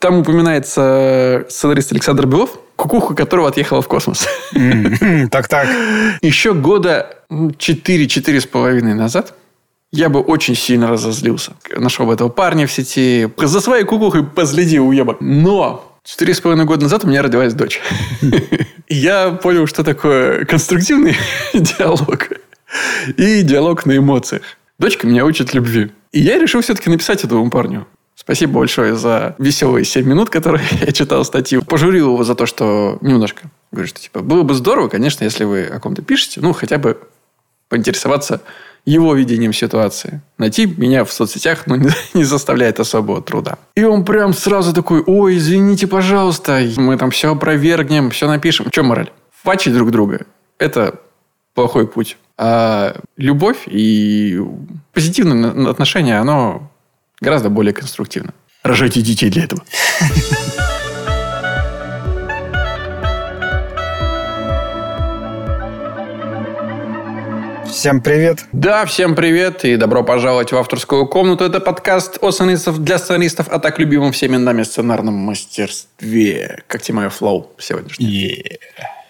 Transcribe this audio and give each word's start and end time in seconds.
Там 0.00 0.18
упоминается 0.18 1.44
сценарист 1.48 1.90
Александр 1.90 2.26
Белов, 2.26 2.58
кукуха 2.76 3.14
которого 3.14 3.48
отъехала 3.48 3.82
в 3.82 3.88
космос. 3.88 4.28
Так-так. 5.30 5.66
Еще 6.22 6.54
года 6.54 7.16
4-4,5 7.30 8.94
назад 8.94 9.34
я 9.90 10.08
бы 10.08 10.20
очень 10.20 10.54
сильно 10.54 10.88
разозлился. 10.88 11.54
Нашел 11.74 12.06
бы 12.06 12.12
этого 12.12 12.28
парня 12.28 12.68
в 12.68 12.72
сети. 12.72 13.28
За 13.38 13.60
своей 13.60 13.84
кукухой 13.84 14.22
последил 14.22 14.86
уебок. 14.86 15.16
Но 15.20 15.98
четыре 16.04 16.32
с 16.32 16.40
половиной 16.40 16.66
года 16.66 16.84
назад 16.84 17.04
у 17.04 17.08
меня 17.08 17.22
родилась 17.22 17.54
дочь. 17.54 17.80
Я 18.88 19.30
понял, 19.30 19.66
что 19.66 19.82
такое 19.82 20.44
конструктивный 20.44 21.16
диалог 21.54 22.28
и 23.16 23.42
диалог 23.42 23.84
на 23.84 23.96
эмоциях. 23.96 24.42
Дочка 24.78 25.06
меня 25.08 25.24
учит 25.24 25.54
любви. 25.54 25.90
И 26.12 26.20
я 26.20 26.38
решил 26.38 26.60
все-таки 26.62 26.88
написать 26.88 27.24
этому 27.24 27.50
парню. 27.50 27.86
Спасибо 28.18 28.54
большое 28.54 28.96
за 28.96 29.36
веселые 29.38 29.84
7 29.84 30.04
минут, 30.04 30.28
которые 30.28 30.64
я 30.80 30.90
читал 30.90 31.24
статью. 31.24 31.62
Пожурил 31.62 32.14
его 32.14 32.24
за 32.24 32.34
то, 32.34 32.46
что 32.46 32.98
немножко. 33.00 33.48
Говорю, 33.70 33.86
что 33.86 34.00
типа, 34.00 34.20
было 34.20 34.42
бы 34.42 34.54
здорово, 34.54 34.88
конечно, 34.88 35.22
если 35.22 35.44
вы 35.44 35.62
о 35.66 35.78
ком-то 35.78 36.02
пишете, 36.02 36.40
ну, 36.40 36.52
хотя 36.52 36.78
бы 36.78 36.98
поинтересоваться 37.68 38.40
его 38.84 39.14
видением 39.14 39.52
ситуации. 39.52 40.20
Найти 40.36 40.66
меня 40.66 41.04
в 41.04 41.12
соцсетях 41.12 41.66
ну, 41.66 41.76
не, 42.14 42.24
заставляет 42.24 42.80
особого 42.80 43.22
труда. 43.22 43.56
И 43.76 43.84
он 43.84 44.04
прям 44.04 44.34
сразу 44.34 44.72
такой, 44.72 45.00
ой, 45.06 45.36
извините, 45.36 45.86
пожалуйста, 45.86 46.60
мы 46.76 46.96
там 46.98 47.12
все 47.12 47.32
опровергнем, 47.32 48.10
все 48.10 48.26
напишем. 48.26 48.68
Чем 48.70 48.86
мораль? 48.86 49.12
Фачить 49.44 49.74
друг 49.74 49.92
друга– 49.92 50.26
это 50.58 51.00
плохой 51.54 51.86
путь. 51.86 52.16
А 52.36 52.96
любовь 53.16 53.62
и 53.66 54.40
позитивное 54.92 55.70
отношение, 55.70 56.18
оно 56.18 56.67
гораздо 57.20 57.50
более 57.50 57.72
конструктивно. 57.72 58.34
Рожайте 58.62 59.00
детей 59.00 59.30
для 59.30 59.44
этого. 59.44 59.62
Всем 67.66 68.00
привет. 68.00 68.44
Да, 68.50 68.86
всем 68.86 69.14
привет 69.14 69.64
и 69.64 69.76
добро 69.76 70.02
пожаловать 70.02 70.50
в 70.50 70.56
авторскую 70.56 71.06
комнату. 71.06 71.44
Это 71.44 71.60
подкаст 71.60 72.18
о 72.20 72.32
сценаристов 72.32 72.82
для 72.82 72.98
сценаристов, 72.98 73.46
а 73.50 73.60
так 73.60 73.78
любимом 73.78 74.10
всеми 74.10 74.36
нами 74.36 74.64
сценарном 74.64 75.14
мастерстве. 75.14 76.64
Как 76.66 76.82
тебе 76.82 76.96
мое 76.96 77.08
флоу 77.08 77.52
сегодняшнее? 77.58 78.42
Yeah. 78.42 78.56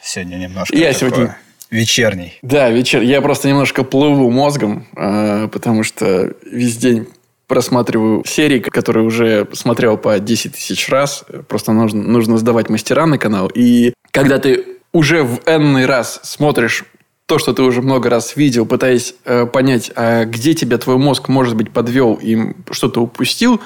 Сегодня 0.02 0.36
немножко 0.36 0.76
Я 0.76 0.92
сегодня 0.92 1.38
вечерний. 1.70 2.38
Да, 2.42 2.68
вечер. 2.68 3.00
Я 3.00 3.22
просто 3.22 3.48
немножко 3.48 3.84
плыву 3.84 4.30
мозгом, 4.30 4.86
э, 4.96 5.48
потому 5.48 5.82
что 5.82 6.34
весь 6.44 6.76
день 6.76 7.08
просматриваю 7.48 8.22
серии, 8.26 8.60
которые 8.60 9.04
уже 9.04 9.48
смотрел 9.54 9.96
по 9.96 10.18
10 10.20 10.54
тысяч 10.54 10.88
раз. 10.88 11.24
Просто 11.48 11.72
нужно, 11.72 12.02
нужно 12.02 12.38
сдавать 12.38 12.68
мастера 12.68 13.06
на 13.06 13.18
канал. 13.18 13.50
И 13.52 13.94
когда 14.12 14.38
ты 14.38 14.64
уже 14.92 15.24
в 15.24 15.40
энный 15.46 15.86
раз 15.86 16.20
смотришь 16.22 16.84
то, 17.26 17.38
что 17.38 17.52
ты 17.52 17.62
уже 17.62 17.82
много 17.82 18.08
раз 18.08 18.36
видел, 18.36 18.64
пытаясь 18.64 19.14
э, 19.24 19.46
понять, 19.46 19.90
а 19.96 20.24
где 20.24 20.54
тебя 20.54 20.78
твой 20.78 20.96
мозг, 20.96 21.28
может 21.28 21.56
быть, 21.56 21.72
подвел 21.72 22.18
и 22.22 22.54
что-то 22.70 23.02
упустил, 23.02 23.60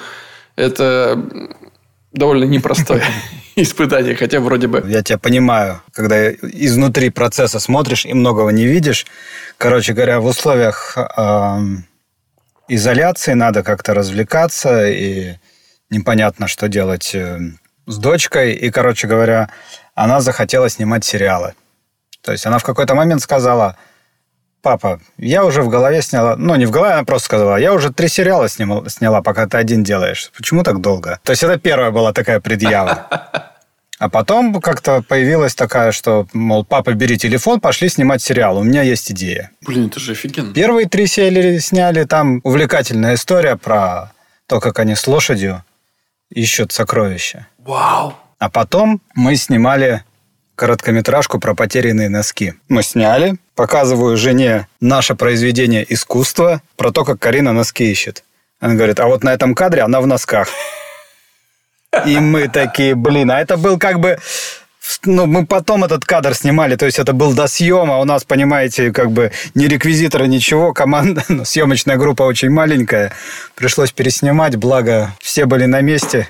это 0.55 1.49
довольно 2.11 2.43
непростое 2.43 3.03
испытание, 3.55 4.15
хотя 4.15 4.39
вроде 4.39 4.67
бы... 4.67 4.83
Я 4.87 5.01
тебя 5.01 5.17
понимаю, 5.17 5.81
когда 5.93 6.31
изнутри 6.31 7.09
процесса 7.09 7.59
смотришь 7.59 8.05
и 8.05 8.13
многого 8.13 8.49
не 8.51 8.65
видишь. 8.65 9.05
Короче 9.57 9.93
говоря, 9.93 10.19
в 10.19 10.25
условиях 10.25 10.97
э, 10.97 11.57
изоляции 12.67 13.33
надо 13.33 13.63
как-то 13.63 13.93
развлекаться, 13.93 14.87
и 14.89 15.35
непонятно, 15.89 16.47
что 16.47 16.67
делать 16.67 17.13
э, 17.15 17.39
с 17.85 17.97
дочкой. 17.97 18.53
И, 18.53 18.71
короче 18.71 19.07
говоря, 19.07 19.49
она 19.95 20.21
захотела 20.21 20.69
снимать 20.69 21.05
сериалы. 21.05 21.53
То 22.21 22.31
есть 22.31 22.45
она 22.45 22.57
в 22.57 22.63
какой-то 22.63 22.95
момент 22.95 23.21
сказала, 23.21 23.77
папа, 24.61 25.01
я 25.17 25.43
уже 25.43 25.61
в 25.61 25.69
голове 25.69 26.01
сняла, 26.01 26.35
ну 26.37 26.55
не 26.55 26.65
в 26.65 26.71
голове, 26.71 26.93
она 26.93 27.03
просто 27.03 27.25
сказала, 27.25 27.57
я 27.57 27.73
уже 27.73 27.91
три 27.91 28.07
сериала 28.07 28.47
снимал, 28.47 28.87
сняла, 28.89 29.21
пока 29.21 29.45
ты 29.45 29.57
один 29.57 29.83
делаешь. 29.83 30.31
Почему 30.35 30.63
так 30.63 30.79
долго? 30.79 31.19
То 31.23 31.31
есть 31.31 31.43
это 31.43 31.59
первая 31.59 31.91
была 31.91 32.13
такая 32.13 32.39
предъява. 32.39 33.49
А 34.03 34.09
потом 34.09 34.59
как-то 34.59 35.01
появилась 35.01 35.55
такая, 35.55 35.93
что, 35.93 36.27
мол, 36.33 36.65
папа, 36.65 36.91
бери 36.91 37.17
телефон, 37.17 37.61
пошли 37.61 37.87
снимать 37.87 38.21
сериал, 38.21 38.57
у 38.57 38.61
меня 38.63 38.81
есть 38.81 39.09
идея. 39.13 39.51
Блин, 39.61 39.87
это 39.87 40.01
же 40.01 40.11
офигенно. 40.11 40.53
Первые 40.53 40.89
три 40.89 41.07
серии 41.07 41.57
сняли, 41.59 42.03
там 42.03 42.41
увлекательная 42.43 43.15
история 43.15 43.55
про 43.55 44.11
то, 44.47 44.59
как 44.59 44.79
они 44.79 44.95
с 44.95 45.07
лошадью 45.07 45.63
ищут 46.29 46.73
сокровища. 46.73 47.47
Вау! 47.59 48.13
А 48.39 48.49
потом 48.49 49.01
мы 49.15 49.37
снимали 49.37 50.03
короткометражку 50.55 51.39
про 51.39 51.55
потерянные 51.55 52.09
носки. 52.09 52.55
Мы 52.67 52.83
сняли, 52.83 53.37
показываю 53.55 54.17
жене 54.17 54.67
наше 54.81 55.15
произведение 55.15 55.85
искусства 55.93 56.61
про 56.75 56.91
то, 56.91 57.05
как 57.05 57.19
Карина 57.19 57.53
носки 57.53 57.89
ищет. 57.89 58.25
Она 58.59 58.73
говорит, 58.73 58.99
а 58.99 59.07
вот 59.07 59.23
на 59.23 59.33
этом 59.33 59.55
кадре 59.55 59.81
она 59.81 60.01
в 60.01 60.07
носках. 60.07 60.49
И 62.07 62.19
мы 62.19 62.47
такие, 62.47 62.95
блин, 62.95 63.31
а 63.31 63.39
это 63.39 63.57
был 63.57 63.77
как 63.77 63.99
бы 63.99 64.17
ну, 65.05 65.25
мы 65.25 65.45
потом 65.45 65.83
этот 65.83 66.05
кадр 66.05 66.33
снимали, 66.33 66.75
то 66.75 66.85
есть 66.85 66.99
это 66.99 67.13
был 67.13 67.33
до 67.33 67.47
съема, 67.47 67.99
у 67.99 68.05
нас, 68.05 68.23
понимаете, 68.25 68.91
как 68.91 69.11
бы 69.11 69.31
ни 69.55 69.65
реквизитора, 69.65 70.25
ничего, 70.25 70.73
команда, 70.73 71.23
ну, 71.29 71.45
съемочная 71.45 71.97
группа 71.97 72.23
очень 72.23 72.49
маленькая, 72.49 73.13
пришлось 73.55 73.91
переснимать, 73.91 74.55
благо 74.55 75.13
все 75.21 75.45
были 75.45 75.65
на 75.65 75.81
месте. 75.81 76.27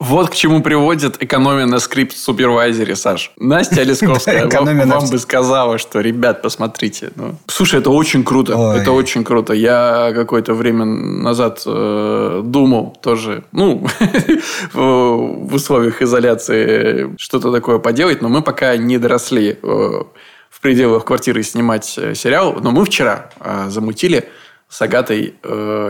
Вот 0.00 0.30
к 0.30 0.34
чему 0.34 0.62
приводит 0.62 1.20
экономия 1.20 1.66
на 1.66 1.80
скрипт 1.80 2.16
супервайзере, 2.16 2.94
Саш. 2.94 3.32
Настя 3.36 3.82
Лесковская 3.82 4.48
вам, 4.86 5.10
бы 5.10 5.18
сказала, 5.18 5.76
что, 5.78 6.00
ребят, 6.00 6.40
посмотрите. 6.40 7.10
Ну, 7.16 7.34
слушай, 7.48 7.80
это 7.80 7.90
очень 7.90 8.22
круто. 8.22 8.76
Это 8.76 8.92
очень 8.92 9.24
круто. 9.24 9.54
Я 9.54 10.12
какое-то 10.14 10.54
время 10.54 10.84
назад 10.84 11.62
э, 11.66 12.42
думал 12.44 12.96
тоже, 13.02 13.42
ну, 13.50 13.88
в 14.72 15.54
условиях 15.54 16.00
изоляции 16.00 17.16
что-то 17.18 17.50
такое 17.50 17.80
поделать, 17.80 18.22
но 18.22 18.28
мы 18.28 18.42
пока 18.42 18.76
не 18.76 18.98
доросли 18.98 19.58
э, 19.60 20.02
в 20.48 20.60
пределах 20.60 21.06
квартиры 21.06 21.42
снимать 21.42 21.98
э, 21.98 22.14
сериал. 22.14 22.56
Но 22.62 22.70
мы 22.70 22.84
вчера 22.84 23.30
замутили 23.66 24.28
с 24.68 24.80
Агатой 24.80 25.34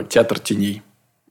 театр 0.08 0.38
теней 0.38 0.82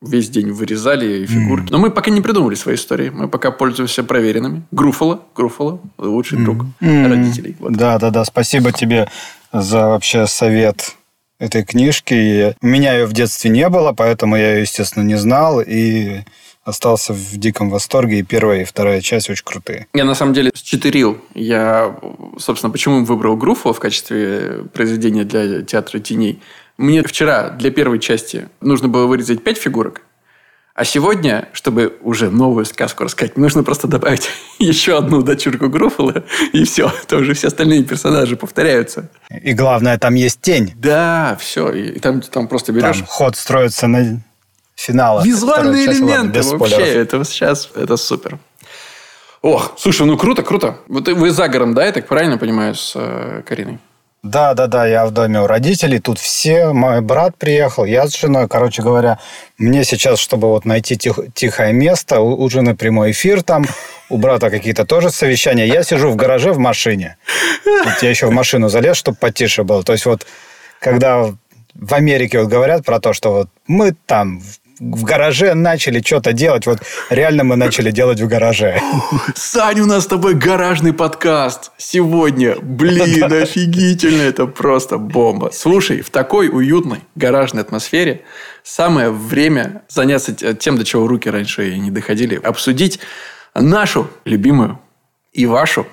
весь 0.01 0.29
день 0.29 0.51
вырезали 0.51 1.25
фигурки. 1.25 1.67
Mm. 1.67 1.71
Но 1.71 1.77
мы 1.79 1.91
пока 1.91 2.11
не 2.11 2.21
придумали 2.21 2.55
свои 2.55 2.75
истории. 2.75 3.09
Мы 3.09 3.27
пока 3.27 3.51
пользуемся 3.51 4.03
проверенными. 4.03 4.63
Груфола, 4.71 5.21
Груфола, 5.35 5.79
лучший 5.97 6.39
mm. 6.39 6.43
друг 6.43 6.65
mm. 6.81 7.07
родителей. 7.07 7.55
Вот. 7.59 7.73
Да, 7.73 7.97
да, 7.99 8.09
да. 8.09 8.25
Спасибо 8.25 8.71
тебе 8.71 9.09
за 9.51 9.87
вообще 9.87 10.27
совет 10.27 10.95
этой 11.39 11.63
книжки. 11.63 12.55
У 12.61 12.67
меня 12.67 12.93
ее 12.93 13.05
в 13.05 13.13
детстве 13.13 13.49
не 13.49 13.67
было, 13.69 13.93
поэтому 13.93 14.35
я 14.35 14.55
ее, 14.55 14.61
естественно, 14.61 15.03
не 15.03 15.15
знал. 15.15 15.61
И 15.61 16.21
остался 16.63 17.13
в 17.13 17.37
диком 17.37 17.69
восторге. 17.69 18.19
И 18.19 18.23
первая, 18.23 18.61
и 18.61 18.65
вторая 18.65 19.01
часть 19.01 19.29
очень 19.29 19.45
крутые. 19.45 19.87
Я, 19.93 20.03
на 20.03 20.15
самом 20.15 20.33
деле, 20.33 20.51
счетерил. 20.53 21.17
Я, 21.33 21.95
собственно, 22.37 22.71
почему 22.71 23.05
выбрал 23.05 23.37
Груфола 23.37 23.73
в 23.73 23.79
качестве 23.79 24.65
произведения 24.73 25.23
для 25.23 25.61
театра 25.61 25.99
теней? 25.99 26.41
Мне 26.77 27.03
вчера 27.03 27.49
для 27.49 27.71
первой 27.71 27.99
части 27.99 28.49
нужно 28.61 28.87
было 28.87 29.07
вырезать 29.07 29.43
пять 29.43 29.57
фигурок, 29.57 30.01
а 30.77 30.85
сегодня, 30.85 31.49
чтобы 31.53 31.97
уже 32.01 32.29
новую 32.29 32.63
сказку 32.65 33.03
рассказать, 33.03 33.35
нужно 33.35 33.63
просто 33.63 33.87
добавить 33.87 34.29
еще 34.59 34.95
одну 34.95 35.23
дочурку 35.23 35.69
Груффала, 35.69 36.23
и 36.53 36.65
все. 36.65 36.93
То 37.07 37.17
уже 37.17 37.33
все 37.33 37.47
остальные 37.47 37.83
персонажи 37.83 38.35
повторяются. 38.35 39.09
И 39.41 39.53
главное, 39.53 39.97
там 39.97 40.13
есть 40.13 40.39
тень. 40.39 40.73
Да, 40.75 41.35
все. 41.41 41.71
И 41.71 41.97
там, 41.97 42.21
там 42.21 42.47
просто 42.47 42.73
берешь... 42.73 42.97
Там 42.97 43.07
ход 43.07 43.35
строится 43.35 43.87
на 43.87 44.21
финала. 44.75 45.23
Визуальные 45.23 45.87
элементы 45.87 46.43
ладно, 46.43 46.57
вообще. 46.59 46.93
Это 46.93 47.23
сейчас 47.23 47.71
это 47.73 47.97
супер. 47.97 48.37
Ох, 49.41 49.73
слушай, 49.79 50.05
ну 50.05 50.15
круто, 50.15 50.43
круто. 50.43 50.77
Вот 50.87 51.07
вы 51.07 51.31
за 51.31 51.47
гором, 51.47 51.73
да, 51.73 51.87
я 51.87 51.91
так 51.91 52.05
правильно 52.07 52.37
понимаю, 52.37 52.75
с 52.75 52.93
э, 52.95 53.41
Кариной? 53.47 53.79
Да, 54.27 54.53
да, 54.53 54.67
да, 54.67 54.85
я 54.85 55.05
в 55.05 55.11
доме 55.11 55.41
у 55.41 55.47
родителей, 55.47 55.99
тут 55.99 56.19
все, 56.19 56.73
мой 56.73 56.99
брат 56.99 57.37
приехал, 57.37 57.85
я 57.85 58.07
с 58.07 58.15
женой, 58.15 58.49
короче 58.49 58.81
говоря, 58.81 59.19
мне 59.57 59.85
сейчас, 59.85 60.19
чтобы 60.19 60.49
вот 60.49 60.65
найти 60.65 60.97
тих, 60.97 61.17
тихое 61.33 61.71
место, 61.71 62.19
у, 62.19 62.43
у 62.43 62.49
жены 62.49 62.75
прямой 62.75 63.11
эфир 63.11 63.41
там, 63.41 63.65
у 64.09 64.17
брата 64.17 64.49
какие-то 64.49 64.85
тоже 64.85 65.11
совещания, 65.11 65.65
я 65.65 65.81
сижу 65.83 66.09
в 66.09 66.17
гараже 66.17 66.51
в 66.51 66.59
машине, 66.59 67.15
вот 67.65 68.01
я 68.01 68.09
еще 68.09 68.27
в 68.27 68.31
машину 68.31 68.67
залез, 68.67 68.97
чтобы 68.97 69.17
потише 69.17 69.63
было, 69.63 69.81
то 69.81 69.93
есть 69.93 70.05
вот, 70.05 70.27
когда 70.81 71.33
в 71.73 71.93
Америке 71.93 72.41
вот 72.41 72.49
говорят 72.49 72.83
про 72.83 72.99
то, 72.99 73.13
что 73.13 73.31
вот 73.31 73.49
мы 73.65 73.95
там 74.05 74.41
в 74.79 75.03
гараже 75.03 75.53
начали 75.53 76.01
что-то 76.01 76.33
делать. 76.33 76.65
Вот 76.65 76.79
реально 77.09 77.43
мы 77.43 77.55
начали 77.55 77.91
делать 77.91 78.19
в 78.19 78.27
гараже. 78.27 78.81
Сань, 79.35 79.79
у 79.81 79.85
нас 79.85 80.03
с 80.03 80.07
тобой 80.07 80.35
гаражный 80.35 80.93
подкаст 80.93 81.71
сегодня. 81.77 82.55
Блин, 82.61 83.23
офигительно. 83.31 84.21
Это 84.21 84.45
просто 84.45 84.97
бомба. 84.97 85.51
Слушай, 85.53 86.01
в 86.01 86.09
такой 86.09 86.49
уютной 86.49 86.99
гаражной 87.15 87.63
атмосфере 87.63 88.21
самое 88.63 89.09
время 89.09 89.83
заняться 89.89 90.33
тем, 90.33 90.77
до 90.77 90.85
чего 90.85 91.07
руки 91.07 91.29
раньше 91.29 91.71
и 91.71 91.79
не 91.79 91.91
доходили. 91.91 92.35
Обсудить 92.35 92.99
нашу 93.55 94.09
любимую 94.25 94.79
и 95.33 95.45
вашу, 95.45 95.87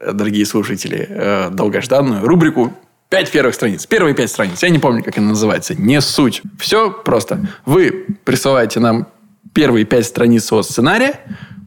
дорогие 0.00 0.46
слушатели, 0.46 1.06
э, 1.08 1.48
долгожданную 1.50 2.26
рубрику 2.26 2.72
Пять 3.10 3.32
первых 3.32 3.56
страниц. 3.56 3.86
Первые 3.86 4.14
пять 4.14 4.30
страниц. 4.30 4.62
Я 4.62 4.70
не 4.70 4.78
помню, 4.78 5.02
как 5.02 5.18
она 5.18 5.30
называется. 5.30 5.74
Не 5.74 6.00
суть. 6.00 6.42
Все 6.60 6.92
просто. 6.92 7.40
Вы 7.66 8.06
присылаете 8.24 8.78
нам 8.78 9.08
первые 9.52 9.84
пять 9.84 10.06
страниц 10.06 10.44
своего 10.44 10.62
сценария. 10.62 11.18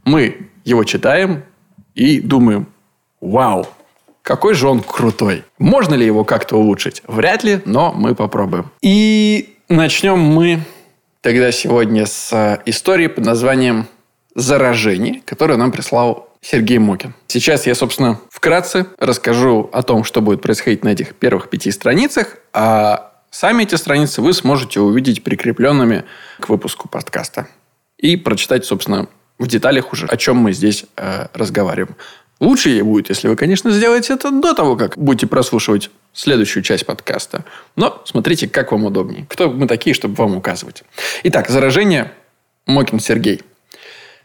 Мы 0.05 0.47
его 0.63 0.85
читаем 0.85 1.43
и 1.95 2.21
думаем, 2.21 2.67
вау, 3.19 3.67
какой 4.21 4.53
же 4.53 4.69
он 4.69 4.79
крутой. 4.79 5.43
Можно 5.57 5.95
ли 5.95 6.05
его 6.05 6.23
как-то 6.23 6.55
улучшить? 6.55 7.03
Вряд 7.07 7.43
ли, 7.43 7.61
но 7.65 7.91
мы 7.91 8.15
попробуем. 8.15 8.71
И 8.81 9.57
начнем 9.67 10.19
мы 10.19 10.61
тогда 11.19 11.51
сегодня 11.51 12.05
с 12.05 12.31
э, 12.31 12.61
истории 12.65 13.07
под 13.07 13.25
названием 13.25 13.87
«Заражение», 14.35 15.21
которую 15.25 15.57
нам 15.57 15.71
прислал 15.71 16.30
Сергей 16.44 16.77
Мокин. 16.77 17.13
Сейчас 17.27 17.65
я, 17.65 17.74
собственно, 17.74 18.19
вкратце 18.30 18.88
расскажу 19.00 19.69
о 19.71 19.81
том, 19.81 20.03
что 20.03 20.21
будет 20.21 20.41
происходить 20.41 20.83
на 20.83 20.89
этих 20.89 21.15
первых 21.15 21.50
пяти 21.50 21.71
страницах, 21.71 22.38
а 22.51 23.13
сами 23.31 23.63
эти 23.63 23.75
страницы 23.75 24.21
вы 24.21 24.33
сможете 24.33 24.81
увидеть 24.81 25.24
прикрепленными 25.24 26.03
к 26.39 26.50
выпуску 26.50 26.89
подкаста. 26.89 27.47
И 27.97 28.18
прочитать, 28.18 28.65
собственно, 28.65 29.07
в 29.39 29.47
деталях 29.47 29.94
уже, 29.94 30.06
о 30.07 30.18
чем 30.18 30.38
мы 30.38 30.51
здесь 30.51 30.86
э, 30.97 31.27
разговариваем. 31.33 31.95
Лучше 32.41 32.83
будет, 32.83 33.07
если 33.07 33.29
вы, 33.29 33.38
конечно, 33.38 33.71
сделаете 33.71 34.13
это 34.13 34.29
до 34.29 34.53
того, 34.53 34.75
как 34.75 34.97
будете 34.97 35.27
прослушивать 35.27 35.89
следующую 36.12 36.62
часть 36.62 36.86
подкаста. 36.86 37.45
Но 37.77 38.01
смотрите, 38.06 38.50
как 38.50 38.74
вам 38.74 38.83
удобнее. 38.83 39.25
Кто 39.29 39.50
мы 39.50 39.65
такие, 39.65 39.94
чтобы 39.94 40.15
вам 40.15 40.36
указывать. 40.36 40.83
Итак, 41.24 41.50
заражение 41.50 42.12
Мокин 42.65 43.00
Сергей– 43.00 43.41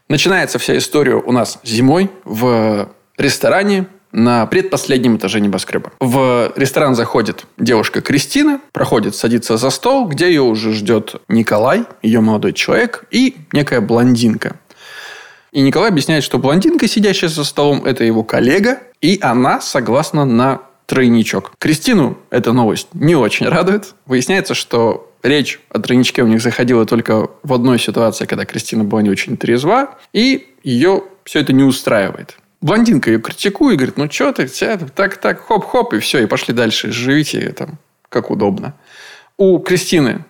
Начинается 0.09 0.57
вся 0.57 0.75
история 0.75 1.13
у 1.13 1.31
нас 1.31 1.59
зимой 1.63 2.09
в 2.25 2.89
ресторане 3.15 3.85
на 4.11 4.47
предпоследнем 4.47 5.17
этаже 5.17 5.39
небоскреба. 5.39 5.91
В 5.99 6.51
ресторан 6.55 6.95
заходит 6.95 7.45
девушка 7.59 8.01
Кристина, 8.01 8.59
проходит, 8.71 9.15
садится 9.15 9.57
за 9.57 9.69
стол, 9.69 10.07
где 10.07 10.27
ее 10.27 10.41
уже 10.41 10.73
ждет 10.73 11.21
Николай, 11.27 11.85
ее 12.01 12.21
молодой 12.21 12.53
человек, 12.53 13.03
и 13.11 13.35
некая 13.51 13.81
блондинка. 13.81 14.55
И 15.51 15.61
Николай 15.61 15.89
объясняет, 15.89 16.23
что 16.23 16.39
блондинка, 16.39 16.87
сидящая 16.87 17.29
за 17.29 17.43
столом, 17.43 17.85
это 17.85 18.03
его 18.03 18.23
коллега, 18.23 18.79
и 19.01 19.19
она 19.21 19.61
согласна 19.61 20.25
на 20.25 20.61
тройничок. 20.87 21.51
Кристину 21.59 22.17
эта 22.31 22.51
новость 22.51 22.87
не 22.93 23.15
очень 23.15 23.47
радует. 23.47 23.93
Выясняется, 24.07 24.55
что 24.55 25.08
речь 25.23 25.59
о 25.69 25.79
тройничке 25.79 26.23
у 26.23 26.27
них 26.27 26.41
заходила 26.41 26.85
только 26.85 27.29
в 27.43 27.53
одной 27.53 27.79
ситуации, 27.79 28.25
когда 28.25 28.45
Кристина 28.45 28.83
была 28.83 29.01
не 29.01 29.09
очень 29.09 29.37
трезва, 29.37 29.97
и 30.13 30.47
ее 30.63 31.03
все 31.23 31.39
это 31.39 31.53
не 31.53 31.63
устраивает. 31.63 32.37
Блондинка 32.61 33.11
ее 33.11 33.19
критикует, 33.19 33.77
говорит, 33.77 33.97
ну 33.97 34.11
что 34.11 34.33
ты, 34.33 34.47
так, 34.95 35.17
так, 35.17 35.45
хоп-хоп, 35.47 35.93
и 35.93 35.99
все, 35.99 36.23
и 36.23 36.25
пошли 36.25 36.53
дальше, 36.53 36.91
живите 36.91 37.51
там, 37.51 37.77
как 38.09 38.31
удобно. 38.31 38.73
У 39.37 39.59
Кристины 39.59 40.25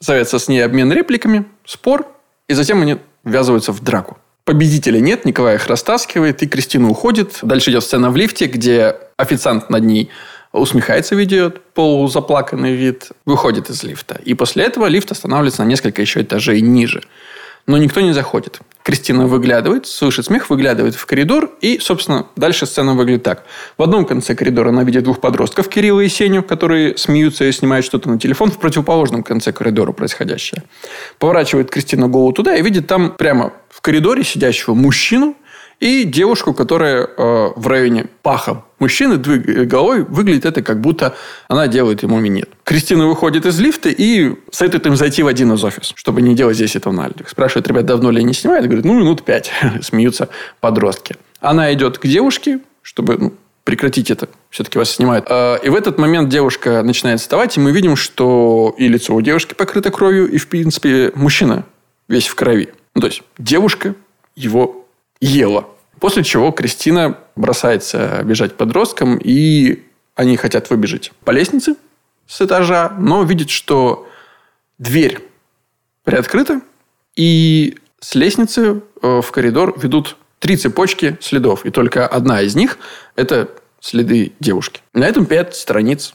завязывается 0.00 0.38
с 0.38 0.48
ней 0.48 0.60
обмен 0.60 0.90
репликами, 0.92 1.44
спор, 1.64 2.06
и 2.48 2.54
затем 2.54 2.80
они 2.80 2.96
ввязываются 3.24 3.72
в 3.72 3.82
драку. 3.82 4.16
Победителя 4.44 5.00
нет, 5.00 5.24
Николай 5.24 5.56
их 5.56 5.66
растаскивает, 5.66 6.42
и 6.42 6.46
Кристина 6.46 6.88
уходит. 6.88 7.40
Дальше 7.42 7.70
идет 7.70 7.82
сцена 7.82 8.10
в 8.10 8.16
лифте, 8.16 8.46
где 8.46 8.94
официант 9.16 9.70
над 9.70 9.82
ней 9.82 10.08
усмехается, 10.56 11.14
ведет 11.14 11.62
полузаплаканный 11.74 12.74
вид, 12.74 13.10
выходит 13.24 13.70
из 13.70 13.82
лифта. 13.82 14.20
И 14.24 14.34
после 14.34 14.64
этого 14.64 14.86
лифт 14.86 15.12
останавливается 15.12 15.64
на 15.64 15.68
несколько 15.68 16.02
еще 16.02 16.22
этажей 16.22 16.60
ниже. 16.60 17.02
Но 17.66 17.78
никто 17.78 18.00
не 18.00 18.12
заходит. 18.12 18.60
Кристина 18.84 19.26
выглядывает, 19.26 19.88
слышит 19.88 20.26
смех, 20.26 20.50
выглядывает 20.50 20.94
в 20.94 21.04
коридор, 21.04 21.50
и, 21.60 21.80
собственно, 21.80 22.26
дальше 22.36 22.64
сцена 22.64 22.94
выглядит 22.94 23.24
так. 23.24 23.44
В 23.76 23.82
одном 23.82 24.04
конце 24.04 24.36
коридора 24.36 24.68
она 24.68 24.84
видит 24.84 25.02
двух 25.02 25.20
подростков, 25.20 25.68
Кирилла 25.68 26.02
и 26.02 26.08
Сеню, 26.08 26.44
которые 26.44 26.96
смеются 26.96 27.44
и 27.44 27.50
снимают 27.50 27.84
что-то 27.84 28.08
на 28.08 28.20
телефон, 28.20 28.52
в 28.52 28.58
противоположном 28.58 29.24
конце 29.24 29.50
коридора 29.50 29.90
происходящее. 29.90 30.62
Поворачивает 31.18 31.68
Кристина 31.70 32.06
голову 32.06 32.32
туда 32.32 32.54
и 32.54 32.62
видит 32.62 32.86
там 32.86 33.10
прямо 33.10 33.52
в 33.68 33.80
коридоре 33.80 34.22
сидящего 34.22 34.74
мужчину, 34.74 35.34
и 35.80 36.04
девушку, 36.04 36.54
которая 36.54 37.04
э, 37.04 37.48
в 37.54 37.66
районе 37.66 38.06
паха 38.22 38.64
мужчины 38.78 39.18
двигает 39.18 39.68
головой, 39.68 40.04
выглядит 40.04 40.46
это, 40.46 40.62
как 40.62 40.80
будто 40.80 41.14
она 41.48 41.68
делает 41.68 42.02
ему 42.02 42.18
минет. 42.18 42.48
Кристина 42.64 43.06
выходит 43.06 43.44
из 43.44 43.58
лифта 43.60 43.90
и 43.90 44.36
советует 44.50 44.86
им 44.86 44.96
зайти 44.96 45.22
в 45.22 45.26
один 45.26 45.52
из 45.52 45.62
офис, 45.62 45.92
чтобы 45.94 46.22
не 46.22 46.34
делать 46.34 46.56
здесь 46.56 46.76
этого 46.76 46.92
на 46.92 47.08
людях. 47.08 47.28
Спрашивает, 47.28 47.68
ребят, 47.68 47.84
давно 47.84 48.10
ли 48.10 48.20
они 48.20 48.32
снимают? 48.32 48.66
Говорит, 48.66 48.84
ну, 48.86 48.94
минут 48.94 49.22
пять. 49.22 49.52
Смеются 49.82 50.30
подростки. 50.60 51.16
Она 51.40 51.72
идет 51.74 51.98
к 51.98 52.06
девушке, 52.06 52.60
чтобы 52.80 53.18
ну, 53.18 53.32
прекратить 53.64 54.10
это. 54.10 54.28
Все-таки 54.48 54.78
вас 54.78 54.90
снимают. 54.90 55.26
А, 55.28 55.56
и 55.56 55.68
в 55.68 55.74
этот 55.74 55.98
момент 55.98 56.30
девушка 56.30 56.82
начинает 56.82 57.20
вставать, 57.20 57.56
и 57.56 57.60
мы 57.60 57.72
видим, 57.72 57.96
что 57.96 58.74
и 58.78 58.88
лицо 58.88 59.14
у 59.14 59.20
девушки 59.20 59.52
покрыто 59.52 59.90
кровью, 59.90 60.26
и, 60.30 60.38
в 60.38 60.48
принципе, 60.48 61.12
мужчина 61.14 61.66
весь 62.08 62.28
в 62.28 62.34
крови. 62.34 62.70
Ну, 62.94 63.02
то 63.02 63.08
есть, 63.08 63.22
девушка 63.38 63.94
его 64.34 64.85
ела. 65.20 65.68
После 66.00 66.22
чего 66.24 66.50
Кристина 66.50 67.18
бросается 67.36 68.22
бежать 68.24 68.56
подросткам, 68.56 69.18
и 69.22 69.82
они 70.14 70.36
хотят 70.36 70.70
выбежать 70.70 71.12
по 71.24 71.30
лестнице 71.30 71.76
с 72.26 72.40
этажа, 72.40 72.94
но 72.98 73.22
видят, 73.22 73.50
что 73.50 74.08
дверь 74.78 75.20
приоткрыта, 76.04 76.60
и 77.14 77.78
с 78.00 78.14
лестницы 78.14 78.82
э, 79.02 79.20
в 79.22 79.30
коридор 79.30 79.74
ведут 79.78 80.16
три 80.38 80.56
цепочки 80.56 81.16
следов, 81.20 81.64
и 81.64 81.70
только 81.70 82.06
одна 82.06 82.42
из 82.42 82.54
них– 82.54 82.78
это 83.16 83.50
следы 83.80 84.32
девушки. 84.38 84.82
На 84.92 85.06
этом 85.06 85.24
пять 85.24 85.56
страниц 85.56 86.14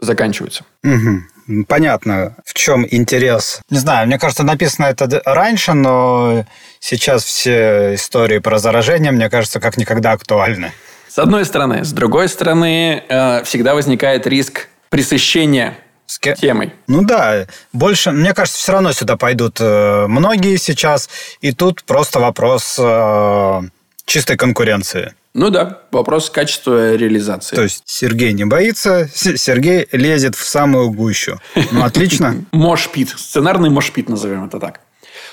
заканчиваются. 0.00 0.64
Угу 0.84 1.35
понятно, 1.68 2.36
в 2.44 2.54
чем 2.54 2.86
интерес. 2.88 3.60
Не 3.70 3.78
знаю, 3.78 4.06
мне 4.06 4.18
кажется, 4.18 4.42
написано 4.42 4.86
это 4.86 5.22
раньше, 5.24 5.72
но 5.72 6.44
сейчас 6.80 7.24
все 7.24 7.94
истории 7.94 8.38
про 8.38 8.58
заражение, 8.58 9.12
мне 9.12 9.30
кажется, 9.30 9.60
как 9.60 9.76
никогда 9.76 10.12
актуальны. 10.12 10.72
С 11.08 11.18
одной 11.18 11.44
стороны. 11.44 11.84
С 11.84 11.92
другой 11.92 12.28
стороны, 12.28 13.02
э, 13.08 13.44
всегда 13.44 13.74
возникает 13.74 14.26
риск 14.26 14.68
пресыщения 14.90 15.78
с 16.06 16.18
темой. 16.18 16.72
Ну 16.86 17.02
да, 17.02 17.46
больше, 17.72 18.12
мне 18.12 18.32
кажется, 18.32 18.58
все 18.58 18.72
равно 18.72 18.92
сюда 18.92 19.16
пойдут 19.16 19.58
э, 19.60 20.06
многие 20.08 20.56
сейчас, 20.56 21.08
и 21.40 21.52
тут 21.52 21.84
просто 21.84 22.20
вопрос 22.20 22.76
э, 22.78 23.62
чистой 24.04 24.36
конкуренции. 24.36 25.14
Ну 25.36 25.50
да, 25.50 25.82
вопрос 25.92 26.30
качества 26.30 26.94
реализации. 26.94 27.56
То 27.56 27.64
есть 27.64 27.82
Сергей 27.84 28.32
не 28.32 28.46
боится, 28.46 29.06
Сергей 29.14 29.86
лезет 29.92 30.34
в 30.34 30.42
самую 30.42 30.90
гущу. 30.90 31.38
Ну, 31.72 31.84
отлично. 31.84 32.42
Мошпит. 32.52 33.10
Сценарный 33.10 33.68
мошпит, 33.68 34.08
назовем 34.08 34.46
это 34.46 34.58
так. 34.58 34.80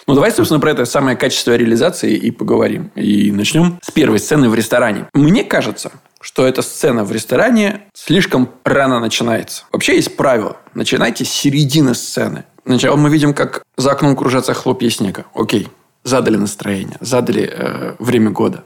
Ну, 0.06 0.14
давай, 0.14 0.34
собственно, 0.34 0.60
про 0.60 0.72
это 0.72 0.84
самое 0.84 1.16
качество 1.16 1.56
реализации 1.56 2.18
и 2.18 2.32
поговорим. 2.32 2.92
И 2.96 3.32
начнем 3.32 3.80
с 3.82 3.92
первой 3.92 4.20
сцены 4.20 4.50
в 4.50 4.56
ресторане. 4.56 5.08
Мне 5.14 5.46
кажется, 5.46 5.94
что 6.20 6.46
эта 6.46 6.62
сцена 6.62 7.06
в 7.06 7.12
ресторане 7.14 7.84
слишком 7.94 8.50
рано 8.66 9.00
начинается. 9.00 9.64
Вообще 9.72 9.96
есть 9.96 10.18
правило. 10.18 10.58
Начинайте 10.74 11.24
с 11.24 11.30
середины 11.30 11.96
сцены. 11.96 12.44
Сначала 12.66 12.98
мы 12.98 13.10
видим, 13.10 13.34
как 13.34 13.64
за 13.78 13.94
окном 13.94 14.18
кружатся 14.18 14.54
хлопья 14.54 14.90
снега. 14.90 15.24
Окей, 15.34 15.70
задали 16.04 16.36
настроение, 16.36 16.98
задали 17.00 17.50
э, 17.50 17.96
время 18.00 18.32
года. 18.32 18.66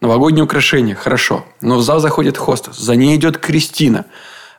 Новогодние 0.00 0.44
украшения, 0.44 0.94
хорошо. 0.94 1.44
Но 1.60 1.76
в 1.76 1.82
зал 1.82 1.98
заходит 1.98 2.38
хостес. 2.38 2.78
За 2.78 2.94
ней 2.94 3.16
идет 3.16 3.38
Кристина. 3.38 4.06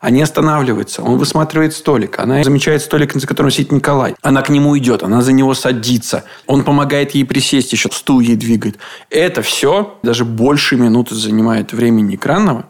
Они 0.02 0.22
останавливаются. 0.22 1.02
Он 1.02 1.18
высматривает 1.18 1.74
столик. 1.74 2.20
Она 2.20 2.44
замечает 2.44 2.82
столик, 2.82 3.14
за 3.14 3.26
которым 3.26 3.50
сидит 3.50 3.72
Николай. 3.72 4.16
Она 4.22 4.42
к 4.42 4.50
нему 4.50 4.78
идет. 4.78 5.02
Она 5.02 5.22
за 5.22 5.32
него 5.32 5.54
садится. 5.54 6.26
Он 6.46 6.64
помогает 6.64 7.12
ей 7.12 7.24
присесть, 7.24 7.72
еще 7.72 7.90
стул 7.90 8.20
ей 8.20 8.36
двигает. 8.36 8.80
Это 9.10 9.42
все 9.42 9.98
даже 10.04 10.26
больше 10.26 10.76
минуты 10.76 11.16
занимает 11.16 11.72
времени 11.72 12.16
экранного. 12.16 12.66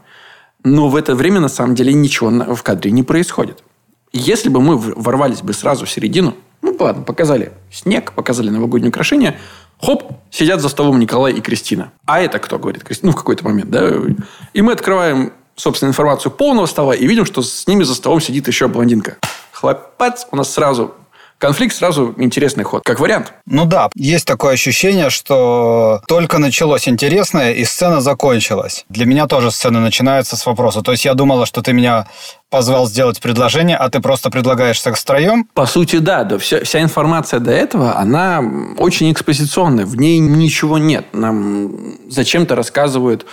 Но 0.63 0.89
в 0.89 0.95
это 0.95 1.15
время, 1.15 1.39
на 1.39 1.49
самом 1.49 1.73
деле, 1.73 1.93
ничего 1.93 2.29
в 2.53 2.61
кадре 2.61 2.91
не 2.91 3.01
происходит. 3.01 3.63
Если 4.11 4.49
бы 4.49 4.61
мы 4.61 4.77
ворвались 4.77 5.41
бы 5.41 5.53
сразу 5.53 5.85
в 5.85 5.89
середину, 5.89 6.35
ну, 6.61 6.75
ладно, 6.79 7.03
показали 7.03 7.53
снег, 7.71 8.13
показали 8.13 8.49
новогодние 8.49 8.89
украшения, 8.89 9.39
Хоп, 9.81 10.11
сидят 10.29 10.61
за 10.61 10.69
столом 10.69 10.99
Николай 10.99 11.33
и 11.33 11.41
Кристина. 11.41 11.91
А 12.05 12.19
это 12.19 12.39
кто, 12.39 12.59
говорит 12.59 12.83
Кристина? 12.83 13.11
Ну, 13.11 13.13
в 13.13 13.19
какой-то 13.19 13.45
момент, 13.45 13.69
да. 13.69 13.91
И 14.53 14.61
мы 14.61 14.73
открываем, 14.73 15.33
собственно, 15.55 15.89
информацию 15.89 16.31
полного 16.31 16.65
стола 16.65 16.93
и 16.93 17.07
видим, 17.07 17.25
что 17.25 17.41
с 17.41 17.65
ними 17.65 17.83
за 17.83 17.95
столом 17.95 18.19
сидит 18.19 18.47
еще 18.47 18.67
блондинка. 18.67 19.17
Хлопец, 19.51 20.27
у 20.31 20.35
нас 20.35 20.53
сразу 20.53 20.93
конфликт 21.39 21.75
сразу 21.75 22.13
интересный 22.17 22.63
ход, 22.63 22.83
как 22.83 22.99
вариант. 22.99 23.33
Ну 23.47 23.65
да, 23.65 23.89
есть 23.95 24.25
такое 24.25 24.53
ощущение, 24.53 25.09
что 25.09 26.01
только 26.07 26.37
началось 26.37 26.87
интересное, 26.87 27.53
и 27.53 27.65
сцена 27.65 28.01
закончилась. 28.01 28.85
Для 28.89 29.05
меня 29.05 29.25
тоже 29.25 29.49
сцена 29.49 29.79
начинается 29.79 30.35
с 30.35 30.45
вопроса. 30.45 30.81
То 30.81 30.91
есть 30.91 31.05
я 31.05 31.13
думала, 31.15 31.45
что 31.45 31.61
ты 31.61 31.73
меня 31.73 32.07
позвал 32.49 32.87
сделать 32.87 33.19
предложение, 33.19 33.77
а 33.77 33.89
ты 33.89 33.99
просто 34.01 34.29
предлагаешь 34.29 34.81
секс 34.81 35.01
втроем? 35.01 35.47
По 35.53 35.65
сути, 35.65 35.97
да. 35.97 36.23
да 36.23 36.37
вся, 36.37 36.63
вся 36.63 36.81
информация 36.81 37.39
до 37.39 37.51
этого, 37.51 37.97
она 37.97 38.43
очень 38.77 39.11
экспозиционная. 39.11 39.85
В 39.85 39.95
ней 39.95 40.19
ничего 40.19 40.77
нет. 40.77 41.05
Нам 41.13 41.95
зачем-то 42.09 42.55
рассказывают 42.55 43.25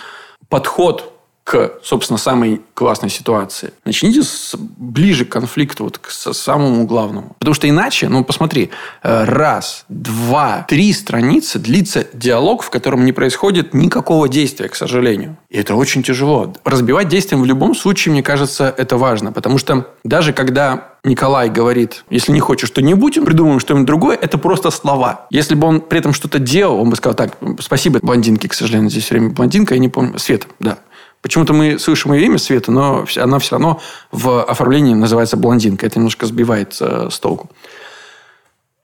подход 0.48 1.15
к, 1.46 1.74
собственно, 1.84 2.18
самой 2.18 2.60
классной 2.74 3.08
ситуации. 3.08 3.72
Начните 3.84 4.24
с, 4.24 4.56
ближе 4.56 5.24
к 5.24 5.28
конфликту, 5.28 5.84
вот 5.84 5.98
к 5.98 6.10
самому 6.10 6.86
главному. 6.86 7.36
Потому 7.38 7.54
что 7.54 7.68
иначе, 7.68 8.08
ну, 8.08 8.24
посмотри, 8.24 8.70
э, 9.04 9.24
раз, 9.24 9.84
два, 9.88 10.66
три 10.68 10.92
страницы 10.92 11.60
длится 11.60 12.04
диалог, 12.12 12.64
в 12.64 12.70
котором 12.70 13.04
не 13.04 13.12
происходит 13.12 13.74
никакого 13.74 14.28
действия, 14.28 14.68
к 14.68 14.74
сожалению. 14.74 15.36
И 15.48 15.56
это 15.56 15.76
очень 15.76 16.02
тяжело. 16.02 16.52
Разбивать 16.64 17.06
действием 17.06 17.42
в 17.42 17.46
любом 17.46 17.76
случае, 17.76 18.10
мне 18.10 18.24
кажется, 18.24 18.74
это 18.76 18.96
важно. 18.96 19.30
Потому 19.30 19.58
что 19.58 19.86
даже 20.02 20.32
когда 20.32 20.94
Николай 21.04 21.48
говорит, 21.48 22.04
если 22.10 22.32
не 22.32 22.40
хочешь, 22.40 22.70
то 22.70 22.82
не 22.82 22.94
будем, 22.94 23.24
придумаем 23.24 23.60
что-нибудь 23.60 23.86
другое, 23.86 24.16
это 24.16 24.36
просто 24.36 24.72
слова. 24.72 25.28
Если 25.30 25.54
бы 25.54 25.68
он 25.68 25.80
при 25.80 26.00
этом 26.00 26.12
что-то 26.12 26.40
делал, 26.40 26.80
он 26.80 26.90
бы 26.90 26.96
сказал, 26.96 27.14
так, 27.14 27.38
спасибо 27.60 28.00
блондинке, 28.02 28.48
к 28.48 28.54
сожалению, 28.54 28.90
здесь 28.90 29.08
время 29.08 29.30
блондинка, 29.30 29.74
я 29.74 29.80
не 29.80 29.88
помню, 29.88 30.18
Света, 30.18 30.48
да. 30.58 30.78
Почему-то 31.22 31.52
мы 31.52 31.78
слышим 31.78 32.12
ее 32.12 32.26
имя 32.26 32.38
Света, 32.38 32.70
но 32.70 33.04
она 33.16 33.38
все 33.38 33.52
равно 33.52 33.80
в 34.12 34.44
оформлении 34.44 34.94
называется 34.94 35.36
блондинка. 35.36 35.86
Это 35.86 35.98
немножко 35.98 36.26
сбивает 36.26 36.76
э, 36.80 37.08
с 37.10 37.18
толку. 37.18 37.50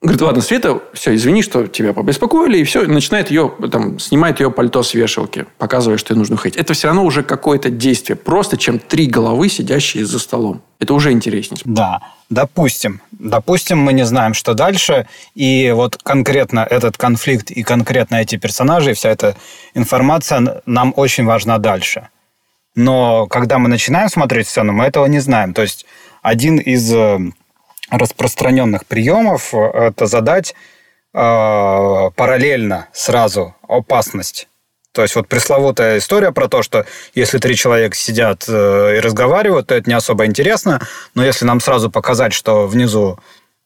Говорит, 0.02 0.20
ладно, 0.20 0.42
Света, 0.42 0.80
все, 0.94 1.14
извини, 1.14 1.42
что 1.42 1.68
тебя 1.68 1.92
побеспокоили, 1.92 2.58
и 2.58 2.64
все, 2.64 2.82
начинает 2.88 3.30
ее, 3.30 3.52
там, 3.70 4.00
снимает 4.00 4.40
ее 4.40 4.50
пальто 4.50 4.82
с 4.82 4.94
вешалки, 4.94 5.46
показывая, 5.58 5.96
что 5.96 6.12
ей 6.12 6.18
нужно 6.18 6.36
ходить. 6.36 6.58
Это 6.58 6.74
все 6.74 6.88
равно 6.88 7.04
уже 7.04 7.22
какое-то 7.22 7.70
действие, 7.70 8.16
просто 8.16 8.56
чем 8.56 8.80
три 8.80 9.06
головы, 9.06 9.48
сидящие 9.48 10.04
за 10.04 10.18
столом. 10.18 10.60
Это 10.80 10.94
уже 10.94 11.12
интереснее. 11.12 11.60
Да, 11.64 12.00
допустим. 12.30 13.00
Допустим, 13.12 13.78
мы 13.78 13.92
не 13.92 14.04
знаем, 14.04 14.34
что 14.34 14.54
дальше, 14.54 15.06
и 15.36 15.70
вот 15.70 15.96
конкретно 16.02 16.66
этот 16.68 16.96
конфликт 16.96 17.52
и 17.52 17.62
конкретно 17.62 18.16
эти 18.16 18.34
персонажи, 18.34 18.94
вся 18.94 19.08
эта 19.08 19.36
информация 19.74 20.62
нам 20.66 20.92
очень 20.96 21.26
важна 21.26 21.58
дальше. 21.58 22.08
Но 22.74 23.26
когда 23.26 23.58
мы 23.58 23.68
начинаем 23.68 24.08
смотреть 24.08 24.48
сцену, 24.48 24.72
мы 24.72 24.84
этого 24.84 25.06
не 25.06 25.18
знаем. 25.18 25.54
То 25.54 25.62
есть 25.62 25.86
один 26.22 26.58
из 26.58 26.92
э, 26.92 27.18
распространенных 27.90 28.86
приемов– 28.86 29.54
это 29.54 30.06
задать 30.06 30.54
э, 31.12 32.10
параллельно 32.16 32.88
сразу 32.92 33.54
опасность. 33.68 34.48
То 34.92 35.02
есть 35.02 35.14
вот 35.14 35.26
пресловутая 35.26 35.98
история 35.98 36.32
про 36.32 36.48
то, 36.48 36.62
что 36.62 36.84
если 37.14 37.38
три 37.38 37.56
человека 37.56 37.96
сидят 37.96 38.44
э, 38.48 38.96
и 38.96 39.00
разговаривают, 39.00 39.68
то 39.68 39.74
это 39.74 39.88
не 39.88 39.96
особо 39.96 40.26
интересно, 40.26 40.80
но 41.14 41.24
если 41.24 41.46
нам 41.46 41.60
сразу 41.60 41.90
показать, 41.90 42.34
что 42.34 42.66
внизу 42.66 43.18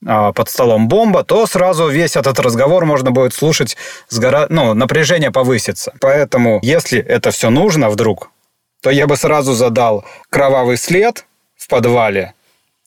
э, 0.07 0.33
под 0.35 0.49
столом 0.49 0.87
бомба, 0.87 1.25
то 1.25 1.47
сразу 1.47 1.89
весь 1.89 2.17
этот 2.17 2.39
разговор 2.39 2.85
можно 2.85 3.11
будет 3.11 3.35
слушать, 3.35 3.77
с 4.09 4.19
гора... 4.19 4.47
ну, 4.51 4.75
напряжение 4.75 5.33
повысится. 5.33 5.93
Поэтому, 6.01 6.61
если 6.63 7.01
это 7.01 7.33
все 7.33 7.51
нужно 7.51 7.91
вдруг, 7.91 8.31
то 8.83 8.91
я 8.91 9.07
бы 9.07 9.17
сразу 9.17 9.55
задал 9.55 10.05
кровавый 10.31 10.77
след 10.77 11.25
в 11.57 11.69
подвале, 11.69 12.35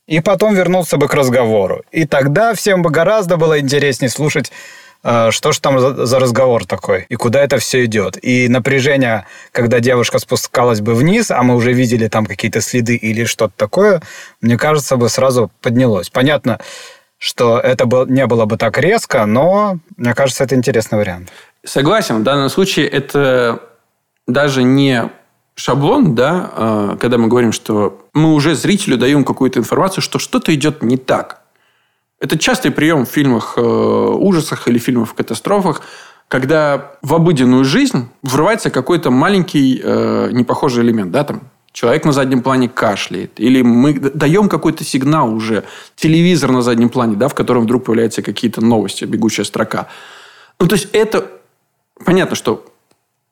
и 0.07 0.21
потом 0.21 0.55
вернулся 0.55 0.97
бы 0.97 1.07
к 1.07 1.13
разговору. 1.13 1.83
И 1.91 2.05
тогда 2.05 2.53
всем 2.53 2.81
бы 2.81 2.89
гораздо 2.89 3.37
было 3.37 3.59
интереснее 3.59 4.09
слушать, 4.09 4.51
э, 5.03 5.29
что 5.31 5.51
же 5.51 5.61
там 5.61 5.79
за 5.79 6.19
разговор 6.19 6.65
такой, 6.65 7.05
и 7.09 7.15
куда 7.15 7.43
это 7.43 7.59
все 7.59 7.85
идет. 7.85 8.17
И 8.23 8.47
напряжение, 8.47 9.25
когда 9.51 9.79
девушка 9.79 10.19
спускалась 10.19 10.81
бы 10.81 10.95
вниз, 10.95 11.29
а 11.31 11.43
мы 11.43 11.55
уже 11.55 11.73
видели 11.73 12.07
там 12.07 12.25
какие-то 12.25 12.61
следы 12.61 12.95
или 12.95 13.25
что-то 13.25 13.53
такое, 13.55 14.01
мне 14.41 14.57
кажется, 14.57 14.97
бы 14.97 15.09
сразу 15.09 15.51
поднялось. 15.61 16.09
Понятно, 16.09 16.59
что 17.19 17.59
это 17.59 17.85
не 18.07 18.25
было 18.25 18.45
бы 18.45 18.57
так 18.57 18.77
резко, 18.79 19.25
но 19.25 19.77
мне 19.97 20.15
кажется, 20.15 20.43
это 20.43 20.55
интересный 20.55 20.97
вариант. 20.97 21.29
Согласен. 21.65 22.21
В 22.21 22.23
данном 22.23 22.49
случае 22.49 22.87
это 22.87 23.61
даже 24.25 24.63
не 24.63 25.11
шаблон, 25.59 26.15
да, 26.15 26.51
а, 26.53 26.97
когда 26.97 27.17
мы 27.17 27.27
говорим, 27.27 27.51
что 27.51 28.05
мы 28.13 28.33
уже 28.33 28.55
зрителю 28.55 28.97
даем 28.97 29.25
какую-то 29.25 29.59
информацию, 29.59 30.01
что 30.01 30.17
что-то 30.17 30.55
идет 30.55 30.81
не 30.81 30.95
так. 30.95 31.41
Это 32.21 32.37
частый 32.37 32.71
прием 32.71 33.05
в 33.05 33.09
фильмах 33.09 33.53
э, 33.57 33.61
ужасах 33.61 34.67
или 34.67 34.77
фильмах 34.77 35.13
катастрофах, 35.15 35.81
когда 36.27 36.91
в 37.01 37.13
обыденную 37.13 37.65
жизнь 37.65 38.09
врывается 38.23 38.69
какой-то 38.69 39.09
маленький 39.09 39.81
э, 39.83 40.29
непохожий 40.31 40.83
элемент, 40.83 41.11
да, 41.11 41.23
там 41.23 41.41
человек 41.71 42.05
на 42.05 42.11
заднем 42.11 42.41
плане 42.41 42.69
кашляет, 42.69 43.39
или 43.39 43.61
мы 43.61 43.93
даем 43.99 44.49
какой-то 44.49 44.83
сигнал 44.83 45.33
уже, 45.33 45.63
телевизор 45.95 46.51
на 46.51 46.61
заднем 46.61 46.89
плане, 46.89 47.15
да, 47.15 47.27
в 47.27 47.35
котором 47.35 47.63
вдруг 47.63 47.85
появляются 47.85 48.21
какие-то 48.21 48.61
новости, 48.61 49.05
бегущая 49.05 49.45
строка. 49.45 49.87
Ну, 50.59 50.67
то 50.67 50.75
есть 50.75 50.89
это 50.93 51.29
понятно, 52.05 52.35
что 52.35 52.65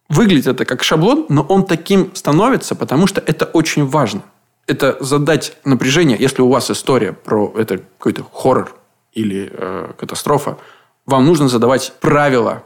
Выглядит 0.10 0.48
это 0.48 0.66
как 0.66 0.84
шаблон, 0.84 1.26
но 1.30 1.42
он 1.42 1.66
таким 1.66 2.16
становится, 2.16 2.76
потому 2.76 3.08
что 3.08 3.22
это 3.26 3.46
очень 3.46 3.86
важно. 3.86 4.22
Это 4.66 4.98
задать 5.00 5.58
напряжение, 5.66 6.18
если 6.20 6.42
у 6.42 6.50
вас 6.50 6.72
история 6.72 7.14
про 7.14 7.54
это 7.58 7.80
какой-то 7.98 8.24
хоррор 8.24 8.76
или 9.14 9.50
э, 9.52 9.92
катастрофа, 9.98 10.58
вам 11.06 11.26
нужно 11.26 11.48
задавать 11.48 11.94
правила 12.00 12.64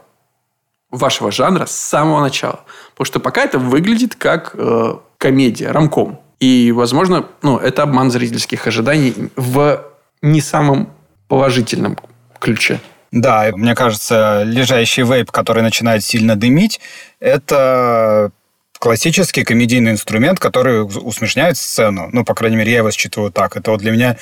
вашего 0.90 1.32
жанра 1.32 1.66
с 1.66 1.72
самого 1.72 2.20
начала. 2.20 2.60
Потому 2.92 3.06
что 3.06 3.20
пока 3.20 3.42
это 3.42 3.58
выглядит 3.58 4.14
как 4.14 4.54
э, 4.54 4.94
комедия, 5.18 5.70
рамком. 5.70 6.20
И, 6.38 6.72
возможно, 6.72 7.26
ну, 7.42 7.56
это 7.56 7.84
обман 7.84 8.10
зрительских 8.10 8.66
ожиданий 8.66 9.14
в 9.36 9.84
не 10.22 10.40
самом 10.40 10.90
положительном 11.28 11.96
ключе. 12.38 12.80
Да, 13.12 13.50
мне 13.54 13.74
кажется, 13.74 14.42
лежащий 14.42 15.02
вейп, 15.02 15.30
который 15.30 15.62
начинает 15.62 16.02
сильно 16.02 16.34
дымить, 16.34 16.80
это 17.20 18.32
классический 18.78 19.44
комедийный 19.44 19.92
инструмент, 19.92 20.40
который 20.40 20.82
усмешняет 20.82 21.56
сцену. 21.56 22.08
Ну, 22.10 22.24
по 22.24 22.34
крайней 22.34 22.56
мере, 22.56 22.72
я 22.72 22.78
его 22.78 22.90
считываю 22.90 23.30
так. 23.30 23.56
Это 23.56 23.70
вот 23.70 23.80
для 23.80 23.92
меня 23.92 24.16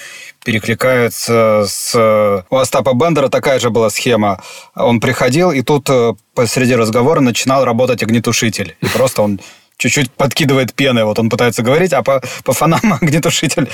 перекликается 0.45 1.65
с... 1.67 2.45
У 2.51 2.57
Остапа 2.57 2.93
Бендера 2.93 3.29
такая 3.29 3.59
же 3.59 3.71
была 3.71 3.89
схема. 3.89 4.43
Он 4.75 5.01
приходил, 5.01 5.51
и 5.51 5.63
тут 5.63 5.89
э, 5.89 6.13
посреди 6.35 6.75
разговора 6.75 7.21
начинал 7.21 7.65
работать 7.65 8.03
огнетушитель. 8.03 8.77
И 8.83 8.87
просто 8.87 9.23
он 9.23 9.41
чуть-чуть 9.81 10.11
подкидывает 10.13 10.75
пены, 10.75 11.05
вот 11.05 11.19
он 11.19 11.31
пытается 11.31 11.63
говорить, 11.63 11.95
а 11.95 12.03
по, 12.03 12.23
по 12.45 12.53
фонам 12.53 12.81
огнетушитель 13.01 13.69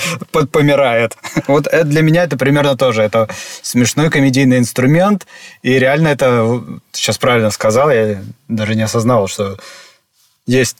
помирает. 0.52 1.16
Вот 1.48 1.66
это, 1.66 1.84
для 1.84 2.02
меня 2.02 2.24
это 2.24 2.36
примерно 2.36 2.76
тоже. 2.76 3.02
Это 3.02 3.28
смешной 3.62 4.10
комедийный 4.10 4.58
инструмент, 4.58 5.26
и 5.62 5.78
реально 5.78 6.08
это, 6.08 6.62
сейчас 6.92 7.18
правильно 7.18 7.50
сказал, 7.50 7.90
я 7.90 8.22
даже 8.48 8.74
не 8.74 8.82
осознал, 8.82 9.28
что 9.28 9.56
есть 10.46 10.76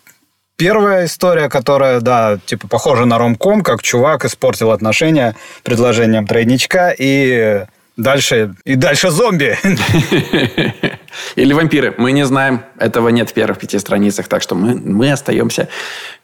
первая 0.57 1.07
история, 1.07 1.49
которая, 1.49 2.01
да, 2.01 2.39
типа 2.47 2.69
похожа 2.69 3.05
на 3.05 3.19
ромком, 3.19 3.63
как 3.63 3.83
чувак 3.83 4.25
испортил 4.25 4.71
отношения 4.71 5.35
предложением 5.63 6.27
тройничка, 6.27 6.95
и 6.97 7.65
дальше, 7.97 8.55
и 8.65 8.75
дальше 8.77 9.11
зомби. 9.11 9.59
Или 11.37 11.53
вампиры. 11.53 11.95
Мы 11.99 12.13
не 12.13 12.25
знаем. 12.27 12.63
Этого 12.79 13.09
нет 13.09 13.31
в 13.31 13.33
первых 13.33 13.59
пяти 13.59 13.79
страницах. 13.79 14.29
Так 14.29 14.43
что 14.43 14.55
мы, 14.55 14.75
мы 14.75 15.13
остаемся 15.13 15.69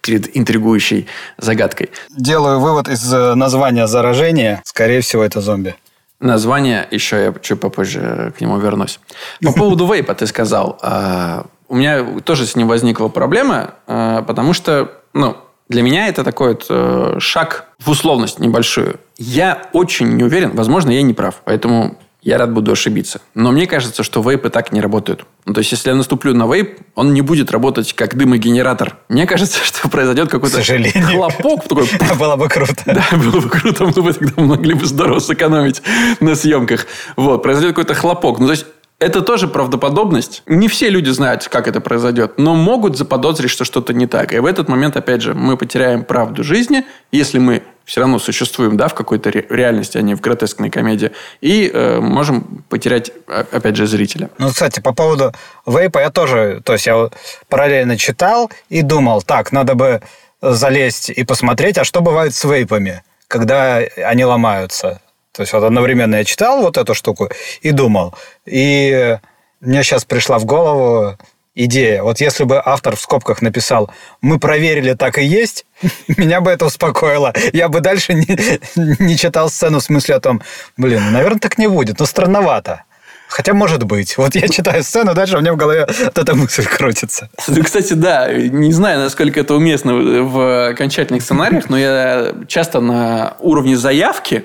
перед 0.01 0.37
интригующей 0.37 1.07
загадкой. 1.39 1.91
Делаю 2.11 2.61
вывод 2.61 2.89
из 2.89 3.13
э, 3.13 3.35
названия 3.35 3.87
заражения. 3.87 4.63
Скорее 4.65 5.01
всего, 5.01 5.23
это 5.23 5.41
зомби. 5.41 5.75
Название 6.21 6.87
еще 6.91 7.17
я 7.17 7.35
чуть 7.41 7.61
попозже 7.61 8.33
к 8.37 8.41
нему 8.41 8.59
вернусь. 8.59 9.01
По 9.43 9.53
поводу 9.53 9.93
вейпа 9.93 10.15
ты 10.15 10.27
сказал. 10.27 10.79
А, 10.81 11.47
у 11.69 11.75
меня 11.75 12.21
тоже 12.21 12.47
с 12.47 12.55
ним 12.55 12.69
возникла 12.69 13.09
проблема, 13.09 13.75
а, 13.87 14.23
потому 14.23 14.53
что, 14.53 14.93
ну, 15.15 15.37
для 15.73 15.83
меня 15.83 16.07
это 16.09 16.23
такой 16.23 16.51
вот 16.51 16.67
э, 16.69 17.17
шаг 17.19 17.67
в 17.79 17.91
условность 17.91 18.39
небольшую. 18.39 19.01
Я 19.19 19.69
очень 19.73 20.17
не 20.17 20.23
уверен, 20.23 20.53
возможно, 20.55 20.91
я 20.91 21.03
не 21.03 21.15
прав, 21.15 21.43
поэтому 21.45 21.99
я 22.23 22.39
рад 22.39 22.53
буду 22.53 22.71
ошибиться. 22.71 23.21
Но 23.35 23.51
мне 23.51 23.67
кажется, 23.67 24.05
что 24.05 24.23
вейпы 24.23 24.49
так 24.49 24.71
не 24.71 24.81
работают. 24.81 25.27
Ну, 25.45 25.55
то 25.55 25.59
есть, 25.59 25.73
если 25.73 25.89
я 25.89 25.97
наступлю 25.97 26.35
на 26.35 26.47
вейп, 26.47 26.79
он 26.95 27.15
не 27.15 27.21
будет 27.21 27.51
работать 27.51 27.95
как 27.95 28.17
дымогенератор. 28.17 28.97
Мне 29.09 29.27
кажется, 29.27 29.59
что 29.65 29.89
произойдет 29.89 30.31
какой-то 30.31 30.63
хлопок. 30.63 31.65
Такой, 31.65 31.89
было 32.19 32.37
бы 32.37 32.49
круто. 32.49 32.83
Да, 32.87 33.05
было 33.17 33.41
бы 33.41 33.49
круто. 33.49 33.87
Мы 33.87 34.03
бы 34.03 34.13
тогда 34.13 34.43
могли 34.43 34.75
бы 34.75 34.87
здорово 34.87 35.19
сэкономить 35.19 35.83
на 36.21 36.37
съемках. 36.37 36.87
Вот, 37.17 37.43
произойдет 37.43 37.75
какой-то 37.75 37.95
хлопок. 37.95 38.39
Ну, 38.39 38.47
то 38.47 38.53
есть, 38.53 38.67
это 39.03 39.21
тоже 39.23 39.49
правдоподобность. 39.49 40.43
Не 40.47 40.69
все 40.69 40.89
люди 40.89 41.11
знают, 41.11 41.49
как 41.49 41.67
это 41.67 41.81
произойдет, 41.81 42.39
но 42.39 42.55
могут 42.55 42.97
заподозрить, 42.97 43.51
что 43.51 43.65
что-то 43.65 43.93
не 43.93 44.07
так. 44.07 44.33
И 44.33 44.39
в 44.39 44.47
этот 44.47 44.69
момент, 44.69 44.97
опять 44.97 45.23
же, 45.23 45.35
мы 45.35 45.57
потеряем 45.57 46.05
правду 46.05 46.45
жизни, 46.45 46.85
если 47.11 47.39
мы 47.39 47.63
все 47.85 48.01
равно 48.01 48.21
существуем, 48.21 48.77
да, 48.77 48.87
в 48.87 48.95
какой-то 48.95 49.31
ре- 49.31 49.45
реальности, 49.49 49.99
а 49.99 50.03
не 50.03 50.15
в 50.15 50.21
гротескной 50.21 50.71
комедии. 50.71 51.11
И 51.41 51.69
э, 51.73 51.99
можем 52.01 52.65
потерять, 52.69 53.11
опять 53.27 53.77
же, 53.77 53.87
зрителя. 53.87 54.31
Ну, 54.39 54.51
кстати, 54.51 54.79
по 54.79 54.95
поводу 54.95 55.33
вейпа 55.67 55.99
я 55.99 56.11
тоже, 56.11 56.63
то 56.65 56.75
есть 56.75 56.87
я 56.87 57.11
параллельно 57.49 57.99
читал 57.99 58.51
и 58.69 58.83
думал, 58.83 59.23
так, 59.23 59.51
надо 59.51 59.75
бы 59.75 60.01
залезть 60.41 61.11
и 61.11 61.25
посмотреть, 61.25 61.77
а 61.79 61.85
что 61.85 62.01
бывает 62.01 62.35
с 62.35 62.45
вейпами, 62.45 63.03
когда 63.27 63.81
они 64.05 64.25
ломаются. 64.25 65.01
То 65.33 65.43
есть 65.43 65.53
вот 65.53 65.65
одновременно 65.65 66.17
я 66.17 66.25
читал 66.25 66.61
вот 66.61 66.77
эту 66.77 66.95
штуку 66.95 67.31
и 67.63 67.71
думал. 67.71 68.15
И 68.45 69.19
мне 69.61 69.83
сейчас 69.83 70.05
пришла 70.05 70.39
в 70.39 70.45
голову 70.45 71.17
идея. 71.55 72.03
Вот 72.03 72.21
если 72.21 72.45
бы 72.45 72.61
автор 72.65 72.97
в 72.97 73.01
скобках 73.01 73.43
написал 73.43 73.91
«Мы 74.21 74.39
проверили, 74.39 74.95
так 74.95 75.19
и 75.19 75.25
есть», 75.25 75.67
меня 76.09 76.41
бы 76.41 76.51
это 76.51 76.67
успокоило. 76.67 77.33
Я 77.53 77.69
бы 77.69 77.81
дальше 77.81 78.15
не, 78.15 78.27
не 78.99 79.17
читал 79.17 79.49
сцену 79.49 79.81
в 79.81 79.85
смысле 79.85 80.17
о 80.17 80.21
том, 80.21 80.43
блин, 80.77 81.13
наверное, 81.13 81.41
так 81.41 81.59
не 81.59 81.69
будет, 81.69 81.99
но 81.99 82.07
странновато. 82.07 82.85
Хотя, 83.29 83.55
может 83.55 83.85
быть. 83.85 84.19
Вот 84.19 84.35
я 84.35 84.47
читаю 84.47 84.83
сцену, 84.83 85.15
дальше 85.15 85.39
у 85.39 85.41
меня 85.41 85.55
в 85.55 85.57
голове 85.57 85.87
вот 85.87 86.19
эта 86.19 86.35
мысль 86.35 86.67
крутится. 86.67 87.31
Ну, 87.49 87.65
кстати, 87.65 87.95
да, 87.95 88.31
не 88.31 88.73
знаю, 88.73 89.01
насколько 89.01 89.41
это 89.41 89.55
уместно 89.55 89.95
в 89.95 90.69
окончательных 90.69 91.23
сценариях, 91.23 91.71
но 91.71 91.79
я 91.79 92.35
часто 92.47 92.81
на 92.81 93.37
уровне 93.41 93.79
заявки 93.79 94.45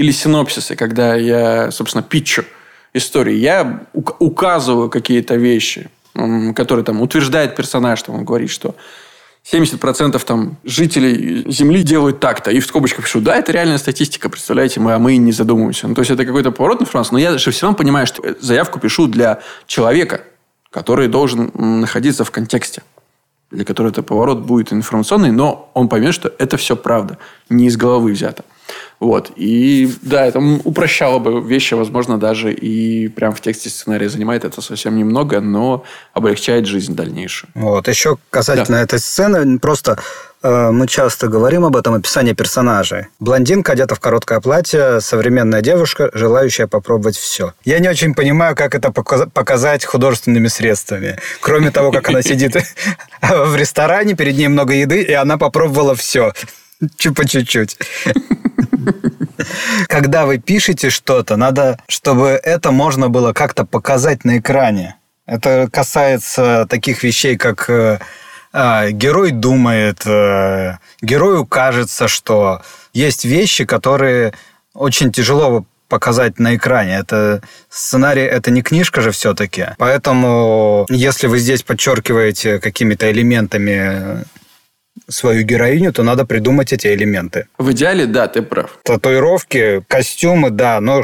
или 0.00 0.12
синопсиса, 0.12 0.76
когда 0.76 1.14
я, 1.14 1.70
собственно, 1.70 2.02
питчу 2.02 2.44
истории, 2.94 3.34
я 3.34 3.82
указываю 3.92 4.88
какие-то 4.88 5.34
вещи, 5.36 5.90
которые 6.56 6.86
там 6.86 7.02
утверждает 7.02 7.54
персонаж, 7.54 7.98
что 7.98 8.12
он 8.12 8.24
говорит, 8.24 8.48
что 8.48 8.74
70% 9.52 10.18
там 10.24 10.56
жителей 10.64 11.44
Земли 11.52 11.82
делают 11.82 12.18
так-то. 12.18 12.50
И 12.50 12.60
в 12.60 12.66
скобочках 12.66 13.04
пишу, 13.04 13.20
да, 13.20 13.36
это 13.36 13.52
реальная 13.52 13.76
статистика, 13.76 14.30
представляете, 14.30 14.80
мы, 14.80 14.94
а 14.94 14.98
мы 14.98 15.18
не 15.18 15.32
задумываемся. 15.32 15.86
Ну, 15.86 15.94
то 15.94 16.00
есть, 16.00 16.10
это 16.10 16.24
какой-то 16.24 16.50
поворот 16.50 16.80
на 16.80 16.86
француз, 16.86 17.12
но 17.12 17.18
я 17.18 17.36
же 17.36 17.50
все 17.50 17.66
равно 17.66 17.76
понимаю, 17.76 18.06
что 18.06 18.22
заявку 18.40 18.80
пишу 18.80 19.06
для 19.06 19.40
человека, 19.66 20.22
который 20.70 21.08
должен 21.08 21.50
находиться 21.54 22.24
в 22.24 22.30
контексте 22.30 22.82
для 23.50 23.64
которого 23.64 23.90
это 23.90 24.02
поворот 24.02 24.38
будет 24.40 24.72
информационный, 24.72 25.32
но 25.32 25.70
он 25.74 25.88
поймет, 25.88 26.14
что 26.14 26.32
это 26.38 26.56
все 26.56 26.76
правда, 26.76 27.18
не 27.48 27.66
из 27.66 27.76
головы 27.76 28.12
взято. 28.12 28.44
Вот. 29.00 29.32
И 29.34 29.90
да, 30.02 30.26
это 30.26 30.38
упрощало 30.38 31.18
бы 31.18 31.40
вещи, 31.40 31.72
возможно, 31.72 32.18
даже 32.18 32.52
и 32.52 33.08
прям 33.08 33.32
в 33.32 33.40
тексте 33.40 33.70
сценария 33.70 34.10
занимает 34.10 34.44
это 34.44 34.60
совсем 34.60 34.96
немного, 34.96 35.40
но 35.40 35.84
облегчает 36.12 36.66
жизнь 36.66 36.94
дальнейшую. 36.94 37.50
Вот. 37.54 37.88
Еще 37.88 38.18
касательно 38.28 38.76
да. 38.76 38.82
этой 38.82 38.98
сцены, 38.98 39.58
просто 39.58 39.98
э, 40.42 40.70
мы 40.70 40.86
часто 40.86 41.28
говорим 41.28 41.64
об 41.64 41.76
этом 41.76 41.94
описании 41.94 42.34
персонажей. 42.34 43.06
Блондинка 43.20 43.72
одета 43.72 43.94
в 43.94 44.00
короткое 44.00 44.40
платье, 44.40 45.00
современная 45.00 45.62
девушка, 45.62 46.10
желающая 46.12 46.66
попробовать 46.66 47.16
все. 47.16 47.54
Я 47.64 47.78
не 47.78 47.88
очень 47.88 48.14
понимаю, 48.14 48.54
как 48.54 48.74
это 48.74 48.92
показать 48.92 49.86
художественными 49.86 50.48
средствами. 50.48 51.18
Кроме 51.40 51.70
того, 51.70 51.90
как 51.90 52.10
она 52.10 52.20
сидит 52.20 52.54
в 53.22 53.56
ресторане, 53.56 54.14
перед 54.14 54.36
ней 54.36 54.48
много 54.48 54.74
еды, 54.74 55.00
и 55.00 55.12
она 55.14 55.38
попробовала 55.38 55.94
все. 55.94 56.34
По 57.14 57.28
чуть-чуть. 57.28 57.76
Когда 59.88 60.26
вы 60.26 60.38
пишете 60.38 60.90
что-то, 60.90 61.36
надо, 61.36 61.78
чтобы 61.88 62.40
это 62.42 62.70
можно 62.70 63.08
было 63.08 63.32
как-то 63.32 63.64
показать 63.64 64.24
на 64.24 64.38
экране. 64.38 64.96
Это 65.26 65.68
касается 65.72 66.66
таких 66.68 67.02
вещей, 67.02 67.36
как 67.36 67.68
э, 67.70 68.00
э, 68.52 68.90
герой 68.90 69.30
думает, 69.30 70.04
э, 70.06 70.78
герою 71.02 71.46
кажется, 71.46 72.08
что 72.08 72.62
есть 72.92 73.24
вещи, 73.24 73.64
которые 73.64 74.32
очень 74.74 75.12
тяжело 75.12 75.64
показать 75.88 76.38
на 76.38 76.56
экране. 76.56 76.96
Это 76.96 77.42
сценарий, 77.68 78.22
это 78.22 78.50
не 78.50 78.62
книжка 78.62 79.02
же 79.02 79.10
все-таки. 79.10 79.66
Поэтому, 79.76 80.86
если 80.88 81.26
вы 81.26 81.38
здесь 81.38 81.62
подчеркиваете 81.62 82.58
какими-то 82.58 83.10
элементами 83.10 84.24
свою 85.10 85.42
героиню, 85.42 85.92
то 85.92 86.02
надо 86.02 86.24
придумать 86.24 86.72
эти 86.72 86.88
элементы. 86.88 87.46
В 87.58 87.72
идеале, 87.72 88.06
да, 88.06 88.28
ты 88.28 88.42
прав. 88.42 88.78
Татуировки, 88.84 89.82
костюмы, 89.88 90.50
да, 90.50 90.80
но 90.80 91.02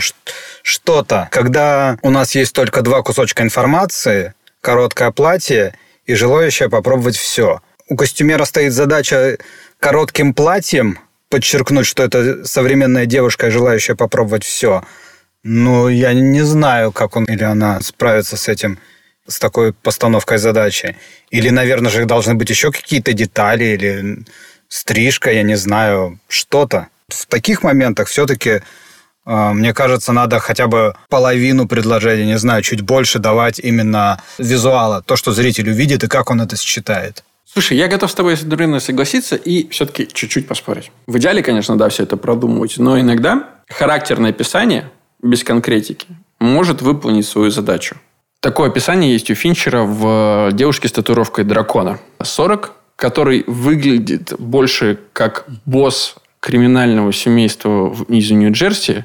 что-то. 0.62 1.28
Когда 1.30 1.98
у 2.02 2.10
нас 2.10 2.34
есть 2.34 2.54
только 2.54 2.82
два 2.82 3.02
кусочка 3.02 3.42
информации, 3.42 4.34
короткое 4.60 5.10
платье 5.10 5.75
и 6.06 6.14
желающее 6.14 6.68
попробовать 6.68 7.16
все. 7.16 7.60
У 7.88 7.96
костюмера 7.96 8.44
стоит 8.44 8.72
задача 8.72 9.38
коротким 9.78 10.34
платьем 10.34 10.99
подчеркнуть, 11.28 11.86
что 11.86 12.02
это 12.02 12.45
современная 12.45 13.06
девушка, 13.06 13.50
желающая 13.50 13.95
попробовать 13.95 14.45
все. 14.45 14.82
Ну, 15.42 15.88
я 15.88 16.12
не 16.12 16.42
знаю, 16.42 16.90
как 16.92 17.16
он 17.16 17.25
или 17.25 17.45
она 17.45 17.80
справится 17.80 18.36
с 18.36 18.49
этим 18.49 18.78
с 19.26 19.39
такой 19.39 19.73
постановкой 19.73 20.39
задачи? 20.39 20.97
Или, 21.30 21.50
наверное 21.50 21.91
же, 21.91 22.04
должны 22.04 22.34
быть 22.34 22.50
еще 22.50 22.73
какие-то 22.73 23.12
детали 23.12 23.65
или 23.65 24.25
стрижка, 24.69 25.30
я 25.30 25.43
не 25.43 25.56
знаю, 25.56 26.19
что-то. 26.28 26.89
В 27.08 27.26
таких 27.26 27.62
моментах 27.62 28.08
все-таки 28.08 28.62
э, 29.26 29.52
мне 29.52 29.73
кажется, 29.73 30.12
надо 30.12 30.39
хотя 30.41 30.67
бы 30.67 30.95
половину 31.08 31.69
предложения, 31.69 32.26
не 32.26 32.39
знаю, 32.39 32.62
чуть 32.62 32.80
больше 32.80 33.19
давать 33.19 33.58
именно 33.58 34.23
визуала, 34.39 35.02
то, 35.02 35.17
что 35.17 35.32
зритель 35.32 35.71
увидит 35.71 36.04
и 36.04 36.08
как 36.08 36.30
он 36.30 36.41
это 36.41 36.56
считает. 36.56 37.23
Слушай, 37.45 37.78
я 37.78 37.89
готов 37.89 38.10
с 38.10 38.15
тобой 38.15 38.34
одновременно 38.34 38.80
согласиться 38.80 39.36
и 39.36 39.69
все-таки 39.71 40.08
чуть-чуть 40.12 40.49
поспорить. 40.49 40.91
В 41.06 41.17
идеале, 41.17 41.43
конечно, 41.43 41.78
да, 41.78 41.89
все 41.89 42.02
это 42.02 42.17
продумывать, 42.17 42.76
но 42.76 43.00
иногда 43.00 43.49
характерное 43.69 44.30
описание 44.30 44.91
без 45.23 45.43
конкретики 45.45 46.06
может 46.39 46.82
выполнить 46.82 47.26
свою 47.26 47.50
задачу. 47.50 47.97
Такое 48.40 48.68
описание 48.68 49.12
есть 49.12 49.30
у 49.30 49.34
Финчера 49.34 49.82
в 49.82 50.50
«Девушке 50.52 50.88
с 50.88 50.92
татуировкой 50.92 51.44
дракона». 51.44 51.99
40, 52.22 52.72
который 52.96 53.44
выглядит 53.46 54.34
больше 54.38 54.99
как 55.12 55.46
босс 55.64 56.16
криминального 56.40 57.12
семейства 57.12 57.94
из 58.08 58.30
Нью-Джерси, 58.30 59.04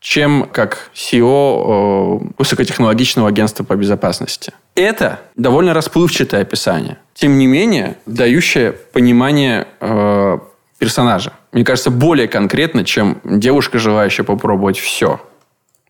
чем 0.00 0.48
как 0.52 0.90
CEO 0.94 2.20
э, 2.22 2.32
высокотехнологичного 2.38 3.28
агентства 3.28 3.64
по 3.64 3.74
безопасности. 3.74 4.52
Это 4.74 5.20
довольно 5.34 5.74
расплывчатое 5.74 6.42
описание. 6.42 6.98
Тем 7.14 7.36
не 7.38 7.46
менее, 7.46 7.96
дающее 8.06 8.72
понимание 8.72 9.66
э, 9.80 10.38
персонажа. 10.78 11.32
Мне 11.50 11.64
кажется, 11.64 11.90
более 11.90 12.28
конкретно, 12.28 12.84
чем 12.84 13.20
девушка, 13.24 13.78
желающая 13.78 14.24
попробовать 14.24 14.78
все. 14.78 15.20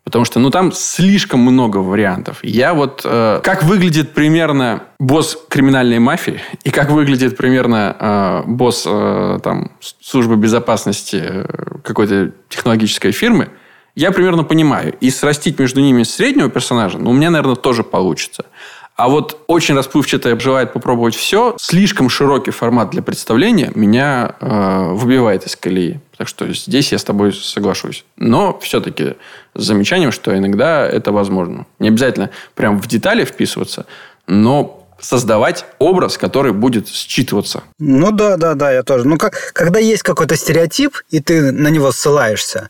Потому 0.03 0.25
что, 0.25 0.39
ну, 0.39 0.49
там 0.49 0.71
слишком 0.71 1.41
много 1.41 1.77
вариантов. 1.77 2.39
Я 2.41 2.73
вот... 2.73 3.01
Э, 3.03 3.41
как 3.43 3.63
выглядит 3.63 4.13
примерно 4.13 4.83
босс 4.99 5.37
криминальной 5.49 5.99
мафии 5.99 6.41
и 6.63 6.71
как 6.71 6.89
выглядит 6.89 7.37
примерно 7.37 7.95
э, 7.99 8.43
босс 8.47 8.83
э, 8.87 9.39
там, 9.43 9.71
службы 10.01 10.35
безопасности 10.35 11.21
э, 11.21 11.45
какой-то 11.83 12.31
технологической 12.49 13.11
фирмы, 13.11 13.49
я 13.95 14.11
примерно 14.11 14.43
понимаю. 14.43 14.95
И 15.01 15.09
срастить 15.09 15.59
между 15.59 15.81
ними 15.81 16.03
среднего 16.03 16.49
персонажа, 16.49 16.97
ну, 16.97 17.11
у 17.11 17.13
меня, 17.13 17.29
наверное, 17.29 17.55
тоже 17.55 17.83
получится. 17.83 18.45
А 18.99 19.07
вот 19.07 19.39
очень 19.47 19.75
расплывчатое 19.75 20.37
желает 20.37 20.73
попробовать 20.73 21.15
все, 21.15 21.55
слишком 21.57 22.09
широкий 22.09 22.51
формат 22.51 22.89
для 22.89 23.01
представления 23.01 23.71
меня 23.73 24.35
э, 24.41 24.89
выбивает 24.91 25.45
из 25.47 25.55
колеи. 25.55 26.01
Так 26.17 26.27
что 26.27 26.51
здесь 26.51 26.91
я 26.91 26.97
с 26.97 27.05
тобой 27.05 27.31
соглашусь. 27.31 28.03
Но 28.17 28.59
все-таки 28.59 29.15
с 29.55 29.63
замечанием, 29.63 30.11
что 30.11 30.37
иногда 30.37 30.85
это 30.85 31.13
возможно. 31.13 31.65
Не 31.79 31.87
обязательно 31.87 32.29
прям 32.55 32.81
в 32.81 32.87
детали 32.87 33.23
вписываться, 33.23 33.85
но 34.27 34.85
создавать 34.99 35.65
образ, 35.79 36.17
который 36.17 36.51
будет 36.51 36.89
считываться. 36.89 37.63
Ну 37.79 38.11
да, 38.11 38.35
да, 38.35 38.53
да, 38.53 38.69
я 38.69 38.83
тоже. 38.83 39.07
Ну 39.07 39.17
как, 39.17 39.53
когда 39.53 39.79
есть 39.79 40.03
какой-то 40.03 40.35
стереотип, 40.35 40.97
и 41.09 41.21
ты 41.21 41.53
на 41.53 41.69
него 41.69 41.93
ссылаешься, 41.93 42.69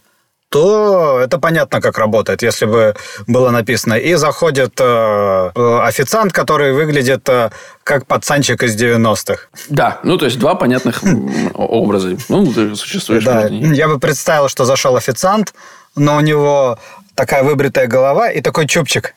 то 0.49 1.19
это 1.23 1.37
понятно, 1.37 1.79
как 1.79 1.97
работает. 1.97 2.41
Если 2.41 2.65
бы 2.65 2.95
было 3.27 3.51
написано, 3.51 3.93
и 3.93 4.15
заходит 4.15 4.79
э, 4.79 5.51
официант, 5.83 6.33
который 6.33 6.73
выглядит 6.73 7.29
э, 7.29 7.51
как 7.83 8.07
пацанчик 8.07 8.63
из 8.63 8.75
90-х. 8.81 9.43
Да, 9.69 9.99
ну 10.03 10.17
то 10.17 10.25
есть 10.25 10.39
два 10.39 10.55
понятных 10.55 11.03
образа. 11.53 12.17
Ну, 12.29 12.51
ты 12.51 12.75
существуешь. 12.75 13.23
Да, 13.23 13.47
я 13.47 13.87
бы 13.87 13.99
представил, 13.99 14.49
что 14.49 14.65
зашел 14.65 14.95
официант, 14.95 15.53
но 15.95 16.17
у 16.17 16.21
него 16.21 16.79
такая 17.19 17.43
выбритая 17.43 17.85
голова 17.87 18.31
и 18.31 18.39
такой 18.39 18.65
чубчик. 18.65 19.13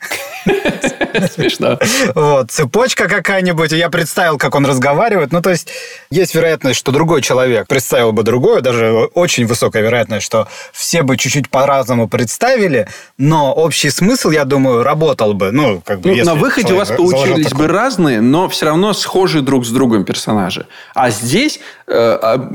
Смешно. 1.33 1.79
Вот, 2.13 2.51
цепочка 2.51 3.07
какая-нибудь. 3.07 3.71
Я 3.71 3.89
представил, 3.89 4.37
как 4.37 4.55
он 4.55 4.65
разговаривает. 4.65 5.31
Ну, 5.31 5.41
то 5.41 5.51
есть, 5.51 5.69
есть 6.09 6.35
вероятность, 6.35 6.77
что 6.77 6.91
другой 6.91 7.21
человек 7.21 7.65
представил 7.65 8.11
бы 8.11 8.23
другое, 8.23 8.59
даже 8.59 9.09
очень 9.13 9.45
высокая 9.45 9.83
вероятность, 9.83 10.25
что 10.25 10.49
все 10.73 11.01
бы 11.01 11.15
чуть-чуть 11.15 11.49
по-разному 11.49 12.09
представили, 12.09 12.89
но 13.17 13.53
общий 13.53 13.89
смысл, 13.89 14.31
я 14.31 14.43
думаю, 14.43 14.83
работал 14.83 15.33
бы. 15.33 15.51
Ну, 15.51 15.81
как 15.85 16.01
бы, 16.01 16.13
ну, 16.13 16.25
на 16.25 16.35
выходе 16.35 16.73
у 16.73 16.77
вас 16.77 16.89
получились 16.89 17.51
такой... 17.51 17.67
бы 17.67 17.73
разные, 17.73 18.19
но 18.19 18.49
все 18.49 18.65
равно 18.65 18.91
схожие 18.91 19.43
друг 19.43 19.65
с 19.65 19.69
другом 19.69 20.03
персонажи. 20.03 20.67
А 20.93 21.09
здесь 21.09 21.61
э, 21.87 21.93
а, 21.93 22.49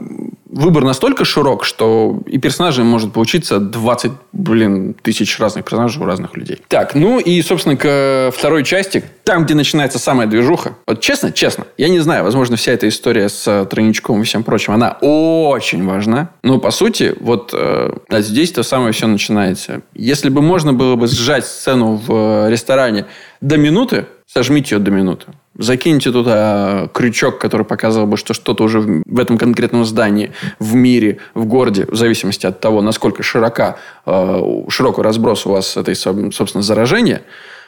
выбор 0.49 0.85
настолько 0.85 1.25
широк, 1.25 1.65
что 1.65 2.21
и 2.27 2.39
персонажей 2.39 2.85
может 2.85 3.13
получиться 3.13 3.59
20, 3.59 4.13
блин, 4.33 4.95
тысяч 4.95 5.39
разных 5.39 5.65
персонажей 5.65 6.03
у 6.03 6.07
разных 6.07 6.37
людей. 6.37 6.61
Так, 6.69 6.95
ну 6.95 7.19
и, 7.19 7.41
собственно, 7.43 7.77
к 7.77 8.31
второй 8.35 8.65
части, 8.65 9.05
там, 9.25 9.45
где 9.45 9.55
начинается 9.55 9.99
самая 9.99 10.27
движуха. 10.27 10.77
Вот 10.87 11.01
честно, 11.01 11.33
честно, 11.33 11.67
я 11.77 11.89
не 11.89 11.99
знаю, 12.01 12.25
возможно, 12.25 12.57
вся 12.57 12.73
эта 12.73 12.89
история 12.89 13.29
с 13.29 13.67
тройничком 13.67 14.23
и 14.23 14.25
всем 14.25 14.43
прочим, 14.43 14.73
она 14.73 14.97
очень 15.01 15.85
важна. 15.87 16.31
Но, 16.43 16.59
по 16.59 16.71
сути, 16.71 17.15
вот 17.21 17.51
э, 17.53 17.93
здесь 18.11 18.53
то 18.53 18.63
самое 18.63 18.93
все 18.93 19.07
начинается. 19.07 19.83
Если 19.95 20.29
бы 20.29 20.43
можно 20.43 20.73
было 20.73 20.97
бы 20.97 21.07
сжать 21.07 21.47
сцену 21.47 22.01
в 22.07 22.49
ресторане 22.49 23.07
до 23.41 23.57
минуты, 23.57 24.07
сожмите 24.27 24.77
ее 24.77 24.81
до 24.81 24.91
минуты. 24.91 25.27
Закиньте 25.59 26.12
туда 26.12 26.88
крючок, 26.94 27.40
который 27.40 27.66
показывал 27.66 28.07
бы, 28.07 28.16
что 28.16 28.33
что-то 28.33 28.62
уже 28.62 28.79
в 28.81 29.18
этом 29.18 29.38
конкретном 29.38 29.85
здании, 29.85 30.31
в 30.61 30.75
мире, 30.75 31.18
в 31.35 31.47
городе, 31.47 31.85
в 31.87 31.97
зависимости 31.97 32.47
от 32.47 32.61
того, 32.61 32.81
насколько 32.81 33.25
широка, 33.25 33.77
э, 34.07 34.64
широкий 34.68 35.03
разброс 35.03 35.47
у 35.47 35.51
вас 35.51 35.77
этой, 35.77 35.97
собственно, 35.97 36.62
заражения. 36.62 37.23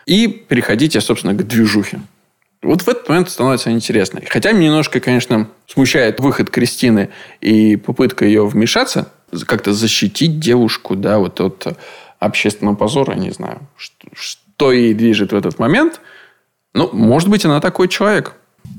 И 0.06 0.28
переходите, 0.28 1.00
собственно, 1.00 1.34
к 1.34 1.44
движухе. 1.44 2.00
Вот 2.62 2.82
в 2.82 2.88
этот 2.88 3.08
момент 3.08 3.28
становится 3.28 3.72
интересно. 3.72 4.20
Хотя 4.28 4.52
меня 4.52 4.68
немножко, 4.68 5.00
конечно, 5.00 5.48
смущает 5.66 6.20
выход 6.20 6.48
Кристины 6.48 7.10
и 7.40 7.74
попытка 7.74 8.24
ее 8.24 8.46
вмешаться, 8.46 9.10
как-то 9.46 9.72
защитить 9.72 10.38
девушку, 10.38 10.94
да, 10.94 11.18
вот 11.18 11.40
от 11.40 11.76
общественного 12.20 12.76
позора, 12.76 13.14
не 13.14 13.30
знаю, 13.30 13.58
что, 13.76 14.06
что 14.12 14.70
ей 14.70 14.94
движет 14.94 15.32
в 15.32 15.36
этот 15.36 15.58
момент– 15.58 16.00
ну, 16.74 16.90
может 16.92 17.28
быть, 17.28 17.44
она 17.44 17.60
такой 17.60 17.88
человек. 17.88 18.34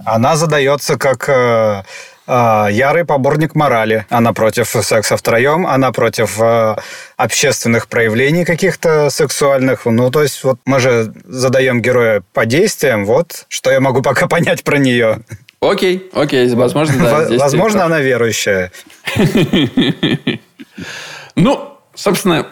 Она 0.05 0.35
задается 0.35 0.97
как 0.97 1.27
э, 1.27 1.83
э, 2.27 2.67
ярый 2.71 3.05
поборник 3.05 3.55
морали. 3.55 4.05
Она 4.09 4.33
против 4.33 4.69
секса 4.69 5.17
втроем, 5.17 5.67
она 5.67 5.91
против 5.91 6.39
э, 6.39 6.75
общественных 7.17 7.87
проявлений 7.87 8.45
каких-то 8.45 9.09
сексуальных. 9.09 9.85
Ну, 9.85 10.09
то 10.09 10.23
есть, 10.23 10.43
вот 10.43 10.59
мы 10.65 10.79
же 10.79 11.13
задаем 11.25 11.81
героя 11.81 12.23
по 12.33 12.45
действиям. 12.45 13.05
Вот, 13.05 13.45
что 13.49 13.71
я 13.71 13.79
могу 13.79 14.01
пока 14.01 14.27
понять 14.27 14.63
про 14.63 14.77
нее. 14.77 15.19
Окей, 15.59 16.09
окей, 16.13 16.49
возможно, 16.55 17.03
да. 17.03 17.37
Возможно, 17.37 17.85
она 17.85 17.99
верующая. 17.99 18.71
Ну, 21.35 21.77
собственно, 21.95 22.45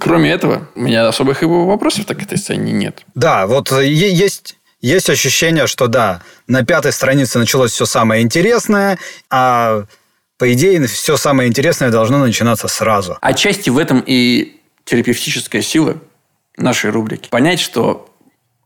Кроме 0.00 0.30
этого, 0.30 0.68
у 0.74 0.80
меня 0.80 1.06
особых 1.06 1.42
его 1.42 1.66
вопросов 1.66 2.06
так 2.06 2.22
этой 2.22 2.38
сцене 2.38 2.72
нет. 2.72 3.04
Да, 3.14 3.46
вот 3.46 3.70
есть 3.72 4.56
есть 4.84 5.08
ощущение, 5.08 5.66
что 5.66 5.86
да, 5.86 6.20
на 6.46 6.62
пятой 6.62 6.92
странице 6.92 7.38
началось 7.38 7.72
все 7.72 7.86
самое 7.86 8.22
интересное, 8.22 8.98
а 9.30 9.84
по 10.36 10.52
идее 10.52 10.86
все 10.86 11.16
самое 11.16 11.48
интересное 11.48 11.90
должно 11.90 12.18
начинаться 12.18 12.68
сразу. 12.68 13.16
Отчасти 13.22 13.70
в 13.70 13.78
этом 13.78 14.04
и 14.06 14.60
терапевтическая 14.84 15.62
сила 15.62 15.96
нашей 16.58 16.90
рубрики. 16.90 17.30
Понять, 17.30 17.60
что 17.60 18.14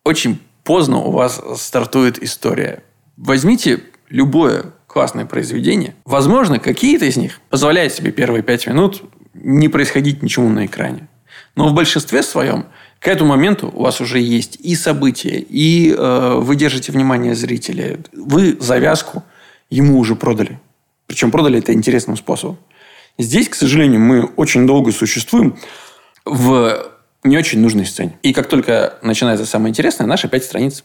очень 0.03 0.41
поздно 0.65 0.99
у 0.99 1.13
вас 1.13 1.41
стартует 1.57 2.21
история. 2.21 2.83
Возьмите 3.17 3.85
любое 4.09 4.73
классное 4.89 5.25
произведение. 5.25 5.95
Возможно, 6.05 6.59
какие-то 6.59 7.05
из 7.05 7.17
них 7.17 7.41
позволяют 7.49 7.93
себе 7.93 8.11
первые 8.11 8.43
пять 8.43 8.67
минут 8.67 9.03
не 9.43 9.69
происходить 9.69 10.23
ничего 10.23 10.49
на 10.49 10.67
экране. 10.67 11.09
Но 11.57 11.69
в 11.69 11.75
большинстве 11.75 12.23
своем 12.23 12.67
к 13.01 13.09
этому 13.09 13.31
моменту 13.31 13.71
у 13.73 13.83
вас 13.83 14.01
уже 14.01 14.21
есть 14.21 14.57
и 14.61 14.75
события, 14.75 15.39
и 15.39 15.95
э, 15.97 16.39
вы 16.41 16.57
держите 16.57 16.93
внимание 16.93 17.35
зрителя. 17.35 17.99
Вы 18.13 18.57
завязку 18.61 19.25
ему 19.71 19.99
уже 19.99 20.17
продали. 20.17 20.61
Причем 21.07 21.31
продали 21.31 21.59
это 21.59 21.73
интересным 21.73 22.17
способом. 22.17 22.59
Здесь, 23.19 23.49
к 23.49 23.55
сожалению, 23.55 24.01
мы 24.01 24.25
очень 24.37 24.67
долго 24.67 24.93
существуем 24.93 25.59
в 26.25 26.91
не 27.25 27.37
очень 27.37 27.61
нужной 27.61 27.87
сцене. 27.87 28.19
И 28.23 28.33
как 28.33 28.49
только 28.49 28.99
начинается 29.03 29.47
самое 29.47 29.71
интересное, 29.71 30.07
наши 30.07 30.29
пять 30.29 30.45
страниц 30.45 30.85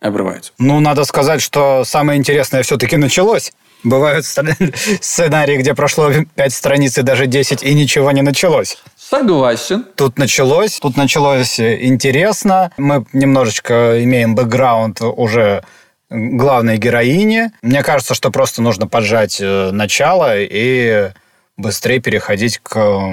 обрываются. 0.00 0.52
Ну, 0.58 0.80
надо 0.80 1.04
сказать, 1.04 1.40
что 1.40 1.84
самое 1.84 2.18
интересное 2.18 2.62
все-таки 2.62 2.96
началось. 2.96 3.52
Бывают 3.84 4.24
сценарии, 5.00 5.56
где 5.56 5.74
прошло 5.74 6.10
5 6.34 6.52
страниц 6.52 6.98
и 6.98 7.02
даже 7.02 7.26
10, 7.26 7.62
и 7.62 7.74
ничего 7.74 8.10
не 8.12 8.22
началось. 8.22 8.78
Согласен. 8.96 9.84
Тут 9.96 10.18
началось, 10.18 10.78
тут 10.80 10.96
началось 10.96 11.60
интересно. 11.60 12.70
Мы 12.76 13.04
немножечко 13.12 14.02
имеем 14.02 14.34
бэкграунд 14.34 15.00
уже 15.02 15.62
главной 16.10 16.78
героини. 16.78 17.50
Мне 17.62 17.82
кажется, 17.82 18.14
что 18.14 18.30
просто 18.30 18.62
нужно 18.62 18.86
поджать 18.86 19.38
э, 19.40 19.70
начало 19.72 20.34
и 20.38 21.10
быстрее 21.56 22.00
переходить 22.00 22.58
к 22.58 23.04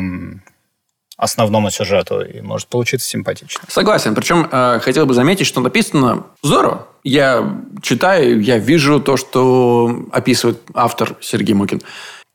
основному 1.20 1.70
сюжету, 1.70 2.22
и 2.22 2.42
может 2.42 2.68
получиться 2.70 3.08
симпатично. 3.08 3.62
Согласен. 3.68 4.16
Причем 4.16 4.48
э, 4.50 4.80
хотел 4.82 5.06
бы 5.06 5.14
заметить, 5.14 5.46
что 5.46 5.60
написано 5.60 6.24
здорово. 6.42 6.88
Я 7.04 7.62
читаю, 7.82 8.42
я 8.42 8.58
вижу 8.58 9.02
то, 9.02 9.18
что 9.18 10.08
описывает 10.12 10.62
автор 10.74 11.16
Сергей 11.20 11.54
Мукин. 11.54 11.82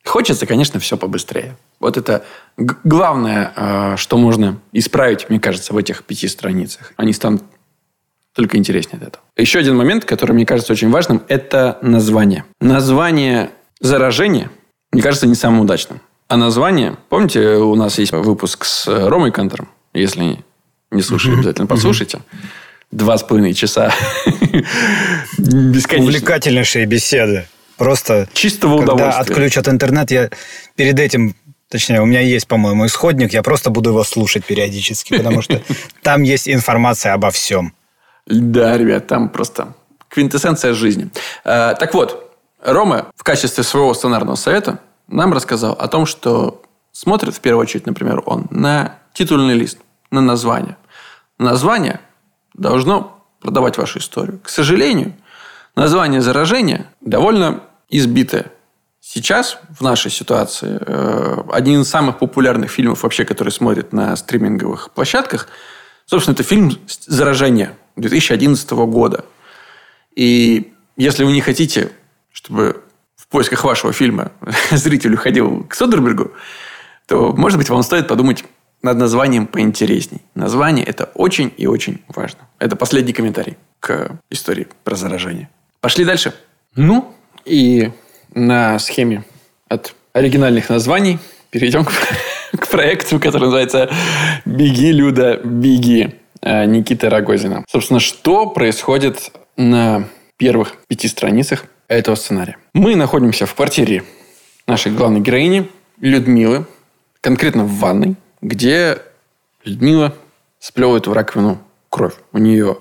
Хочется, 0.04 0.44
конечно, 0.44 0.78
все 0.80 0.98
побыстрее. 0.98 1.56
Вот 1.80 1.96
это 1.96 2.24
главное, 2.58 3.52
э, 3.56 3.96
что 3.96 4.18
можно 4.18 4.60
исправить, 4.72 5.30
мне 5.30 5.40
кажется, 5.40 5.72
в 5.72 5.78
этих 5.78 6.04
пяти 6.04 6.28
страницах. 6.28 6.92
Они 6.96 7.14
станут 7.14 7.42
только 8.34 8.58
интереснее 8.58 8.98
от 8.98 9.08
этого. 9.08 9.24
Еще 9.36 9.60
один 9.60 9.76
момент, 9.76 10.04
который 10.04 10.32
мне 10.32 10.44
кажется 10.44 10.72
очень 10.74 10.90
важным, 10.90 11.22
это 11.28 11.78
название. 11.80 12.44
Название 12.60 13.50
заражения, 13.80 14.50
мне 14.92 15.00
кажется, 15.00 15.26
не 15.26 15.34
самым 15.36 15.60
удачным. 15.60 16.00
А 16.34 16.36
название, 16.36 16.96
помните, 17.10 17.58
у 17.58 17.76
нас 17.76 17.96
есть 17.96 18.10
выпуск 18.10 18.64
с 18.64 18.88
э, 18.88 19.08
Ромой 19.08 19.30
Кантором, 19.30 19.68
если 19.92 20.40
не 20.90 21.00
слушали, 21.00 21.34
обязательно 21.34 21.68
послушайте. 21.68 22.22
Два 22.90 23.16
с 23.16 23.22
половиной 23.22 23.54
часа. 23.54 23.94
Бесконечно. 25.38 26.08
Увлекательнейшие 26.08 26.86
беседы. 26.86 27.46
Просто 27.76 28.28
чистого 28.32 28.74
удовольствия. 28.82 29.22
Когда 29.22 29.32
отключат 29.32 29.68
интернет, 29.68 30.10
я 30.10 30.28
перед 30.74 30.98
этим 30.98 31.36
Точнее, 31.68 32.00
у 32.00 32.04
меня 32.04 32.20
есть, 32.20 32.48
по-моему, 32.48 32.86
исходник, 32.86 33.32
я 33.32 33.44
просто 33.44 33.70
буду 33.70 33.90
его 33.90 34.02
слушать 34.02 34.44
периодически, 34.44 35.16
потому 35.16 35.40
что 35.40 35.62
там 36.02 36.24
есть 36.24 36.48
информация 36.48 37.12
обо 37.12 37.30
всем. 37.30 37.74
Да, 38.26 38.76
ребят, 38.76 39.06
там 39.06 39.28
просто 39.28 39.74
квинтэссенция 40.08 40.74
жизни. 40.74 41.10
Э, 41.44 41.76
так 41.78 41.94
вот, 41.94 42.34
Рома 42.60 43.06
в 43.14 43.22
качестве 43.22 43.62
своего 43.62 43.94
сценарного 43.94 44.34
совета 44.34 44.80
нам 45.08 45.32
рассказал 45.32 45.72
о 45.72 45.88
том, 45.88 46.06
что 46.06 46.62
смотрит 46.92 47.34
в 47.34 47.40
первую 47.40 47.62
очередь, 47.62 47.86
например, 47.86 48.22
он 48.26 48.46
на 48.50 48.98
титульный 49.12 49.54
лист, 49.54 49.78
на 50.10 50.20
название. 50.20 50.76
Название 51.38 52.00
должно 52.54 53.24
продавать 53.40 53.76
вашу 53.78 53.98
историю. 53.98 54.40
К 54.42 54.48
сожалению, 54.48 55.14
название 55.76 56.20
заражения 56.20 56.86
довольно 57.00 57.62
избитое. 57.90 58.52
Сейчас, 59.00 59.58
в 59.78 59.82
нашей 59.82 60.10
ситуации, 60.10 60.78
э, 60.80 61.42
один 61.52 61.82
из 61.82 61.90
самых 61.90 62.18
популярных 62.18 62.70
фильмов 62.70 63.02
вообще, 63.02 63.24
который 63.24 63.50
смотрят 63.50 63.92
на 63.92 64.16
стриминговых 64.16 64.92
площадках, 64.92 65.48
собственно, 66.06 66.34
это 66.34 66.42
фильм 66.42 66.72
«Заражение» 66.86 67.76
2011 67.96 68.86
года. 68.86 69.26
И 70.16 70.72
если 70.96 71.24
вы 71.24 71.32
не 71.32 71.40
хотите, 71.40 71.92
чтобы 72.32 72.83
в 73.24 73.28
поисках 73.28 73.64
вашего 73.64 73.92
фильма 73.92 74.32
зритель 74.70 75.14
уходил 75.14 75.64
к 75.64 75.74
Содербергу, 75.74 76.32
то, 77.06 77.32
может 77.32 77.58
быть, 77.58 77.68
вам 77.68 77.82
стоит 77.82 78.06
подумать 78.06 78.44
над 78.82 78.98
названием 78.98 79.46
поинтересней. 79.46 80.20
Название– 80.34 80.84
это 80.86 81.06
очень 81.14 81.52
и 81.56 81.66
очень 81.66 82.02
важно. 82.08 82.40
Это 82.58 82.76
последний 82.76 83.12
комментарий 83.12 83.56
к 83.80 84.18
истории 84.30 84.66
про 84.84 84.94
заражение. 84.94 85.48
Пошли 85.80 86.04
дальше. 86.04 86.34
Ну, 86.76 87.14
и 87.44 87.90
на 88.34 88.78
схеме 88.78 89.24
от 89.68 89.94
оригинальных 90.12 90.68
названий 90.68 91.18
перейдем 91.50 91.84
к, 91.84 91.92
к 92.58 92.68
проекту, 92.68 93.18
который 93.18 93.44
называется 93.44 93.90
«Беги, 94.44 94.92
Люда, 94.92 95.40
беги» 95.42 96.14
Никиты 96.42 97.08
Рогозина. 97.08 97.64
Собственно, 97.68 98.00
что 98.00 98.46
происходит 98.46 99.32
на 99.56 100.08
первых 100.36 100.76
пяти 100.88 101.08
страницах 101.08 101.64
этого 101.88 102.14
сценария. 102.14 102.56
Мы 102.72 102.96
находимся 102.96 103.46
в 103.46 103.54
квартире 103.54 104.04
нашей 104.66 104.92
главной 104.92 105.20
героини 105.20 105.70
Людмилы, 106.00 106.66
конкретно 107.20 107.64
в 107.64 107.78
ванной, 107.78 108.16
где 108.40 108.98
Людмила 109.64 110.14
сплевывает 110.58 111.06
в 111.06 111.12
раковину 111.12 111.58
кровь. 111.90 112.14
У 112.32 112.38
нее 112.38 112.78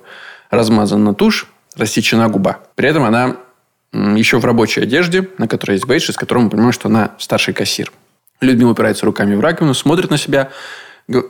размазана 0.50 1.14
тушь, 1.14 1.48
рассечена 1.76 2.30
губа. 2.30 2.60
При 2.76 2.90
этом 2.90 3.04
она 3.04 3.38
еще 3.92 4.40
в 4.40 4.46
рабочей 4.46 4.82
одежде, 4.82 5.30
на 5.38 5.48
которой 5.48 5.74
есть 5.74 5.86
бейдж, 5.86 6.10
из 6.10 6.16
которого 6.16 6.44
мы 6.44 6.50
понимаем, 6.50 6.74
что 6.74 6.88
она 6.88 7.12
старший 7.20 7.54
кассир. 7.54 7.92
Людмила 8.42 8.72
упирается 8.72 9.06
руками 9.06 9.36
в 9.36 9.40
раковину, 9.40 9.74
смотрит 9.74 10.10
на 10.10 10.18
себя, 10.18 10.52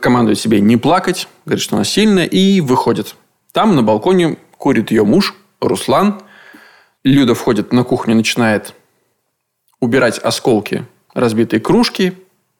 командует 0.00 0.38
себе 0.38 0.60
не 0.60 0.76
плакать, 0.76 1.28
говорит, 1.44 1.62
что 1.62 1.76
она 1.76 1.84
сильная, 1.84 2.24
и 2.24 2.60
выходит. 2.60 3.16
Там 3.52 3.76
на 3.76 3.82
балконе 3.82 4.38
курит 4.56 4.90
ее 4.90 5.04
муж, 5.04 5.34
Руслан– 5.60 6.22
Люда 7.04 7.34
входит 7.34 7.72
на 7.72 7.84
кухню, 7.84 8.14
начинает 8.14 8.74
убирать 9.78 10.18
осколки 10.18 10.86
разбитые 11.12 11.60
кружки. 11.60 12.14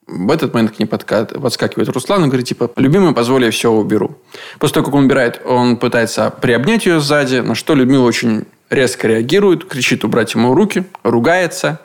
В 0.06 0.30
этот 0.30 0.52
момент 0.52 0.76
к 0.76 0.78
ней 0.78 0.86
подскакивает 0.86 1.88
Руслан 1.88 2.24
и 2.24 2.26
говорит, 2.26 2.46
типа, 2.46 2.70
любимый, 2.76 3.14
позволь, 3.14 3.46
я 3.46 3.50
все 3.50 3.70
уберу. 3.70 4.18
После 4.58 4.74
того, 4.74 4.86
как 4.86 4.94
он 4.94 5.06
убирает, 5.06 5.40
он 5.46 5.78
пытается 5.78 6.28
приобнять 6.28 6.84
ее 6.84 7.00
сзади, 7.00 7.36
на 7.36 7.54
что 7.54 7.74
Людмила 7.74 8.04
очень 8.04 8.44
резко 8.68 9.08
реагирует, 9.08 9.64
кричит 9.64 10.04
убрать 10.04 10.34
ему 10.34 10.54
руки, 10.54 10.84
ругается. 11.02 11.80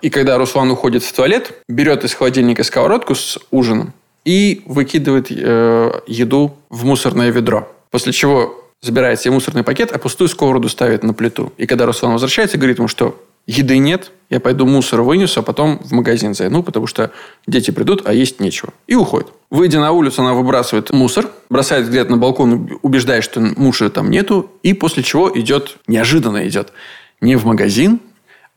И 0.00 0.08
когда 0.08 0.38
Руслан 0.38 0.70
уходит 0.70 1.02
в 1.02 1.12
туалет, 1.12 1.60
берет 1.68 2.04
из 2.04 2.14
холодильника 2.14 2.64
сковородку 2.64 3.14
с 3.14 3.38
ужином 3.50 3.92
и 4.24 4.62
выкидывает 4.64 5.26
э, 5.30 6.00
еду 6.06 6.56
в 6.70 6.86
мусорное 6.86 7.30
ведро. 7.30 7.70
После 7.90 8.12
чего 8.12 8.64
забирает 8.80 9.20
себе 9.20 9.32
мусорный 9.32 9.62
пакет, 9.62 9.92
а 9.92 9.98
пустую 9.98 10.28
сковороду 10.28 10.68
ставит 10.68 11.02
на 11.02 11.14
плиту. 11.14 11.52
И 11.56 11.66
когда 11.66 11.86
Руслан 11.86 12.12
возвращается, 12.12 12.58
говорит 12.58 12.78
ему, 12.78 12.88
что 12.88 13.20
еды 13.46 13.78
нет, 13.78 14.12
я 14.30 14.40
пойду 14.40 14.66
мусор 14.66 15.00
вынесу, 15.02 15.40
а 15.40 15.42
потом 15.42 15.78
в 15.78 15.92
магазин 15.92 16.34
зайду, 16.34 16.62
потому 16.62 16.86
что 16.86 17.10
дети 17.46 17.70
придут, 17.70 18.02
а 18.06 18.12
есть 18.12 18.40
нечего. 18.40 18.72
И 18.86 18.94
уходит. 18.94 19.28
Выйдя 19.50 19.80
на 19.80 19.90
улицу, 19.92 20.22
она 20.22 20.34
выбрасывает 20.34 20.90
мусор, 20.90 21.30
бросает 21.48 21.88
где-то 21.88 22.10
на 22.10 22.18
балкон, 22.18 22.78
убеждаясь, 22.82 23.24
что 23.24 23.40
мужа 23.40 23.88
там 23.88 24.10
нету, 24.10 24.50
и 24.62 24.74
после 24.74 25.02
чего 25.02 25.30
идет, 25.34 25.78
неожиданно 25.86 26.46
идет, 26.46 26.72
не 27.20 27.36
в 27.36 27.46
магазин, 27.46 28.00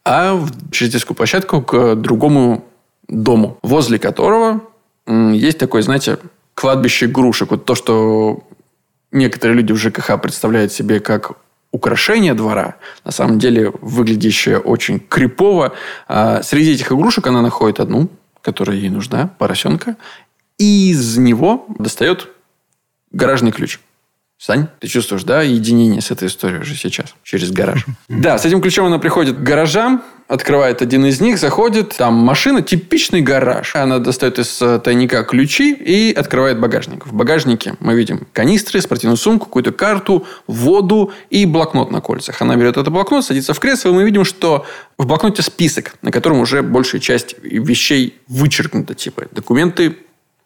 а 0.04 0.40
через 0.72 0.92
детскую 0.92 1.16
площадку 1.16 1.62
к 1.62 1.96
другому 1.96 2.66
дому, 3.08 3.58
возле 3.62 3.98
которого 3.98 4.62
есть 5.08 5.58
такое, 5.58 5.82
знаете, 5.82 6.20
кладбище 6.54 7.06
игрушек. 7.06 7.52
Вот 7.52 7.66
то, 7.66 7.76
что 7.76 8.44
некоторые 9.12 9.58
люди 9.58 9.74
в 9.74 9.78
ЖКХ 9.78 10.20
представляют 10.22 10.72
себе 10.72 11.00
как 11.00 11.34
украшение 11.72 12.34
двора, 12.34 12.76
на 13.06 13.12
самом 13.12 13.40
деле 13.40 13.72
выглядящее 13.82 14.60
очень 14.60 15.00
крипово. 15.00 15.74
А 16.08 16.44
среди 16.44 16.74
этих 16.74 16.92
игрушек 16.92 17.28
она 17.28 17.42
находит 17.42 17.80
одну, 17.80 18.10
которая 18.42 18.78
ей 18.78 18.90
нужна, 18.90 19.28
поросенка, 19.38 19.96
и 20.58 20.92
из 20.92 21.18
него 21.18 21.66
достает 21.80 22.28
гаражный 23.12 23.52
ключ. 23.52 23.80
Сань, 24.44 24.70
ты 24.80 24.88
чувствуешь, 24.88 25.24
да, 25.24 25.44
единение 25.44 26.02
с 26.02 26.10
этой 26.10 26.28
историей 26.28 26.62
уже 26.62 26.76
сейчас, 26.76 27.14
через 27.22 27.52
гараж. 27.52 27.86
Да, 28.10 28.40
с 28.40 28.46
этим 28.46 28.60
ключом 28.60 28.88
она 28.88 28.98
приходит 28.98 29.38
к 29.38 29.40
гаражам, 29.42 30.04
открывает 30.28 30.82
один 30.82 31.06
из 31.06 31.22
них, 31.22 31.38
заходит, 31.38 31.96
там 31.96 32.16
машина, 32.16 32.64
типичный 32.64 33.22
гараж. 33.22 33.76
Она 33.76 34.00
достает 34.00 34.40
из 34.40 34.60
э, 34.60 34.80
тайника 34.80 35.24
ключи 35.26 35.76
и 35.76 36.12
открывает 36.12 36.60
багажник. 36.60 37.06
В 37.06 37.14
багажнике 37.14 37.76
мы 37.80 37.94
видим 37.94 38.28
канистры, 38.34 38.82
спортивную 38.82 39.18
сумку, 39.18 39.46
какую-то 39.46 39.74
карту, 39.74 40.26
воду 40.48 41.12
и 41.30 41.46
блокнот 41.46 41.92
на 41.92 42.02
кольцах. 42.02 42.42
Она 42.42 42.56
берет 42.56 42.78
этот 42.78 42.92
блокнот, 42.92 43.24
садится 43.24 43.54
в 43.54 43.60
кресло, 43.60 43.90
и 43.90 43.92
мы 43.92 44.04
видим, 44.04 44.26
что 44.26 44.66
в 44.98 45.06
блокноте 45.06 45.44
список, 45.44 45.94
на 46.02 46.12
котором 46.12 46.40
уже 46.40 46.64
большая 46.64 47.00
часть 47.00 47.36
вещей 47.44 48.18
вычеркнута, 48.28 48.96
типа 48.96 49.28
документы, 49.32 49.98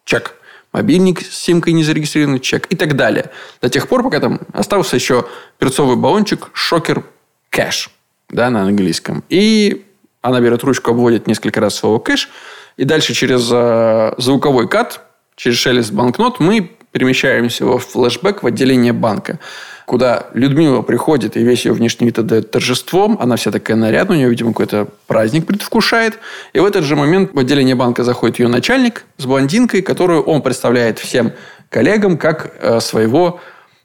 чек 0.04 0.35
мобильник 0.76 1.22
с 1.22 1.38
симкой 1.38 1.72
не 1.72 1.82
зарегистрированный 1.82 2.38
чек 2.38 2.66
и 2.68 2.76
так 2.76 2.96
далее. 2.96 3.30
До 3.62 3.70
тех 3.70 3.88
пор, 3.88 4.02
пока 4.02 4.20
там 4.20 4.40
остался 4.52 4.96
еще 4.96 5.26
перцовый 5.58 5.96
баллончик 5.96 6.50
шокер 6.52 7.02
кэш 7.48 7.90
да, 8.28 8.50
на 8.50 8.62
английском. 8.62 9.24
И 9.30 9.86
она 10.20 10.38
берет 10.40 10.62
ручку, 10.64 10.90
обводит 10.90 11.26
несколько 11.26 11.60
раз 11.60 11.76
слово 11.76 11.98
кэш, 11.98 12.28
и 12.76 12.84
дальше 12.84 13.14
через 13.14 13.48
э, 13.50 14.12
звуковой 14.18 14.68
кат, 14.68 15.00
через 15.34 15.56
шелест 15.56 15.92
банкнот 15.92 16.40
мы 16.40 16.72
перемещаемся 16.92 17.64
во 17.64 17.78
флешбэк 17.78 18.42
в 18.42 18.46
отделение 18.46 18.92
банка 18.92 19.38
куда 19.86 20.26
Людмила 20.34 20.82
приходит, 20.82 21.36
и 21.36 21.42
весь 21.42 21.64
ее 21.64 21.72
внешний 21.72 22.06
вид 22.06 22.18
отдает 22.18 22.50
торжеством. 22.50 23.16
Она 23.20 23.36
вся 23.36 23.52
такая 23.52 23.76
нарядная, 23.76 24.16
у 24.16 24.18
нее, 24.18 24.28
видимо, 24.28 24.50
какой-то 24.50 24.88
праздник 25.06 25.46
предвкушает. 25.46 26.18
И 26.52 26.58
в 26.58 26.64
этот 26.64 26.84
же 26.84 26.96
момент 26.96 27.32
в 27.32 27.38
отделение 27.38 27.76
банка 27.76 28.02
заходит 28.02 28.40
ее 28.40 28.48
начальник 28.48 29.04
с 29.16 29.24
блондинкой, 29.24 29.82
которую 29.82 30.22
он 30.22 30.42
представляет 30.42 30.98
всем 30.98 31.32
коллегам 31.70 32.18
как 32.18 32.52
э, 32.60 32.80
своего 32.80 33.40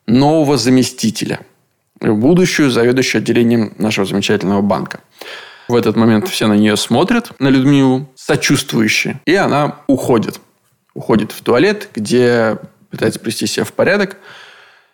нового 0.08 0.58
заместителя. 0.58 1.40
Будущую 2.00 2.72
заведующую 2.72 3.22
отделением 3.22 3.74
нашего 3.78 4.08
замечательного 4.08 4.62
банка. 4.62 5.02
В 5.68 5.76
этот 5.76 5.96
момент 5.96 6.28
все 6.28 6.48
на 6.48 6.54
нее 6.54 6.78
смотрят, 6.78 7.32
на 7.40 7.50
Людмилу, 7.50 8.10
сочувствующие. 8.16 9.22
И 9.26 9.36
она 9.36 9.78
уходит. 9.86 10.40
Уходит 10.96 11.32
в 11.32 11.44
туалет, 11.44 11.90
где 11.94 12.58
пытается 12.90 13.20
привести 13.20 13.46
себя 13.46 13.66
в 13.66 13.72
порядок 13.72 14.18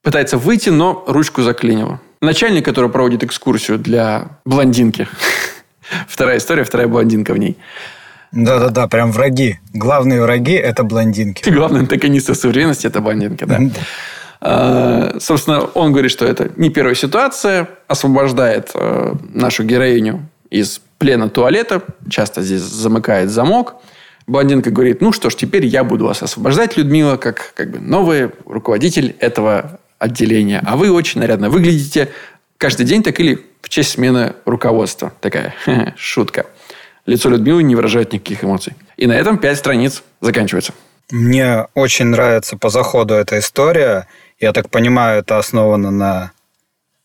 пытается 0.08 0.38
выйти, 0.38 0.70
но 0.70 1.04
ручку 1.06 1.41
заклинило. 1.41 2.00
Начальник, 2.22 2.63
который 2.63 2.89
проводит 2.89 3.26
экскурсию 3.26 3.78
для 3.78 4.39
блондинки. 4.46 5.06
Вторая 6.08 6.38
история, 6.38 6.63
вторая 6.63 6.88
блондинка 6.88 7.34
в 7.34 7.38
ней. 7.38 7.58
Да-да-да, 8.32 8.88
прям 8.88 9.12
враги. 9.12 9.60
Главные 9.74 10.22
враги– 10.22 10.54
это 10.54 10.84
блондинки. 10.86 11.50
Главный 11.50 11.82
антагонист 11.82 12.34
современности– 12.38 12.88
это 12.88 13.02
блондинки, 13.02 13.43
да. 13.43 13.60
А, 14.39 15.17
собственно, 15.20 15.60
он 15.60 15.91
говорит, 15.91 16.12
что 16.12 16.26
это 16.26 16.52
не 16.56 16.70
первая 16.70 16.96
ситуация, 16.96 17.67
освобождает 17.89 18.72
э, 18.76 19.13
нашу 19.34 19.65
героиню 19.65 20.26
из 20.50 20.80
плена 21.00 21.28
туалета, 21.28 21.82
часто 22.10 22.43
здесь 22.43 22.62
замыкает 22.62 23.30
замок. 23.30 23.76
Блондинка 24.26 24.72
говорит, 24.72 25.02
ну 25.02 25.12
что 25.12 25.30
ж, 25.30 25.36
теперь 25.36 25.65
я 25.65 25.84
буду 25.84 26.06
вас 26.06 26.24
освобождать, 26.24 26.78
Людмила, 26.78 27.17
как, 27.17 27.52
как 27.56 27.72
бы 27.72 27.80
новый 27.80 28.32
руководитель 28.46 29.13
этого 29.20 29.82
отделения. 29.99 30.62
А 30.65 30.75
вы 30.75 30.91
очень 30.91 31.21
нарядно 31.21 31.49
выглядите 31.49 32.12
каждый 32.57 32.86
день 32.86 33.03
так 33.03 33.19
или 33.19 33.45
в 33.62 33.69
честь 33.69 33.91
смены 33.91 34.33
руководства. 34.45 35.13
Такая 35.21 35.55
шутка. 35.97 36.45
Лицо 37.05 37.29
Людмилы 37.29 37.63
не 37.63 37.75
выражает 37.75 38.13
никаких 38.13 38.43
эмоций. 38.43 38.73
И 38.97 39.07
на 39.07 39.13
этом 39.13 39.38
пять 39.38 39.57
страниц 39.57 40.03
заканчивается. 40.21 40.73
Мне 41.10 41.67
очень 41.73 42.07
нравится 42.07 42.57
по 42.57 42.69
заходу 42.69 43.13
эта 43.13 43.39
история. 43.39 44.07
Я 44.39 44.51
так 44.51 44.69
понимаю, 44.69 45.19
это 45.19 45.38
основано 45.38 45.89
на 45.89 46.31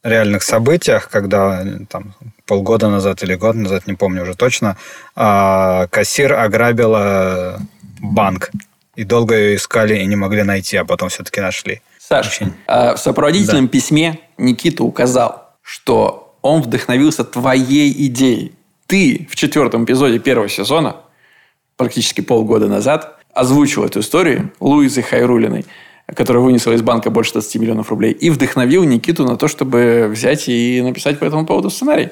реальных 0.02 0.42
событиях, 0.42 1.08
когда 1.08 1.64
там, 1.88 2.14
полгода 2.44 2.88
назад 2.88 3.22
или 3.22 3.36
год 3.36 3.54
назад, 3.54 3.86
не 3.86 3.94
помню 3.94 4.22
уже 4.22 4.34
точно, 4.34 4.76
а, 5.14 5.86
кассир 5.86 6.32
ограбила 6.32 7.60
банк. 8.00 8.50
И 8.96 9.04
долго 9.04 9.36
ее 9.36 9.56
искали 9.56 9.96
и 9.96 10.06
не 10.06 10.16
могли 10.16 10.42
найти, 10.42 10.76
а 10.76 10.84
потом 10.84 11.08
все-таки 11.08 11.40
нашли. 11.40 11.80
Саш. 12.08 12.40
А, 12.66 12.96
в 12.96 12.98
сопроводительном 12.98 13.66
да. 13.66 13.70
письме 13.70 14.18
Никита 14.36 14.82
указал, 14.82 15.50
что 15.62 16.36
он 16.42 16.60
вдохновился 16.60 17.22
твоей 17.22 17.92
идеей. 18.06 18.52
Ты 18.86 19.28
в 19.30 19.36
четвертом 19.36 19.84
эпизоде 19.84 20.18
первого 20.18 20.48
сезона, 20.48 20.96
практически 21.76 22.20
полгода 22.20 22.66
назад, 22.66 23.18
озвучил 23.32 23.84
эту 23.84 24.00
историю 24.00 24.52
Луизы 24.58 25.00
Хайрулиной, 25.00 25.64
которая 26.14 26.42
вынесла 26.42 26.72
из 26.72 26.82
банка 26.82 27.10
больше 27.10 27.34
20 27.34 27.54
миллионов 27.56 27.90
рублей, 27.90 28.12
и 28.12 28.30
вдохновил 28.30 28.82
Никиту 28.82 29.24
на 29.24 29.36
то, 29.36 29.46
чтобы 29.46 30.08
взять 30.10 30.48
и 30.48 30.82
написать 30.82 31.20
по 31.20 31.24
этому 31.24 31.46
поводу 31.46 31.70
сценарий. 31.70 32.08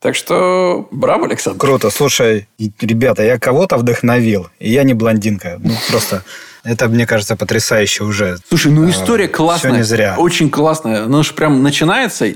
Так 0.00 0.14
что 0.14 0.86
браво, 0.90 1.24
Александр. 1.24 1.58
Круто. 1.58 1.88
Слушай, 1.88 2.46
ребята, 2.58 3.22
я 3.22 3.38
кого-то 3.38 3.78
вдохновил, 3.78 4.48
и 4.58 4.70
я 4.70 4.82
не 4.82 4.92
блондинка. 4.92 5.58
Ну, 5.60 5.72
просто 5.88 6.22
это, 6.64 6.88
мне 6.88 7.06
кажется, 7.06 7.36
потрясающе 7.36 8.04
уже. 8.04 8.38
Слушай, 8.48 8.72
ну 8.72 8.88
история 8.88 9.28
классная. 9.28 9.72
Все 9.72 9.78
не 9.78 9.84
зря. 9.84 10.16
Очень 10.18 10.50
классная. 10.50 11.04
Ну, 11.04 11.22
же 11.22 11.34
прям 11.34 11.62
начинается, 11.62 12.26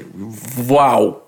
вау. 0.57 1.23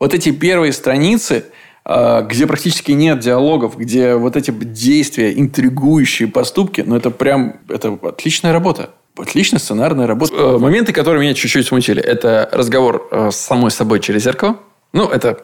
Вот 0.00 0.14
эти 0.14 0.30
первые 0.32 0.72
страницы, 0.72 1.44
а, 1.84 2.22
где 2.22 2.46
практически 2.46 2.92
нет 2.92 3.20
диалогов, 3.20 3.76
где 3.76 4.14
вот 4.14 4.36
эти 4.36 4.50
действия, 4.50 5.38
интригующие 5.38 6.28
поступки, 6.28 6.82
ну, 6.86 6.96
это 6.96 7.10
прям, 7.10 7.60
это 7.68 7.98
отличная 8.02 8.52
работа. 8.52 8.90
Отличная 9.16 9.58
сценарная 9.58 10.06
работа. 10.06 10.32
Э, 10.34 10.58
моменты, 10.58 10.92
которые 10.92 11.20
меня 11.20 11.34
чуть-чуть 11.34 11.66
смутили, 11.66 12.00
это 12.00 12.48
разговор 12.52 13.08
э, 13.10 13.30
с 13.32 13.36
самой 13.36 13.72
собой 13.72 13.98
через 13.98 14.22
зеркало. 14.22 14.58
Ну, 14.92 15.08
это 15.08 15.40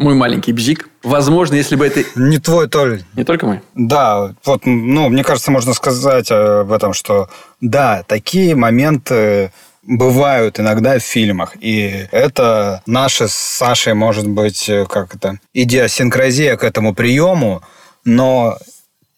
мой 0.00 0.14
маленький 0.14 0.52
бзик. 0.52 0.88
Возможно, 1.02 1.54
если 1.54 1.76
бы 1.76 1.86
это... 1.86 2.02
Не 2.16 2.38
твой, 2.38 2.68
Толь. 2.68 3.02
Не 3.14 3.24
только 3.24 3.46
мой? 3.46 3.60
Да, 3.74 4.34
вот, 4.44 4.62
ну, 4.64 5.08
мне 5.08 5.22
кажется, 5.22 5.50
можно 5.50 5.74
сказать 5.74 6.30
об 6.30 6.72
этом, 6.72 6.94
что 6.94 7.28
да, 7.60 8.02
такие 8.06 8.54
моменты 8.54 9.52
бывают 9.82 10.58
иногда 10.58 10.98
в 10.98 11.02
фильмах. 11.02 11.56
И 11.60 12.08
это 12.12 12.82
наша 12.86 13.28
с 13.28 13.34
Сашей, 13.34 13.94
может 13.94 14.26
быть, 14.26 14.70
как 14.88 15.14
это, 15.14 15.38
идиосинкразия 15.52 16.56
к 16.56 16.64
этому 16.64 16.94
приему, 16.94 17.62
но 18.04 18.58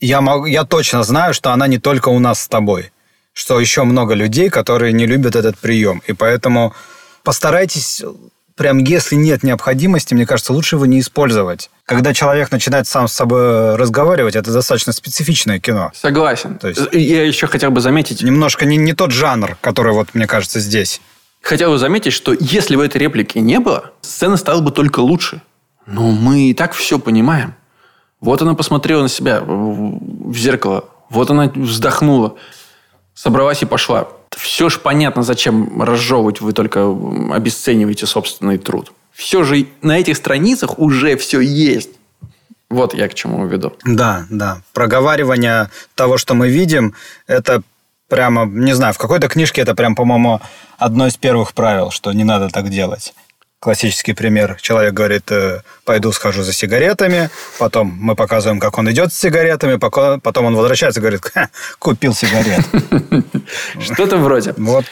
я, 0.01 0.21
могу, 0.21 0.47
я 0.47 0.64
точно 0.64 1.05
знаю, 1.05 1.33
что 1.33 1.53
она 1.53 1.68
не 1.68 1.79
только 1.79 2.09
у 2.09 2.18
нас 2.18 2.42
с 2.42 2.49
тобой, 2.49 2.90
что 3.33 3.61
еще 3.61 3.85
много 3.85 4.14
людей, 4.14 4.51
которые 4.51 4.92
не 4.92 5.07
любят 5.07 5.37
этот 5.37 5.59
прием. 5.59 6.03
И 6.07 6.12
поэтому 6.12 6.75
постарайтесь 7.23 8.03
прям 8.57 8.79
если 8.79 9.15
нет 9.17 9.43
необходимости, 9.43 10.15
мне 10.15 10.27
кажется, 10.27 10.53
лучше 10.53 10.77
его 10.77 10.87
не 10.87 11.01
использовать. 11.01 11.71
Когда 11.85 12.15
человек 12.15 12.51
начинает 12.51 12.87
сам 12.87 13.09
с 13.09 13.12
собой 13.12 13.77
разговаривать, 13.77 14.37
это 14.37 14.53
достаточно 14.53 14.93
специфичное 14.93 15.59
кино. 15.59 15.91
Согласен. 15.95 16.59
То 16.59 16.69
есть, 16.69 16.81
Я 16.93 17.25
еще 17.27 17.47
хотел 17.47 17.71
бы 17.71 17.81
заметить... 17.81 18.23
Немножко 18.23 18.65
не, 18.65 18.77
не 18.77 18.93
тот 18.93 19.11
жанр, 19.11 19.57
который, 19.61 19.93
вот, 19.93 20.15
мне 20.15 20.27
кажется, 20.27 20.61
здесь. 20.61 21.01
Хотел 21.43 21.73
бы 21.73 21.79
заметить, 21.79 22.12
что 22.12 22.35
если 22.38 22.77
бы 22.77 22.85
этой 22.85 22.99
реплики 22.99 23.38
не 23.38 23.59
было, 23.59 23.91
сцена 24.01 24.37
стала 24.37 24.61
бы 24.61 24.71
только 24.71 25.01
лучше. 25.01 25.43
Но 25.87 26.11
мы 26.12 26.51
и 26.51 26.55
так 26.55 26.73
все 26.73 26.99
понимаем. 26.99 27.55
Вот 28.21 28.41
она 28.41 28.55
посмотрела 28.55 29.03
на 29.03 29.09
себя 29.09 29.41
в 29.41 30.37
зеркало. 30.37 30.85
Вот 31.11 31.31
она 31.31 31.51
вздохнула. 31.55 32.37
Собралась 33.15 33.62
и 33.62 33.67
пошла. 33.67 34.09
Все 34.37 34.68
же 34.68 34.79
понятно, 34.79 35.23
зачем 35.23 35.83
разжевывать, 35.83 36.40
вы 36.40 36.53
только 36.53 36.87
обесцениваете 37.33 38.07
собственный 38.07 38.59
труд. 38.59 38.92
Все 39.12 39.45
же 39.45 39.66
на 39.83 39.99
этих 39.99 40.16
страницах 40.16 40.79
уже 40.79 41.16
все 41.16 41.40
есть. 41.40 41.90
Вот 42.71 42.95
я 42.95 43.09
к 43.09 43.14
чему 43.14 43.47
веду. 43.47 43.75
Да, 43.85 44.27
да. 44.31 44.62
Проговаривание 44.73 45.71
того, 45.95 46.16
что 46.16 46.35
мы 46.35 46.49
видим, 46.49 46.95
это 47.27 47.62
прямо, 48.09 48.47
не 48.47 48.75
знаю, 48.75 48.95
в 48.95 48.99
какой-то 48.99 49.29
книжке 49.29 49.61
это 49.61 49.75
прям, 49.75 49.95
по-моему, 49.95 50.40
одно 50.79 51.07
из 51.07 51.16
первых 51.16 51.53
правил, 51.53 51.90
что 51.90 52.12
не 52.12 52.25
надо 52.25 52.49
так 52.49 52.71
делать. 52.71 53.14
Классический 53.62 54.12
пример. 54.12 54.57
Человек 54.61 54.92
говорит, 54.92 55.31
«Э, 55.31 55.61
пойду 55.85 56.11
схожу 56.11 56.42
за 56.42 56.53
сигаретами, 56.53 57.31
потом 57.61 57.96
мы 57.96 58.16
показываем, 58.16 58.59
как 58.59 58.77
он 58.77 58.90
идет 58.90 59.12
с 59.12 59.16
сигаретами, 59.16 59.77
потом 59.77 60.46
он 60.46 60.57
возвращается 60.57 60.98
и 60.98 61.01
говорит, 61.01 61.22
купил 61.79 62.12
сигарет. 62.12 62.64
Что-то 63.81 64.16
вроде. 64.16 64.53
Вот. 64.57 64.85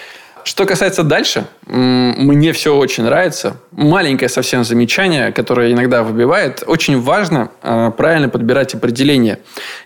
Что 0.44 0.64
касается 0.66 1.02
дальше, 1.02 1.46
мне 1.66 2.52
все 2.52 2.76
очень 2.76 3.04
нравится. 3.04 3.56
Маленькое 3.72 4.28
совсем 4.28 4.64
замечание, 4.64 5.32
которое 5.32 5.72
иногда 5.72 6.02
выбивает. 6.02 6.62
Очень 6.66 7.00
важно 7.00 7.50
а, 7.62 7.90
правильно 7.90 8.28
подбирать 8.28 8.74
определение. 8.74 9.38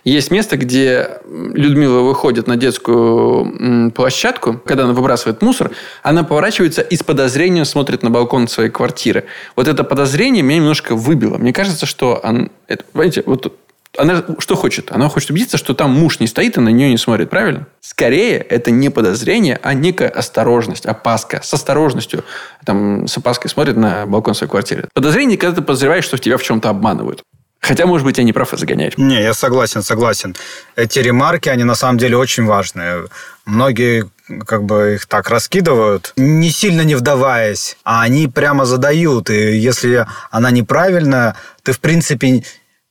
Есть 0.03 0.31
место, 0.31 0.57
где 0.57 1.09
Людмила 1.25 2.01
выходит 2.01 2.47
на 2.47 2.55
детскую 2.55 3.91
площадку, 3.91 4.59
когда 4.65 4.83
она 4.83 4.93
выбрасывает 4.93 5.41
мусор, 5.41 5.71
она 6.03 6.23
поворачивается 6.23 6.81
и 6.81 6.95
с 6.95 7.03
подозрением 7.03 7.65
смотрит 7.65 8.03
на 8.03 8.09
балкон 8.09 8.47
своей 8.47 8.69
квартиры. 8.69 9.25
Вот 9.55 9.67
это 9.67 9.83
подозрение 9.83 10.43
меня 10.43 10.59
немножко 10.59 10.95
выбило. 10.95 11.37
Мне 11.37 11.53
кажется, 11.53 11.85
что... 11.85 12.19
Он, 12.23 12.51
это, 12.67 12.83
понимаете, 12.91 13.23
вот 13.25 13.53
она 13.97 14.23
что 14.39 14.55
хочет? 14.55 14.91
Она 14.91 15.09
хочет 15.09 15.29
убедиться, 15.29 15.57
что 15.57 15.73
там 15.73 15.91
муж 15.91 16.19
не 16.19 16.27
стоит 16.27 16.57
и 16.57 16.59
на 16.59 16.69
нее 16.69 16.89
не 16.89 16.97
смотрит, 16.97 17.29
правильно? 17.29 17.67
Скорее, 17.81 18.37
это 18.37 18.71
не 18.71 18.89
подозрение, 18.89 19.59
а 19.61 19.73
некая 19.73 20.09
осторожность, 20.09 20.85
опаска. 20.85 21.41
С 21.43 21.53
осторожностью, 21.53 22.23
там, 22.65 23.07
с 23.07 23.17
опаской 23.17 23.49
смотрит 23.49 23.77
на 23.77 24.05
балкон 24.05 24.35
своей 24.35 24.49
квартиры. 24.49 24.89
Подозрение, 24.93 25.37
когда 25.37 25.55
ты 25.55 25.61
подозреваешь, 25.61 26.05
что 26.05 26.17
тебя 26.17 26.37
в 26.37 26.43
чем-то 26.43 26.69
обманывают. 26.69 27.23
Хотя, 27.59 27.87
может 27.87 28.05
быть, 28.05 28.19
я 28.19 28.23
не 28.23 28.31
прав 28.31 28.53
и 28.53 28.57
загоняют. 28.57 28.97
Не, 28.99 29.23
я 29.23 29.33
согласен, 29.33 29.81
согласен. 29.81 30.35
Эти 30.75 30.99
ремарки, 30.99 31.49
они 31.49 31.63
на 31.63 31.73
самом 31.73 31.97
деле 31.97 32.15
очень 32.15 32.45
важные. 32.45 33.05
Многие 33.45 34.07
как 34.45 34.63
бы 34.63 34.95
их 34.95 35.07
так 35.07 35.29
раскидывают, 35.29 36.13
не 36.15 36.51
сильно 36.51 36.81
не 36.81 36.95
вдаваясь, 36.95 37.77
а 37.83 38.03
они 38.03 38.27
прямо 38.27 38.65
задают. 38.65 39.31
И 39.31 39.57
если 39.57 40.05
она 40.29 40.51
неправильная, 40.51 41.35
ты, 41.63 41.71
в 41.71 41.79
принципе, 41.79 42.43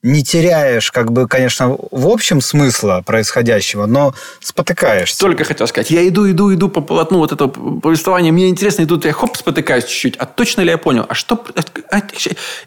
не 0.04 0.22
теряешь, 0.22 0.92
как 0.92 1.10
бы, 1.10 1.26
конечно, 1.26 1.76
в 1.90 2.06
общем 2.08 2.42
смысла 2.42 3.02
происходящего, 3.04 3.86
но 3.86 4.14
спотыкаешься. 4.38 5.18
Только 5.18 5.44
хотел 5.44 5.66
сказать, 5.66 5.90
я 5.90 6.06
иду, 6.06 6.30
иду, 6.30 6.52
иду 6.52 6.68
по 6.68 6.82
полотну 6.82 7.18
вот 7.18 7.32
этого 7.32 7.48
повествования, 7.48 8.30
мне 8.30 8.50
интересно, 8.50 8.82
и 8.82 8.86
тут 8.86 9.06
я 9.06 9.12
хоп, 9.12 9.34
спотыкаюсь 9.36 9.84
чуть-чуть, 9.84 10.16
а 10.16 10.26
точно 10.26 10.60
ли 10.60 10.70
я 10.70 10.78
понял? 10.78 11.06
А 11.08 11.14
что... 11.14 11.42
А, 11.90 12.02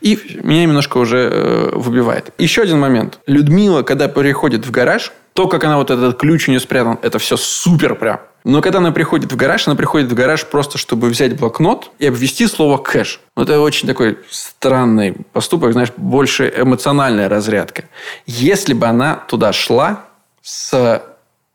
и 0.01 0.39
меня 0.41 0.63
немножко 0.63 0.97
уже 0.97 1.29
э, 1.31 1.69
выбивает. 1.75 2.33
Еще 2.39 2.63
один 2.63 2.79
момент. 2.79 3.19
Людмила, 3.27 3.83
когда 3.83 4.07
приходит 4.07 4.65
в 4.65 4.71
гараж, 4.71 5.11
то, 5.33 5.47
как 5.47 5.63
она 5.63 5.77
вот 5.77 5.91
этот 5.91 6.17
ключ 6.17 6.47
у 6.47 6.51
нее 6.51 6.59
спрятан, 6.59 6.97
это 7.03 7.19
все 7.19 7.37
супер 7.37 7.93
прям. 7.93 8.19
Но 8.47 8.61
когда 8.61 8.77
она 8.77 8.93
приходит 8.93 9.29
в 9.29 9.35
гараж, 9.35 9.67
она 9.67 9.75
приходит 9.75 10.09
в 10.09 10.15
гараж 10.15 10.45
просто, 10.45 10.77
чтобы 10.77 11.09
взять 11.09 11.37
блокнот 11.37 11.91
и 11.99 12.07
обвести 12.07 12.47
слово 12.47 12.77
кэш. 12.77 13.19
Это 13.35 13.59
очень 13.59 13.89
такой 13.89 14.19
странный 14.29 15.17
поступок, 15.33 15.73
знаешь, 15.73 15.89
больше 15.97 16.53
эмоциональная 16.55 17.27
разрядка. 17.27 17.83
Если 18.25 18.71
бы 18.73 18.87
она 18.87 19.15
туда 19.15 19.51
шла 19.51 20.05
с 20.41 21.03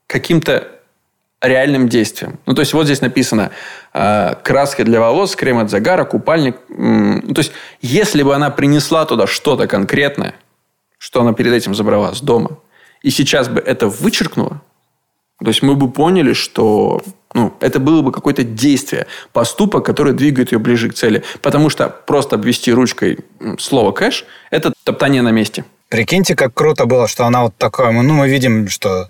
каким-то 0.07 0.69
реальным 1.41 1.89
действием. 1.89 2.39
Ну, 2.45 2.53
то 2.53 2.61
есть, 2.61 2.75
вот 2.75 2.85
здесь 2.85 3.01
написано 3.01 3.53
э, 3.95 4.35
краска 4.43 4.85
для 4.85 5.01
волос, 5.01 5.35
крем 5.35 5.61
от 5.61 5.71
загара, 5.71 6.05
купальник. 6.05 6.57
Ну, 6.69 7.33
то 7.35 7.39
есть, 7.39 7.53
если 7.81 8.23
бы 8.23 8.35
она 8.35 8.51
принесла 8.51 9.07
туда 9.07 9.27
что-то 9.27 9.67
конкретное, 9.67 10.35
что 10.99 11.23
она 11.23 11.33
перед 11.33 11.55
этим 11.55 11.75
забрала 11.75 12.15
с 12.15 12.21
дома, 12.21 12.59
и 13.01 13.09
сейчас 13.09 13.49
бы 13.49 13.61
это 13.61 13.89
вычеркнула, 13.89 14.61
то 15.41 15.49
есть 15.49 15.63
мы 15.63 15.75
бы 15.75 15.91
поняли, 15.91 16.33
что 16.33 17.03
ну, 17.35 17.53
это 17.61 17.79
было 17.79 18.03
бы 18.03 18.13
какое-то 18.13 18.45
действие, 18.45 19.07
поступок, 19.33 19.85
который 19.85 20.13
двигает 20.13 20.53
ее 20.53 20.59
ближе 20.59 20.91
к 20.91 20.95
цели. 20.95 21.23
Потому 21.41 21.71
что 21.71 21.89
просто 21.89 22.37
обвести 22.37 22.73
ручкой 22.73 23.19
слово 23.59 23.93
кэш– 23.93 24.25
это 24.51 24.73
топтание 24.85 25.23
на 25.23 25.31
месте. 25.31 25.65
Прикиньте, 25.89 26.35
как 26.35 26.55
круто 26.55 26.87
было, 26.87 27.09
что 27.09 27.25
она 27.25 27.43
вот 27.43 27.57
такая, 27.57 27.93
ну, 27.93 28.15
мы 28.15 28.29
видим, 28.29 28.69
что 28.69 29.09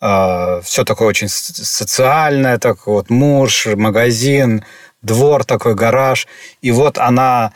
э, 0.00 0.60
все 0.62 0.84
такое 0.84 1.08
очень 1.08 1.28
социальное, 1.28 2.58
так 2.58 2.86
вот 2.86 3.10
муж, 3.10 3.66
магазин, 3.74 4.64
двор 5.02 5.44
такой, 5.44 5.74
гараж. 5.74 6.26
И 6.60 6.70
вот 6.70 6.98
она 6.98 7.52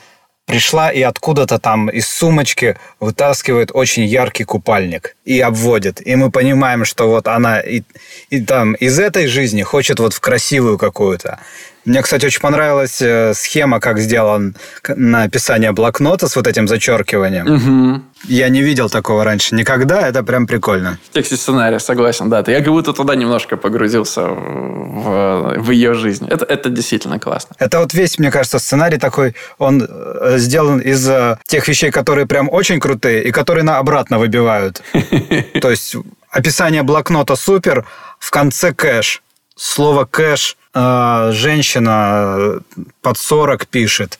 пришла 0.46 0.90
и 0.90 1.02
откуда-то 1.02 1.58
там 1.58 1.88
из 1.90 2.08
сумочки 2.08 2.76
вытаскивает 3.00 3.70
очень 3.74 4.04
яркий 4.04 4.44
купальник 4.44 5.16
и 5.24 5.40
обводит. 5.40 6.06
И 6.06 6.16
мы 6.16 6.30
понимаем, 6.30 6.84
что 6.84 7.08
вот 7.08 7.28
она 7.28 7.60
и, 7.60 7.82
и 8.30 8.40
там 8.40 8.74
из 8.74 8.98
этой 8.98 9.26
жизни 9.26 9.62
хочет 9.62 9.98
вот 9.98 10.14
в 10.14 10.20
красивую 10.20 10.78
какую-то. 10.78 11.38
Мне, 11.86 12.02
кстати, 12.02 12.26
очень 12.26 12.40
понравилась 12.40 13.00
э, 13.00 13.32
схема, 13.32 13.78
как 13.78 14.00
сделан 14.00 14.56
написание 14.88 15.70
блокнота 15.70 16.26
с 16.26 16.34
вот 16.34 16.48
этим 16.48 16.66
зачеркиванием. 16.66 17.46
Угу. 17.46 18.02
Я 18.24 18.48
не 18.48 18.60
видел 18.60 18.90
такого 18.90 19.22
раньше 19.22 19.54
никогда, 19.54 20.08
это 20.08 20.24
прям 20.24 20.48
прикольно. 20.48 20.98
В 21.08 21.14
тексте 21.14 21.36
сценария, 21.36 21.78
согласен, 21.78 22.28
да. 22.28 22.42
Я 22.48 22.58
как 22.58 22.72
будто 22.72 22.92
туда 22.92 23.14
немножко 23.14 23.56
погрузился 23.56 24.22
в, 24.22 25.54
в 25.58 25.70
ее 25.70 25.94
жизнь. 25.94 26.26
Это, 26.28 26.44
это 26.44 26.70
действительно 26.70 27.20
классно. 27.20 27.54
Это 27.60 27.78
вот 27.78 27.94
весь, 27.94 28.18
мне 28.18 28.32
кажется, 28.32 28.58
сценарий 28.58 28.98
такой, 28.98 29.36
он 29.58 29.86
э, 29.88 30.38
сделан 30.38 30.80
из 30.80 31.08
э, 31.08 31.38
тех 31.46 31.68
вещей, 31.68 31.92
которые 31.92 32.26
прям 32.26 32.48
очень 32.50 32.80
крутые 32.80 33.22
и 33.22 33.30
которые 33.30 33.62
на 33.62 33.78
обратно 33.78 34.18
выбивают. 34.18 34.82
То 35.62 35.70
есть 35.70 35.94
описание 36.30 36.82
блокнота 36.82 37.36
супер, 37.36 37.86
в 38.18 38.32
конце 38.32 38.72
кэш. 38.72 39.22
Слово 39.54 40.04
кэш– 40.04 40.56
а, 40.78 41.32
женщина 41.32 42.60
под 43.00 43.16
40 43.16 43.66
пишет, 43.66 44.18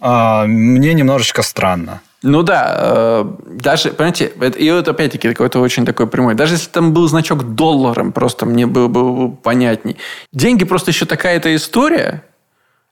а, 0.00 0.46
мне 0.46 0.94
немножечко 0.94 1.42
странно. 1.42 2.00
Ну 2.22 2.42
да, 2.42 2.74
э, 2.78 3.24
даже, 3.46 3.90
понимаете, 3.90 4.32
и 4.58 4.66
это 4.66 4.90
опять-таки 4.90 5.28
какой-то 5.28 5.60
очень 5.60 5.84
такой 5.84 6.06
прямой. 6.06 6.34
Даже 6.34 6.54
если 6.54 6.70
там 6.70 6.92
был 6.92 7.06
значок 7.08 7.54
долларом, 7.54 8.12
просто 8.12 8.46
мне 8.46 8.66
было 8.66 8.88
бы 8.88 9.30
понятней. 9.36 9.96
Деньги 10.32 10.64
просто 10.64 10.90
еще 10.90 11.04
такая-то 11.04 11.54
история. 11.54 12.24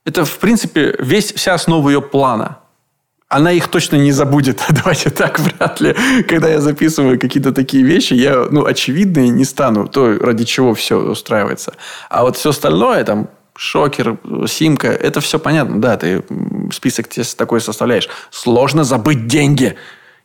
Это, 0.05 0.23
в 0.25 0.37
принципе, 0.37 0.95
весь, 0.99 1.33
вся 1.33 1.53
основа 1.55 1.89
ее 1.89 2.01
плана 2.01 2.57
она 3.29 3.51
их 3.51 3.67
точно 3.67 3.95
не 3.95 4.11
забудет. 4.11 4.61
Давайте 4.69 5.11
так, 5.11 5.39
вряд 5.39 5.79
ли. 5.79 5.95
Когда 6.27 6.49
я 6.49 6.59
записываю 6.59 7.19
какие-то 7.19 7.51
такие 7.51 7.83
вещи, 7.83 8.15
я, 8.15 8.47
ну, 8.49 8.65
очевидные 8.65 9.29
не 9.29 9.45
стану. 9.45 9.87
То, 9.87 10.17
ради 10.19 10.43
чего 10.43 10.73
все 10.73 10.97
устраивается. 10.97 11.75
А 12.09 12.23
вот 12.23 12.37
все 12.37 12.49
остальное, 12.49 13.03
там, 13.03 13.29
шокер, 13.55 14.17
симка, 14.47 14.87
это 14.87 15.21
все 15.21 15.37
понятно. 15.37 15.79
Да, 15.79 15.95
ты 15.95 16.23
список 16.73 17.07
тебе 17.07 17.23
такой 17.37 17.61
составляешь. 17.61 18.09
Сложно 18.31 18.83
забыть 18.83 19.27
деньги, 19.27 19.75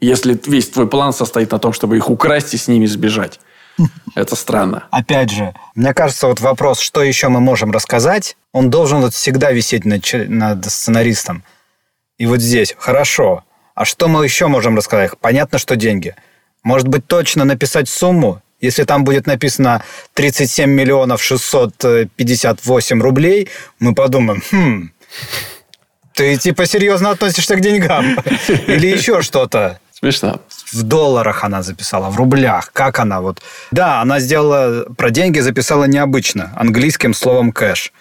если 0.00 0.40
весь 0.46 0.70
твой 0.70 0.88
план 0.88 1.12
состоит 1.12 1.52
на 1.52 1.58
том, 1.58 1.74
чтобы 1.74 1.98
их 1.98 2.08
украсть 2.08 2.54
и 2.54 2.56
с 2.56 2.68
ними 2.68 2.86
сбежать. 2.86 3.38
Это 4.14 4.34
странно. 4.34 4.84
Опять 4.90 5.30
же, 5.30 5.52
мне 5.74 5.92
кажется, 5.92 6.26
вот 6.26 6.40
вопрос, 6.40 6.78
что 6.80 7.02
еще 7.02 7.28
мы 7.28 7.40
можем 7.40 7.70
рассказать, 7.70 8.36
он 8.52 8.70
должен 8.70 9.00
вот 9.00 9.12
всегда 9.12 9.50
висеть 9.52 9.84
над, 9.84 10.04
над 10.28 10.64
сценаристом. 10.64 11.42
И 12.18 12.26
вот 12.26 12.40
здесь, 12.40 12.74
хорошо. 12.78 13.44
А 13.74 13.84
что 13.84 14.08
мы 14.08 14.24
еще 14.24 14.46
можем 14.46 14.76
рассказать? 14.76 15.12
Понятно, 15.20 15.58
что 15.58 15.76
деньги. 15.76 16.14
Может 16.62 16.88
быть, 16.88 17.06
точно 17.06 17.44
написать 17.44 17.88
сумму? 17.88 18.40
Если 18.60 18.84
там 18.84 19.04
будет 19.04 19.26
написано 19.26 19.82
37 20.14 20.70
миллионов 20.70 21.22
658 21.22 23.02
рублей, 23.02 23.50
мы 23.78 23.94
подумаем, 23.94 24.42
хм, 24.50 24.90
ты 26.14 26.36
типа 26.36 26.66
серьезно 26.66 27.10
относишься 27.10 27.56
к 27.56 27.60
деньгам? 27.60 28.16
Или 28.66 28.86
еще 28.86 29.20
что-то? 29.20 29.80
Смешно. 29.92 30.40
В 30.72 30.82
долларах 30.82 31.44
она 31.44 31.62
записала, 31.62 32.10
в 32.10 32.16
рублях. 32.16 32.72
Как 32.72 33.00
она 33.00 33.20
вот... 33.20 33.42
Да, 33.70 34.00
она 34.00 34.20
сделала... 34.20 34.84
Про 34.96 35.10
деньги 35.10 35.40
записала 35.40 35.84
необычно. 35.84 36.52
Английским 36.56 37.12
словом 37.14 37.52
кэш 37.52 37.92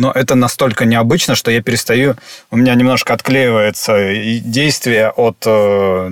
но 0.00 0.10
это 0.10 0.34
настолько 0.34 0.86
необычно, 0.86 1.34
что 1.34 1.50
я 1.50 1.62
перестаю, 1.62 2.16
у 2.50 2.56
меня 2.56 2.74
немножко 2.74 3.12
отклеивается 3.12 4.14
действие 4.40 5.10
от 5.10 5.36
э, 5.46 6.10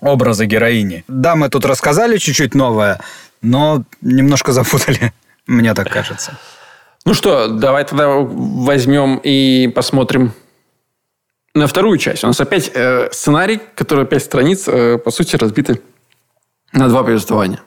образа 0.00 0.44
героини. 0.44 1.04
Да, 1.08 1.36
мы 1.36 1.48
тут 1.48 1.64
рассказали 1.64 2.18
чуть-чуть 2.18 2.54
новое, 2.54 3.00
но 3.40 3.82
немножко 4.02 4.52
запутали, 4.52 5.12
мне 5.46 5.72
так 5.72 5.88
кажется. 5.88 6.38
Ну 7.06 7.14
что, 7.14 7.48
давай 7.48 7.84
тогда 7.84 8.08
возьмем 8.08 9.16
и 9.16 9.68
посмотрим 9.74 10.34
на 11.54 11.66
вторую 11.66 11.96
часть. 11.96 12.22
У 12.22 12.26
нас 12.26 12.38
опять 12.42 12.70
э, 12.74 13.08
сценарий, 13.10 13.58
который 13.74 14.04
пять 14.04 14.22
страниц, 14.22 14.68
э, 14.68 14.98
по 14.98 15.10
сути, 15.10 15.36
разбиты 15.36 15.80
на 16.74 16.88
два 16.88 17.02
повествования. 17.04 17.62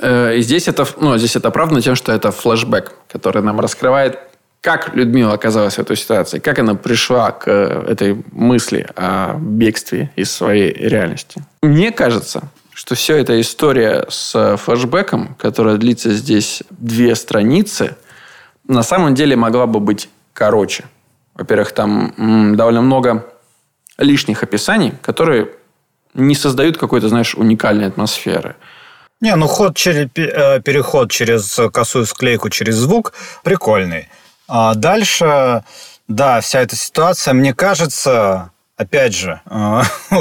Э, 0.00 0.34
и 0.34 0.40
здесь 0.40 0.66
это, 0.66 0.86
ну, 0.96 1.18
здесь 1.18 1.36
это 1.36 1.48
оправдано 1.48 1.82
тем, 1.82 1.94
что 1.94 2.10
это 2.10 2.32
флешбэк, 2.32 2.94
который 3.12 3.42
нам 3.42 3.60
раскрывает, 3.60 4.18
как 4.62 4.94
Людмила 4.94 5.34
оказалась 5.34 5.74
в 5.74 5.80
этой 5.80 5.96
ситуации, 5.96 6.38
как 6.38 6.60
она 6.60 6.76
пришла 6.76 7.32
к 7.32 7.48
э, 7.48 7.84
этой 7.88 8.22
мысли 8.30 8.86
о 8.94 9.34
бегстве 9.34 10.12
из 10.14 10.30
своей 10.30 10.72
реальности. 10.72 11.42
Мне 11.62 11.90
кажется, 11.90 12.44
что 12.72 12.94
все 12.94 13.18
эта 13.18 13.40
история 13.40 14.06
с 14.08 14.56
флешбеком, 14.56 15.34
которая 15.38 15.76
длится 15.78 16.12
здесь 16.12 16.62
две 16.70 17.16
страницы, 17.16 17.96
на 18.68 18.84
самом 18.84 19.16
деле 19.16 19.34
могла 19.34 19.66
бы 19.66 19.80
быть 19.80 20.08
короче. 20.32 20.84
Во-первых, 21.34 21.72
там 21.72 22.56
довольно 22.56 22.82
много 22.82 23.26
лишних 23.98 24.44
описаний, 24.44 24.94
которые 25.02 25.48
не 26.14 26.36
создают 26.36 26.78
какой-то, 26.78 27.08
знаешь, 27.08 27.34
уникальной 27.34 27.88
атмосферы. 27.88 28.54
Не, 29.20 29.34
ну 29.34 29.48
ход 29.48 29.76
через, 29.76 30.08
э, 30.14 30.60
переход 30.60 31.10
через 31.10 31.58
косую 31.72 32.06
склейку 32.06 32.48
через 32.48 32.76
звук 32.76 33.12
прикольный. 33.42 34.08
А 34.48 34.74
дальше, 34.74 35.64
да, 36.08 36.40
вся 36.40 36.60
эта 36.60 36.76
ситуация, 36.76 37.34
мне 37.34 37.54
кажется, 37.54 38.52
Опять 38.82 39.14
же, 39.14 39.40
э, 39.48 39.82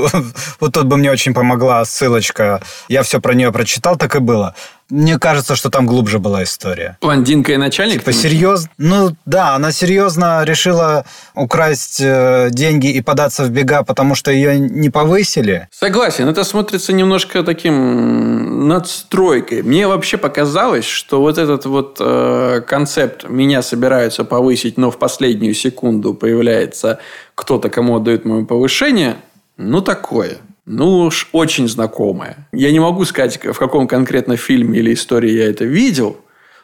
вот 0.59 0.73
тут 0.73 0.85
бы 0.85 0.97
мне 0.97 1.09
очень 1.09 1.33
помогла 1.33 1.83
ссылочка. 1.85 2.61
Я 2.89 3.01
все 3.01 3.19
про 3.19 3.33
нее 3.33 3.51
прочитал, 3.51 3.95
так 3.95 4.15
и 4.15 4.19
было. 4.19 4.53
Мне 4.91 5.17
кажется, 5.17 5.55
что 5.55 5.69
там 5.69 5.85
глубже 5.85 6.19
была 6.19 6.43
история. 6.43 6.97
Блондинка 7.01 7.53
и 7.53 7.57
начальник? 7.57 7.99
Типа 7.99 8.11
серьезно? 8.11 8.69
Ну 8.77 9.15
да, 9.25 9.55
она 9.55 9.71
серьезно 9.71 10.43
решила 10.43 11.05
украсть 11.33 12.01
э, 12.01 12.49
деньги 12.51 12.91
и 12.91 13.01
податься 13.01 13.45
в 13.45 13.49
бега, 13.49 13.83
потому 13.83 14.15
что 14.15 14.31
ее 14.31 14.59
не 14.59 14.89
повысили. 14.89 15.69
Согласен, 15.71 16.27
это 16.27 16.43
смотрится 16.43 16.91
немножко 16.91 17.41
таким 17.43 18.67
надстройкой. 18.67 19.63
Мне 19.63 19.87
вообще 19.87 20.17
показалось, 20.17 20.85
что 20.85 21.21
вот 21.21 21.37
этот 21.37 21.65
вот 21.65 21.97
э, 21.99 22.61
концепт 22.67 23.29
«меня 23.29 23.61
собираются 23.61 24.25
повысить, 24.25 24.77
но 24.77 24.91
в 24.91 24.97
последнюю 24.97 25.53
секунду 25.53 26.13
появляется 26.13 26.99
кто-то, 27.35 27.69
кому 27.69 27.95
отдают 27.95 28.25
мое 28.25 28.43
повышение», 28.43 29.15
ну 29.55 29.81
такое– 29.81 30.37
ну 30.71 30.99
уж 31.01 31.27
очень 31.33 31.67
знакомое. 31.67 32.47
Я 32.51 32.71
не 32.71 32.79
могу 32.79 33.05
сказать, 33.05 33.43
в 33.43 33.57
каком 33.57 33.87
конкретно 33.87 34.37
фильме 34.37 34.79
или 34.79 34.93
истории 34.93 35.31
я 35.31 35.49
это 35.49 35.65
видел. 35.65 36.17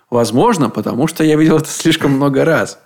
Возможно, 0.10 0.70
потому 0.70 1.08
что 1.08 1.24
я 1.24 1.36
видел 1.36 1.58
это 1.58 1.70
слишком 1.70 2.12
много 2.12 2.46
раз 2.46 2.80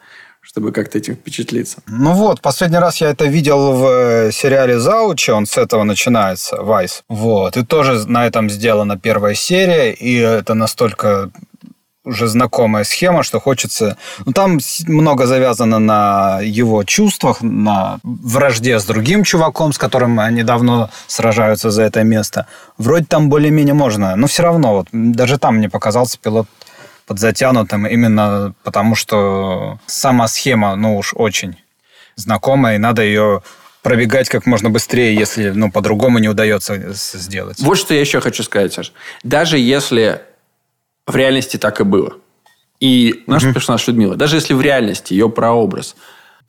чтобы 0.44 0.72
как-то 0.72 0.98
этим 0.98 1.14
впечатлиться. 1.14 1.84
Ну 1.88 2.14
вот, 2.14 2.42
последний 2.42 2.80
раз 2.80 3.00
я 3.00 3.12
это 3.12 3.26
видел 3.26 3.74
в 3.74 3.86
э, 3.86 4.32
сериале 4.32 4.80
«Заучи», 4.80 5.30
он 5.30 5.46
с 5.46 5.56
этого 5.56 5.84
начинается, 5.84 6.62
«Вайс». 6.64 7.04
Вот, 7.08 7.58
и 7.58 7.64
тоже 7.64 8.10
на 8.10 8.26
этом 8.26 8.50
сделана 8.50 8.98
первая 8.98 9.36
серия, 9.36 9.94
и 9.94 10.18
это 10.18 10.56
настолько 10.56 11.30
уже 12.04 12.28
знакомая 12.28 12.84
схема, 12.84 13.24
что 13.24 13.40
хочется... 13.40 13.98
Ну, 14.26 14.34
там 14.34 14.60
много 14.88 15.28
завязано 15.28 15.80
на 15.80 16.40
его 16.42 16.84
чувствах, 16.84 17.42
на 17.42 18.00
вражде 18.04 18.80
с 18.80 18.86
другим 18.86 19.24
чуваком, 19.24 19.72
с 19.72 19.78
которым 19.78 20.20
они 20.20 20.44
давно 20.44 20.90
сражаются 21.08 21.70
за 21.70 21.84
это 21.84 22.04
место. 22.04 22.48
Вроде 22.78 23.06
там 23.06 23.30
более-менее 23.30 23.76
можно, 23.76 24.16
но 24.16 24.28
все 24.28 24.44
равно, 24.44 24.74
вот, 24.78 24.88
даже 24.92 25.38
там 25.38 25.58
мне 25.58 25.70
показался 25.70 26.18
пилот 26.18 26.48
подзатянутым, 27.06 27.88
именно 27.88 28.54
потому 28.64 28.96
что 28.96 29.80
сама 29.86 30.28
схема, 30.28 30.76
ну 30.76 30.98
уж 30.98 31.14
очень 31.14 31.58
знакомая, 32.16 32.76
и 32.76 32.80
надо 32.80 33.02
ее 33.02 33.42
пробегать 33.84 34.30
как 34.30 34.46
можно 34.46 34.70
быстрее, 34.70 35.16
если 35.16 35.50
ну, 35.50 35.72
по-другому 35.72 36.20
не 36.20 36.30
удается 36.30 36.94
сделать. 36.94 37.60
Вот 37.60 37.78
что 37.78 37.94
я 37.94 38.00
еще 38.00 38.22
хочу 38.22 38.44
сказать, 38.44 38.74
Саш. 38.74 38.94
Даже 39.24 39.58
если 39.58 40.22
в 41.08 41.16
реальности 41.16 41.58
так 41.58 41.82
и 41.82 41.84
было. 41.84 42.14
И 42.80 43.24
наш 43.28 43.44
mm-hmm. 43.44 43.54
персонаж 43.54 43.88
Людмила, 43.88 44.16
даже 44.16 44.38
если 44.38 44.54
в 44.54 44.62
реальности 44.62 45.14
ее 45.14 45.30
прообраз 45.30 45.96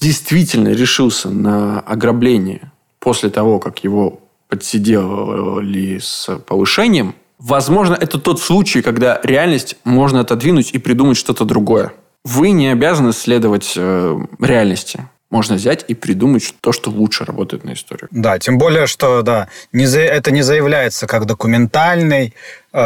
действительно 0.00 0.68
решился 0.68 1.30
на 1.30 1.80
ограбление 1.80 2.72
после 2.98 3.30
того, 3.30 3.58
как 3.58 3.84
его 3.84 4.20
подсиделали 4.48 5.98
с 5.98 6.28
повышением, 6.46 7.14
возможно, 7.38 7.94
это 7.94 8.18
тот 8.18 8.40
случай, 8.40 8.82
когда 8.82 9.20
реальность 9.22 9.76
можно 9.84 10.20
отодвинуть 10.20 10.70
и 10.72 10.78
придумать 10.78 11.16
что-то 11.16 11.44
другое. 11.44 11.92
Вы 12.24 12.50
не 12.50 12.68
обязаны 12.68 13.12
следовать 13.12 13.74
э, 13.76 14.18
реальности 14.38 15.08
можно 15.32 15.56
взять 15.56 15.84
и 15.88 15.94
придумать 15.94 16.54
то, 16.60 16.72
что 16.72 16.90
лучше 16.90 17.24
работает 17.24 17.64
на 17.64 17.72
историю. 17.72 18.08
Да, 18.10 18.38
тем 18.38 18.58
более, 18.58 18.86
что 18.86 19.22
да, 19.22 19.48
не 19.72 19.86
за, 19.86 20.00
это 20.00 20.30
не 20.30 20.42
заявляется 20.42 21.06
как 21.06 21.24
документальный, 21.24 22.34
э, 22.72 22.78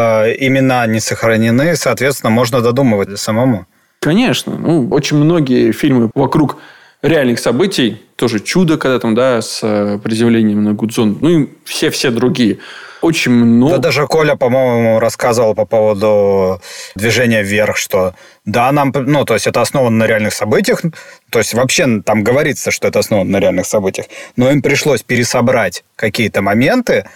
имена 0.47 0.87
не 0.87 1.01
сохранены, 1.01 1.75
соответственно, 1.75 2.31
можно 2.31 2.63
додумывать 2.63 3.19
самому. 3.19 3.67
Конечно. 4.01 4.57
Ну, 4.57 4.89
очень 4.91 5.17
многие 5.17 5.73
фильмы 5.73 6.11
вокруг 6.15 6.59
реальных 7.03 7.39
событий, 7.39 8.03
тоже 8.17 8.41
«Чудо», 8.41 8.79
когда 8.79 8.99
там, 8.99 9.15
да, 9.15 9.43
с 9.43 9.61
э, 9.63 9.99
приземлением 10.03 10.65
на 10.65 10.73
Гудзон, 10.73 11.19
ну 11.21 11.29
и 11.29 11.49
все-все 11.65 12.11
другие– 12.11 12.59
очень 13.07 13.33
много. 13.33 13.75
Да 13.75 13.79
даже 13.79 14.07
Коля, 14.07 14.37
по-моему, 14.37 14.99
рассказывал 14.99 15.55
по 15.55 15.65
поводу 15.65 16.61
движения 16.95 17.43
вверх, 17.43 17.77
что 17.77 18.15
да, 18.45 18.73
нам, 18.73 18.93
ну, 18.95 19.25
то 19.25 19.35
есть 19.35 19.47
это 19.47 19.61
основано 19.61 19.97
на 19.97 20.07
реальных 20.07 20.33
событиях, 20.33 20.83
то 21.31 21.39
есть 21.39 21.55
вообще 21.55 22.01
там 22.05 22.25
говорится, 22.25 22.71
что 22.71 22.89
это 22.89 22.99
основано 22.99 23.31
на 23.31 23.39
реальных 23.39 23.67
событиях, 23.67 24.07
но 24.37 24.51
им 24.51 24.63
пришлось 24.63 25.03
пересобрать 25.03 25.85
какие-то 25.95 26.43
моменты, 26.43 27.07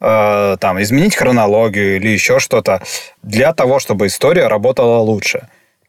э, 0.00 0.56
там, 0.60 0.82
изменить 0.82 1.14
хронологию 1.16 1.96
или 1.96 2.08
еще 2.08 2.40
что-то 2.40 2.82
для 3.22 3.52
того, 3.52 3.78
чтобы 3.78 4.06
история 4.06 4.48
работала 4.48 4.98
лучше. 4.98 5.48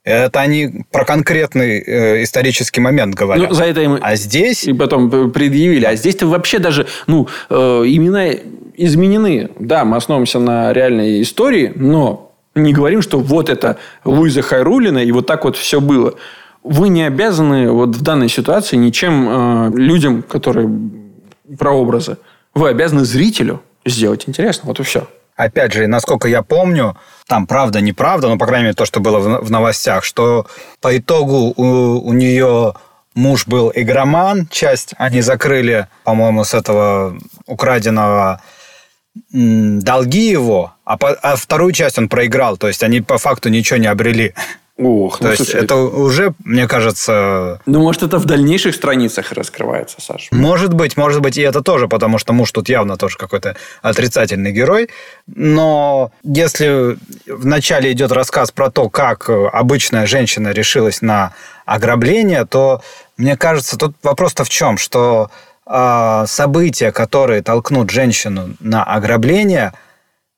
Это 0.09 0.39
они 0.39 0.85
про 0.91 1.05
конкретный 1.05 1.79
э, 1.79 2.23
исторический 2.23 2.81
момент 2.81 3.13
говорят. 3.13 3.49
Ну, 3.49 3.53
за 3.53 3.65
это 3.65 3.81
им 3.81 3.99
а 4.01 4.15
здесь... 4.15 4.63
И 4.63 4.73
потом 4.73 5.31
предъявили. 5.31 5.85
А 5.85 5.95
здесь-то 5.95 6.25
вообще 6.25 6.57
даже 6.59 6.87
ну, 7.05 7.27
э, 7.49 7.55
имена 7.55 8.31
изменены. 8.75 9.51
Да, 9.59 9.85
мы 9.85 9.97
основываемся 9.97 10.39
на 10.39 10.73
реальной 10.73 11.21
истории, 11.21 11.71
но 11.75 12.31
не 12.55 12.73
говорим, 12.73 13.01
что 13.01 13.19
вот 13.19 13.49
это 13.49 13.77
Луиза 14.03 14.41
Хайрулина, 14.41 14.99
и 14.99 15.11
вот 15.11 15.27
так 15.27 15.43
вот 15.43 15.55
все 15.55 15.79
было. 15.79 16.15
Вы 16.63 16.89
не 16.89 17.03
обязаны 17.03 17.71
вот 17.71 17.95
в 17.95 18.01
данной 18.01 18.29
ситуации 18.29 18.77
ничем 18.77 19.27
э, 19.29 19.71
людям, 19.75 20.23
которые 20.23 20.69
прообразы. 21.57 22.17
Вы 22.55 22.69
обязаны 22.69 23.05
зрителю 23.05 23.61
сделать 23.85 24.23
интересно. 24.27 24.63
Вот 24.67 24.79
и 24.79 24.83
все. 24.83 25.07
Опять 25.39 25.71
же, 25.71 25.87
насколько 25.87 26.27
я 26.27 26.43
помню, 26.43 26.97
там 27.25 27.47
правда, 27.47 27.79
неправда, 27.79 28.27
но, 28.27 28.37
по 28.37 28.45
крайней 28.45 28.65
мере, 28.65 28.75
то, 28.75 28.83
что 28.83 28.99
было 28.99 29.19
в 29.19 29.49
новостях, 29.49 30.03
что 30.03 30.47
по 30.81 30.97
итогу 30.97 31.53
у, 31.55 31.63
у 32.05 32.11
нее 32.11 32.73
муж 33.15 33.47
был 33.47 33.71
игроман, 33.73 34.49
часть 34.51 34.93
они 34.97 35.21
закрыли, 35.21 35.87
по-моему, 36.03 36.43
с 36.43 36.53
этого 36.53 37.17
украденного 37.45 38.41
долги 39.31 40.29
его, 40.29 40.73
а, 40.83 40.97
по, 40.97 41.11
а 41.11 41.37
вторую 41.37 41.71
часть 41.71 41.97
он 41.97 42.09
проиграл. 42.09 42.57
То 42.57 42.67
есть 42.67 42.83
они 42.83 42.99
по 42.99 43.17
факту 43.17 43.47
ничего 43.47 43.79
не 43.79 43.87
обрели. 43.87 44.33
Ух, 44.79 45.17
То 45.17 45.25
ну, 45.25 45.29
есть 45.31 45.43
слушай, 45.43 45.61
это 45.61 45.75
уже, 45.75 46.33
мне 46.45 46.65
кажется... 46.65 47.59
Ну, 47.65 47.81
может, 47.81 48.01
это 48.01 48.17
в 48.17 48.23
дальнейших 48.23 48.73
страницах 48.73 49.33
раскрывается, 49.33 49.97
Саша? 49.99 50.29
Может 50.31 50.73
быть, 50.73 50.95
может 50.95 51.19
быть, 51.19 51.37
и 51.37 51.41
это 51.41 51.61
тоже, 51.61 51.89
потому 51.89 52.17
что 52.17 52.31
муж 52.31 52.49
тут 52.53 52.69
явно 52.69 52.95
тоже 52.95 53.17
какой-то 53.17 53.57
отрицательный 53.81 54.53
герой. 54.53 54.89
Но 55.27 56.13
если 56.23 56.97
вначале 57.27 57.91
идет 57.91 58.13
рассказ 58.13 58.51
про 58.51 58.71
то, 58.71 58.89
как 58.89 59.29
обычная 59.29 60.07
женщина 60.07 60.51
решилась 60.51 61.01
на 61.01 61.33
ограбление, 61.65 62.45
то, 62.45 62.81
мне 63.17 63.35
кажется, 63.35 63.77
тут 63.77 63.97
вопрос-то 64.01 64.45
в 64.45 64.49
чем? 64.49 64.77
Что 64.77 65.29
а, 65.65 66.25
события, 66.25 66.93
которые 66.93 67.41
толкнут 67.41 67.89
женщину 67.89 68.55
на 68.61 68.85
ограбление, 68.85 69.73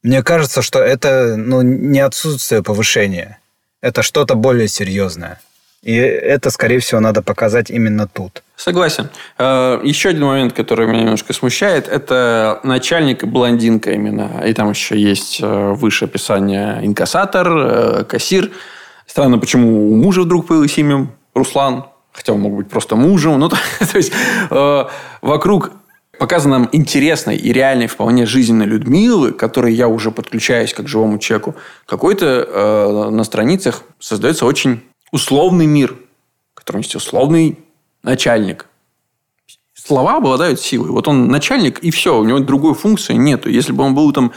мне 0.01 0.23
кажется, 0.23 0.63
что 0.63 0.79
это 0.79 1.35
ну, 1.37 1.61
не 1.61 1.99
отсутствие 1.99 2.63
повышения. 2.63 3.37
Это 3.81 4.03
что-то 4.03 4.35
более 4.35 4.67
серьезное. 4.67 5.39
И 5.81 5.95
это, 5.95 6.51
скорее 6.51 6.77
всего, 6.79 6.99
надо 7.01 7.23
показать 7.23 7.71
именно 7.71 8.07
тут. 8.07 8.43
Согласен. 8.55 9.09
А, 9.39 9.81
еще 9.83 10.09
один 10.09 10.25
момент, 10.25 10.53
который 10.53 10.85
меня 10.85 11.01
немножко 11.01 11.33
смущает, 11.33 11.87
это 11.87 12.59
начальник 12.63 13.23
и 13.23 13.25
блондинка 13.25 13.91
именно. 13.91 14.43
И 14.45 14.53
там 14.53 14.69
еще 14.69 14.99
есть 14.99 15.39
э, 15.41 15.71
выше 15.73 16.05
описание 16.05 16.79
инкассатор, 16.85 17.47
э, 17.49 18.03
кассир. 18.03 18.51
Странно, 19.07 19.39
почему 19.39 19.91
у 19.91 19.95
мужа 19.95 20.21
вдруг 20.21 20.47
появилось 20.47 20.77
имя 20.77 21.07
Руслан 21.33 21.85
хотя 22.11 22.33
он 22.33 22.41
мог 22.41 22.53
быть 22.53 22.69
просто 22.69 22.95
мужем. 22.95 23.39
Ну, 23.39 23.49
то, 23.49 23.57
то 23.91 23.97
есть, 23.97 24.11
э, 24.49 24.85
вокруг 25.21 25.71
показано 26.21 26.59
нам 26.59 26.69
интересной 26.71 27.35
и 27.35 27.51
реальной 27.51 27.87
вполне 27.87 28.27
жизненной 28.27 28.67
Людмилы, 28.67 29.31
которой 29.31 29.73
я 29.73 29.87
уже 29.87 30.11
подключаюсь 30.11 30.71
как 30.71 30.87
живому 30.87 31.17
человеку, 31.17 31.55
какой-то 31.87 32.47
э, 32.47 33.09
на 33.09 33.23
страницах 33.23 33.81
создается 33.97 34.45
очень 34.45 34.81
условный 35.11 35.65
мир, 35.65 35.95
в 36.53 36.59
котором 36.59 36.81
есть 36.81 36.93
условный 36.93 37.57
начальник. 38.03 38.67
Слова 39.73 40.17
обладают 40.17 40.61
силой. 40.61 40.91
Вот 40.91 41.07
он 41.07 41.27
начальник, 41.27 41.79
и 41.79 41.89
все, 41.89 42.15
у 42.15 42.23
него 42.23 42.37
другой 42.37 42.75
функции 42.75 43.15
нету. 43.15 43.49
Если 43.49 43.71
бы 43.71 43.83
он 43.83 43.95
был 43.95 44.13
там 44.13 44.31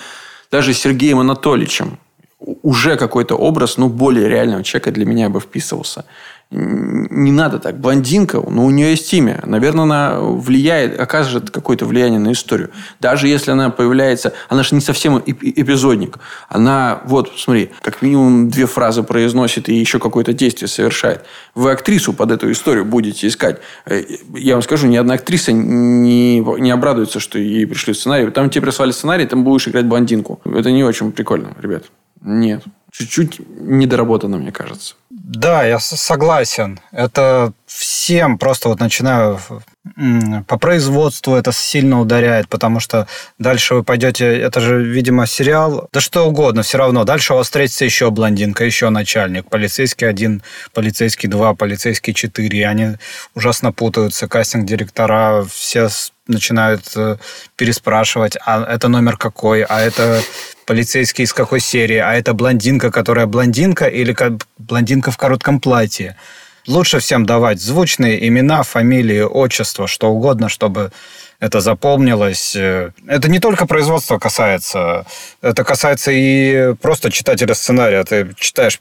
даже 0.51 0.72
Сергеем 0.72 1.18
Анатольевичем 1.18 1.99
уже 2.39 2.97
какой-то 2.97 3.37
образ, 3.37 3.76
ну, 3.76 3.91
более 3.91 4.26
реального 4.30 4.64
человека 4.64 4.91
для 4.91 5.05
меня 5.05 5.28
бы 5.28 5.39
вписывался 5.39 6.07
не 6.51 7.32
надо 7.32 7.59
так. 7.59 7.80
Блондинка, 7.80 8.40
ну, 8.49 8.64
у 8.64 8.70
нее 8.70 8.90
есть 8.90 9.12
имя. 9.12 9.40
Наверное, 9.45 9.84
она 9.84 10.20
влияет, 10.20 11.01
оказывает 11.01 11.51
какое-то 11.51 11.84
влияние 11.84 12.20
на 12.20 12.32
историю. 12.32 12.70
Даже 13.01 13.26
если 13.26 13.51
она 13.51 13.70
появляется... 13.70 14.34
Она 14.49 14.62
же 14.62 14.74
не 14.74 14.80
совсем 14.80 15.18
эпизодник. 15.18 16.18
Она, 16.49 17.01
вот, 17.07 17.32
смотри, 17.36 17.70
как 17.82 18.03
минимум 18.03 18.51
две 18.51 18.66
фразы 18.66 19.03
произносит 19.03 19.68
и 19.68 19.74
еще 19.74 19.99
какое-то 19.99 20.32
действие 20.32 20.68
совершает. 20.68 21.24
Вы 21.55 21.72
актрису 21.72 22.12
под 22.12 22.30
эту 22.30 22.53
историю 22.53 22.84
будете 22.84 23.26
искать. 23.26 23.61
Э, 23.86 24.03
я 24.34 24.55
вам 24.55 24.62
скажу, 24.62 24.86
ни 24.86 24.97
одна 24.97 25.14
актриса 25.14 25.53
не, 25.53 26.38
не 26.38 26.70
обрадуется, 26.70 27.18
что 27.18 27.38
ей 27.38 27.66
пришли 27.66 27.95
сценарий. 27.95 28.30
Там 28.30 28.51
тебе 28.51 28.62
прислали 28.62 28.92
сценарий, 28.92 29.26
там 29.26 29.42
будешь 29.42 29.66
играть 29.66 29.86
блондинку. 29.86 30.40
Это 30.45 30.70
не 30.70 30.84
очень 30.84 31.11
прикольно, 31.11 31.55
ребят. 31.61 31.84
Нет. 32.20 32.62
Чуть-чуть 32.92 33.40
недоработано, 33.61 34.38
мне 34.38 34.53
кажется. 34.53 34.95
Да, 35.26 35.64
я 35.64 35.78
согласен. 35.80 36.80
Это 36.92 37.54
всем 37.76 38.38
просто 38.38 38.68
вот 38.68 38.80
начинаю 38.80 39.40
по 40.46 40.58
производству 40.58 41.34
это 41.34 41.52
сильно 41.52 42.00
ударяет, 42.00 42.48
потому 42.48 42.80
что 42.80 43.06
дальше 43.38 43.74
вы 43.74 43.82
пойдете, 43.82 44.26
это 44.26 44.60
же, 44.60 44.82
видимо, 44.82 45.26
сериал, 45.26 45.88
да 45.92 46.00
что 46.00 46.26
угодно, 46.26 46.62
все 46.62 46.78
равно. 46.78 47.04
Дальше 47.04 47.34
у 47.34 47.36
вас 47.36 47.46
встретится 47.46 47.84
еще 47.84 48.10
блондинка, 48.10 48.64
еще 48.64 48.88
начальник, 48.88 49.50
полицейский 49.50 50.08
один, 50.08 50.42
полицейский 50.72 51.28
два, 51.28 51.54
полицейский 51.54 52.14
четыре, 52.14 52.66
они 52.66 52.96
ужасно 53.34 53.72
путаются, 53.72 54.26
кастинг-директора, 54.26 55.44
все 55.52 55.88
начинают 56.26 56.84
э, 56.96 57.16
переспрашивать, 57.56 58.38
а 58.46 58.64
это 58.64 58.88
номер 58.88 59.18
какой, 59.18 59.62
а 59.64 59.80
это 59.80 60.22
полицейский 60.64 61.24
из 61.24 61.34
какой 61.34 61.60
серии, 61.60 61.98
а 61.98 62.14
это 62.14 62.32
блондинка, 62.32 62.90
которая 62.90 63.26
блондинка 63.26 63.86
или 63.86 64.16
блондинка 64.56 65.10
в 65.10 65.18
коротком 65.18 65.60
платье. 65.60 66.16
Лучше 66.66 66.98
всем 66.98 67.26
давать 67.26 67.60
звучные 67.60 68.26
имена, 68.26 68.62
фамилии, 68.62 69.20
отчество, 69.20 69.86
что 69.86 70.10
угодно, 70.10 70.48
чтобы 70.48 70.92
это 71.38 71.60
запомнилось. 71.60 72.56
Это 72.56 73.28
не 73.28 73.38
только 73.38 73.66
производство 73.66 74.18
касается, 74.18 75.04
это 75.42 75.62
касается 75.62 76.10
и 76.10 76.74
просто 76.80 77.10
читателя 77.10 77.54
сценария. 77.54 78.02
Ты 78.04 78.30
читаешь 78.36 78.80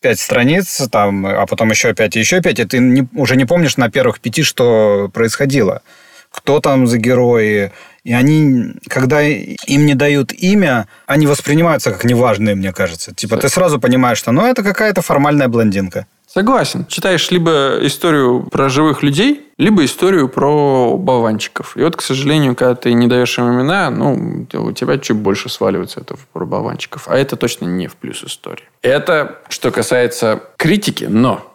пять 0.00 0.20
страниц, 0.20 0.82
там, 0.90 1.26
а 1.26 1.46
потом 1.46 1.70
еще 1.70 1.92
пять, 1.94 2.16
еще 2.16 2.40
пять, 2.40 2.58
и 2.60 2.64
ты 2.64 2.78
не, 2.78 3.06
уже 3.14 3.36
не 3.36 3.44
помнишь 3.44 3.76
на 3.76 3.90
первых 3.90 4.20
пяти, 4.20 4.42
что 4.42 5.10
происходило. 5.12 5.82
Кто 6.30 6.60
там 6.60 6.86
за 6.86 6.96
герои, 6.96 7.72
и 8.04 8.12
они, 8.14 8.72
когда 8.88 9.20
им 9.22 9.86
не 9.86 9.94
дают 9.94 10.32
имя, 10.32 10.88
они 11.06 11.26
воспринимаются 11.26 11.92
как 11.92 12.04
неважные, 12.04 12.54
мне 12.54 12.72
кажется. 12.72 13.14
Типа, 13.14 13.36
ты 13.36 13.50
сразу 13.50 13.78
понимаешь, 13.78 14.18
что 14.18 14.32
ну, 14.32 14.46
это 14.46 14.62
какая-то 14.62 15.02
формальная 15.02 15.48
блондинка. 15.48 16.06
Согласен. 16.32 16.86
Читаешь 16.86 17.30
либо 17.30 17.76
историю 17.82 18.48
про 18.50 18.70
живых 18.70 19.02
людей, 19.02 19.50
либо 19.58 19.84
историю 19.84 20.30
про 20.30 20.96
болванчиков. 20.96 21.76
И 21.76 21.82
вот, 21.82 21.94
к 21.94 22.00
сожалению, 22.00 22.56
когда 22.56 22.74
ты 22.74 22.94
не 22.94 23.06
даешь 23.06 23.36
им 23.38 23.52
имена, 23.52 23.90
ну, 23.90 24.46
у 24.50 24.72
тебя 24.72 24.96
чуть 24.96 25.18
больше 25.18 25.50
сваливается 25.50 26.00
это 26.00 26.14
про 26.32 26.46
болванчиков. 26.46 27.06
А 27.06 27.18
это 27.18 27.36
точно 27.36 27.66
не 27.66 27.86
в 27.86 27.96
плюс 27.96 28.24
истории. 28.24 28.64
Это 28.80 29.40
что 29.50 29.70
касается 29.70 30.40
критики, 30.56 31.04
но, 31.04 31.54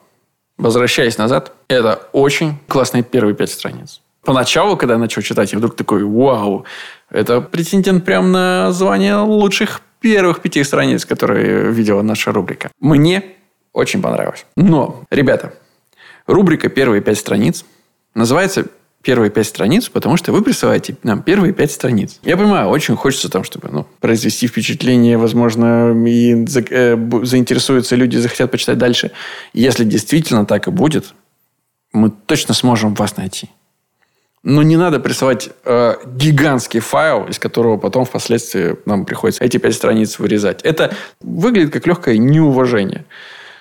возвращаясь 0.60 1.18
назад, 1.18 1.54
это 1.70 2.08
очень 2.12 2.60
классные 2.68 3.02
первые 3.02 3.34
пять 3.34 3.50
страниц. 3.50 4.02
Поначалу, 4.24 4.78
когда 4.78 4.94
я 4.94 5.00
начал 5.00 5.24
читать, 5.24 5.54
я 5.54 5.58
вдруг 5.58 5.76
такой, 5.76 6.04
вау, 6.04 6.66
это 7.10 7.42
претендент 7.42 8.06
прям 8.06 8.32
на 8.32 8.72
звание 8.72 9.16
лучших 9.16 9.82
первых 10.02 10.42
пяти 10.42 10.64
страниц, 10.64 11.04
которые 11.04 11.72
видела 11.72 12.04
наша 12.04 12.32
рубрика. 12.32 12.70
Мне 12.80 13.24
очень 13.78 14.02
понравилось. 14.02 14.46
Но, 14.56 15.04
ребята, 15.12 15.54
рубрика 16.26 16.68
«Первые 16.68 17.02
пять 17.02 17.20
страниц» 17.20 17.64
называется 18.16 18.66
первые 19.04 19.30
пять 19.30 19.48
страниц, 19.48 19.88
потому 19.88 20.18
что 20.18 20.32
вы 20.32 20.42
присылаете 20.42 20.98
нам 21.04 21.22
первые 21.22 21.54
пять 21.54 21.72
страниц. 21.72 22.20
Я 22.24 22.36
понимаю, 22.36 22.70
очень 22.70 22.96
хочется 22.96 23.30
там, 23.30 23.44
чтобы 23.44 23.70
ну, 23.72 23.86
произвести 24.00 24.48
впечатление, 24.48 25.18
возможно, 25.18 25.94
и 26.08 26.46
за, 26.48 26.62
э, 26.62 26.98
заинтересуются 27.24 27.96
люди, 27.96 28.18
захотят 28.18 28.52
почитать 28.52 28.80
дальше. 28.80 29.12
Если 29.54 29.84
действительно 29.84 30.46
так 30.46 30.68
и 30.68 30.72
будет, 30.72 31.14
мы 31.94 32.12
точно 32.26 32.56
сможем 32.56 32.96
вас 32.96 33.16
найти. 33.16 33.50
Но 34.44 34.64
не 34.64 34.76
надо 34.76 35.00
присылать 35.00 35.50
э, 35.66 35.96
гигантский 36.06 36.80
файл, 36.80 37.28
из 37.28 37.38
которого 37.38 37.78
потом 37.78 38.06
впоследствии 38.06 38.76
нам 38.86 39.06
приходится 39.06 39.44
эти 39.44 39.58
пять 39.58 39.76
страниц 39.76 40.20
вырезать. 40.20 40.62
Это 40.64 40.94
выглядит 41.22 41.72
как 41.72 41.86
легкое 41.86 42.18
неуважение. 42.18 43.06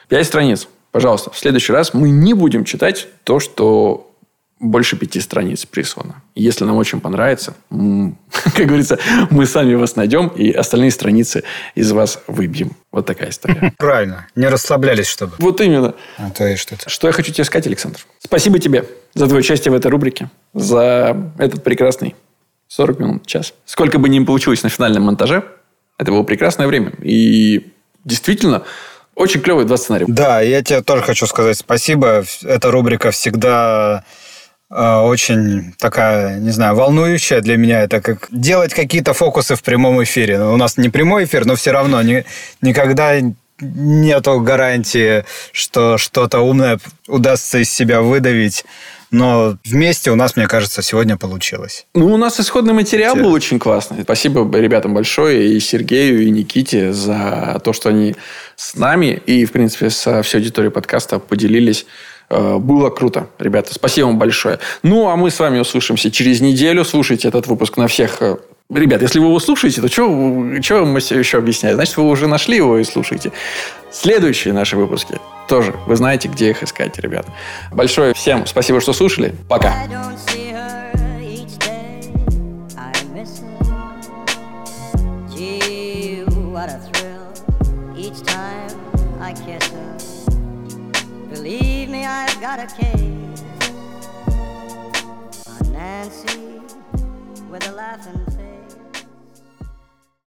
Пять 0.08 0.26
страниц. 0.26 0.68
Пожалуйста, 0.92 1.30
в 1.30 1.38
следующий 1.38 1.72
раз 1.72 1.94
мы 1.94 2.10
не 2.10 2.32
будем 2.32 2.64
читать 2.64 3.08
то, 3.24 3.40
что 3.40 4.12
больше 4.58 4.96
пяти 4.96 5.20
страниц 5.20 5.66
прислано. 5.66 6.22
Если 6.34 6.64
нам 6.64 6.76
очень 6.76 7.00
понравится, 7.00 7.54
как 7.70 8.66
говорится, 8.66 8.98
мы 9.30 9.44
сами 9.46 9.74
вас 9.74 9.96
найдем 9.96 10.28
и 10.28 10.50
остальные 10.50 10.92
страницы 10.92 11.42
из 11.74 11.92
вас 11.92 12.22
выбьем. 12.26 12.72
Вот 12.90 13.04
такая 13.04 13.30
история. 13.30 13.74
Правильно. 13.78 14.26
Не 14.34 14.46
расслаблялись, 14.46 15.08
чтобы. 15.08 15.32
Вот 15.38 15.60
именно. 15.60 15.94
А 16.16 16.30
то 16.30 16.46
и 16.46 16.56
что-то. 16.56 16.88
Что 16.88 17.08
я 17.08 17.12
хочу 17.12 17.32
тебе 17.32 17.44
сказать, 17.44 17.66
Александр. 17.66 18.00
Спасибо 18.20 18.58
тебе 18.58 18.88
за 19.14 19.26
твое 19.26 19.40
участие 19.40 19.72
в 19.72 19.74
этой 19.74 19.90
рубрике, 19.90 20.30
за 20.54 21.30
этот 21.38 21.62
прекрасный 21.62 22.14
40 22.68 22.98
минут, 23.00 23.26
час. 23.26 23.52
Сколько 23.66 23.98
бы 23.98 24.08
ни 24.08 24.24
получилось 24.24 24.62
на 24.62 24.68
финальном 24.68 25.04
монтаже, 25.04 25.44
это 25.98 26.10
было 26.10 26.22
прекрасное 26.22 26.66
время. 26.66 26.92
И 27.02 27.72
действительно, 28.04 28.64
очень 29.16 29.40
клевый 29.40 29.64
два 29.64 29.76
сценария. 29.78 30.04
Да, 30.08 30.40
я 30.42 30.62
тебе 30.62 30.82
тоже 30.82 31.02
хочу 31.02 31.26
сказать 31.26 31.56
спасибо. 31.56 32.24
Эта 32.42 32.70
рубрика 32.70 33.10
всегда 33.10 34.04
э, 34.70 34.96
очень 34.96 35.72
такая, 35.78 36.38
не 36.38 36.50
знаю, 36.50 36.76
волнующая 36.76 37.40
для 37.40 37.56
меня. 37.56 37.82
Это 37.82 38.02
как 38.02 38.28
делать 38.30 38.74
какие-то 38.74 39.14
фокусы 39.14 39.56
в 39.56 39.62
прямом 39.62 40.02
эфире. 40.04 40.40
У 40.40 40.56
нас 40.56 40.76
не 40.76 40.90
прямой 40.90 41.24
эфир, 41.24 41.46
но 41.46 41.56
все 41.56 41.72
равно 41.72 42.02
ни, 42.02 42.26
никогда 42.60 43.18
нету 43.58 44.40
гарантии, 44.40 45.24
что 45.52 45.96
что-то 45.96 46.40
умное 46.40 46.78
удастся 47.08 47.58
из 47.58 47.72
себя 47.72 48.02
выдавить. 48.02 48.66
Но 49.10 49.56
вместе 49.64 50.10
у 50.10 50.16
нас, 50.16 50.36
мне 50.36 50.46
кажется, 50.46 50.82
сегодня 50.82 51.16
получилось. 51.16 51.86
Ну, 51.94 52.12
у 52.12 52.16
нас 52.16 52.40
исходный 52.40 52.74
материал 52.74 53.14
Те... 53.14 53.22
был 53.22 53.32
очень 53.32 53.58
классный. 53.58 54.02
Спасибо 54.02 54.48
ребятам 54.58 54.94
большое, 54.94 55.52
и 55.52 55.60
Сергею, 55.60 56.22
и 56.22 56.30
Никите 56.30 56.92
за 56.92 57.60
то, 57.64 57.72
что 57.72 57.90
они 57.90 58.16
с 58.56 58.74
нами 58.74 59.20
и, 59.26 59.44
в 59.44 59.52
принципе, 59.52 59.90
со 59.90 60.22
всей 60.22 60.38
аудиторией 60.38 60.72
подкаста 60.72 61.18
поделились. 61.18 61.86
Э, 62.28 62.56
было 62.58 62.90
круто, 62.90 63.28
ребята. 63.38 63.72
Спасибо 63.74 64.06
вам 64.06 64.18
большое. 64.18 64.58
Ну, 64.82 65.08
а 65.08 65.16
мы 65.16 65.30
с 65.30 65.38
вами 65.38 65.60
услышимся 65.60 66.10
через 66.10 66.40
неделю. 66.40 66.84
Слушайте 66.84 67.28
этот 67.28 67.46
выпуск 67.46 67.76
на 67.76 67.86
всех 67.86 68.20
э, 68.20 68.36
Ребят, 68.68 69.00
если 69.00 69.20
вы 69.20 69.26
его 69.26 69.38
слушаете, 69.38 69.80
то 69.80 69.88
что 69.88 70.08
вам 70.08 70.56
еще 70.56 71.38
объяснять? 71.38 71.74
Значит, 71.74 71.96
вы 71.96 72.08
уже 72.08 72.26
нашли 72.26 72.56
его 72.56 72.78
и 72.78 72.84
слушаете. 72.84 73.30
Следующие 73.92 74.52
наши 74.52 74.76
выпуски 74.76 75.20
тоже. 75.48 75.74
Вы 75.86 75.94
знаете, 75.94 76.28
где 76.28 76.50
их 76.50 76.62
искать, 76.64 76.98
ребят. 76.98 77.26
Большое 77.70 78.12
всем 78.14 78.44
спасибо, 78.46 78.80
что 78.80 78.92
слушали. 78.92 79.34
Пока. 79.48 79.72
got 92.46 92.68
case 92.68 92.76
on 92.76 92.86
Nancy 92.86 93.05
with 93.05 93.05
a 93.05 93.05
laughing 93.05 93.05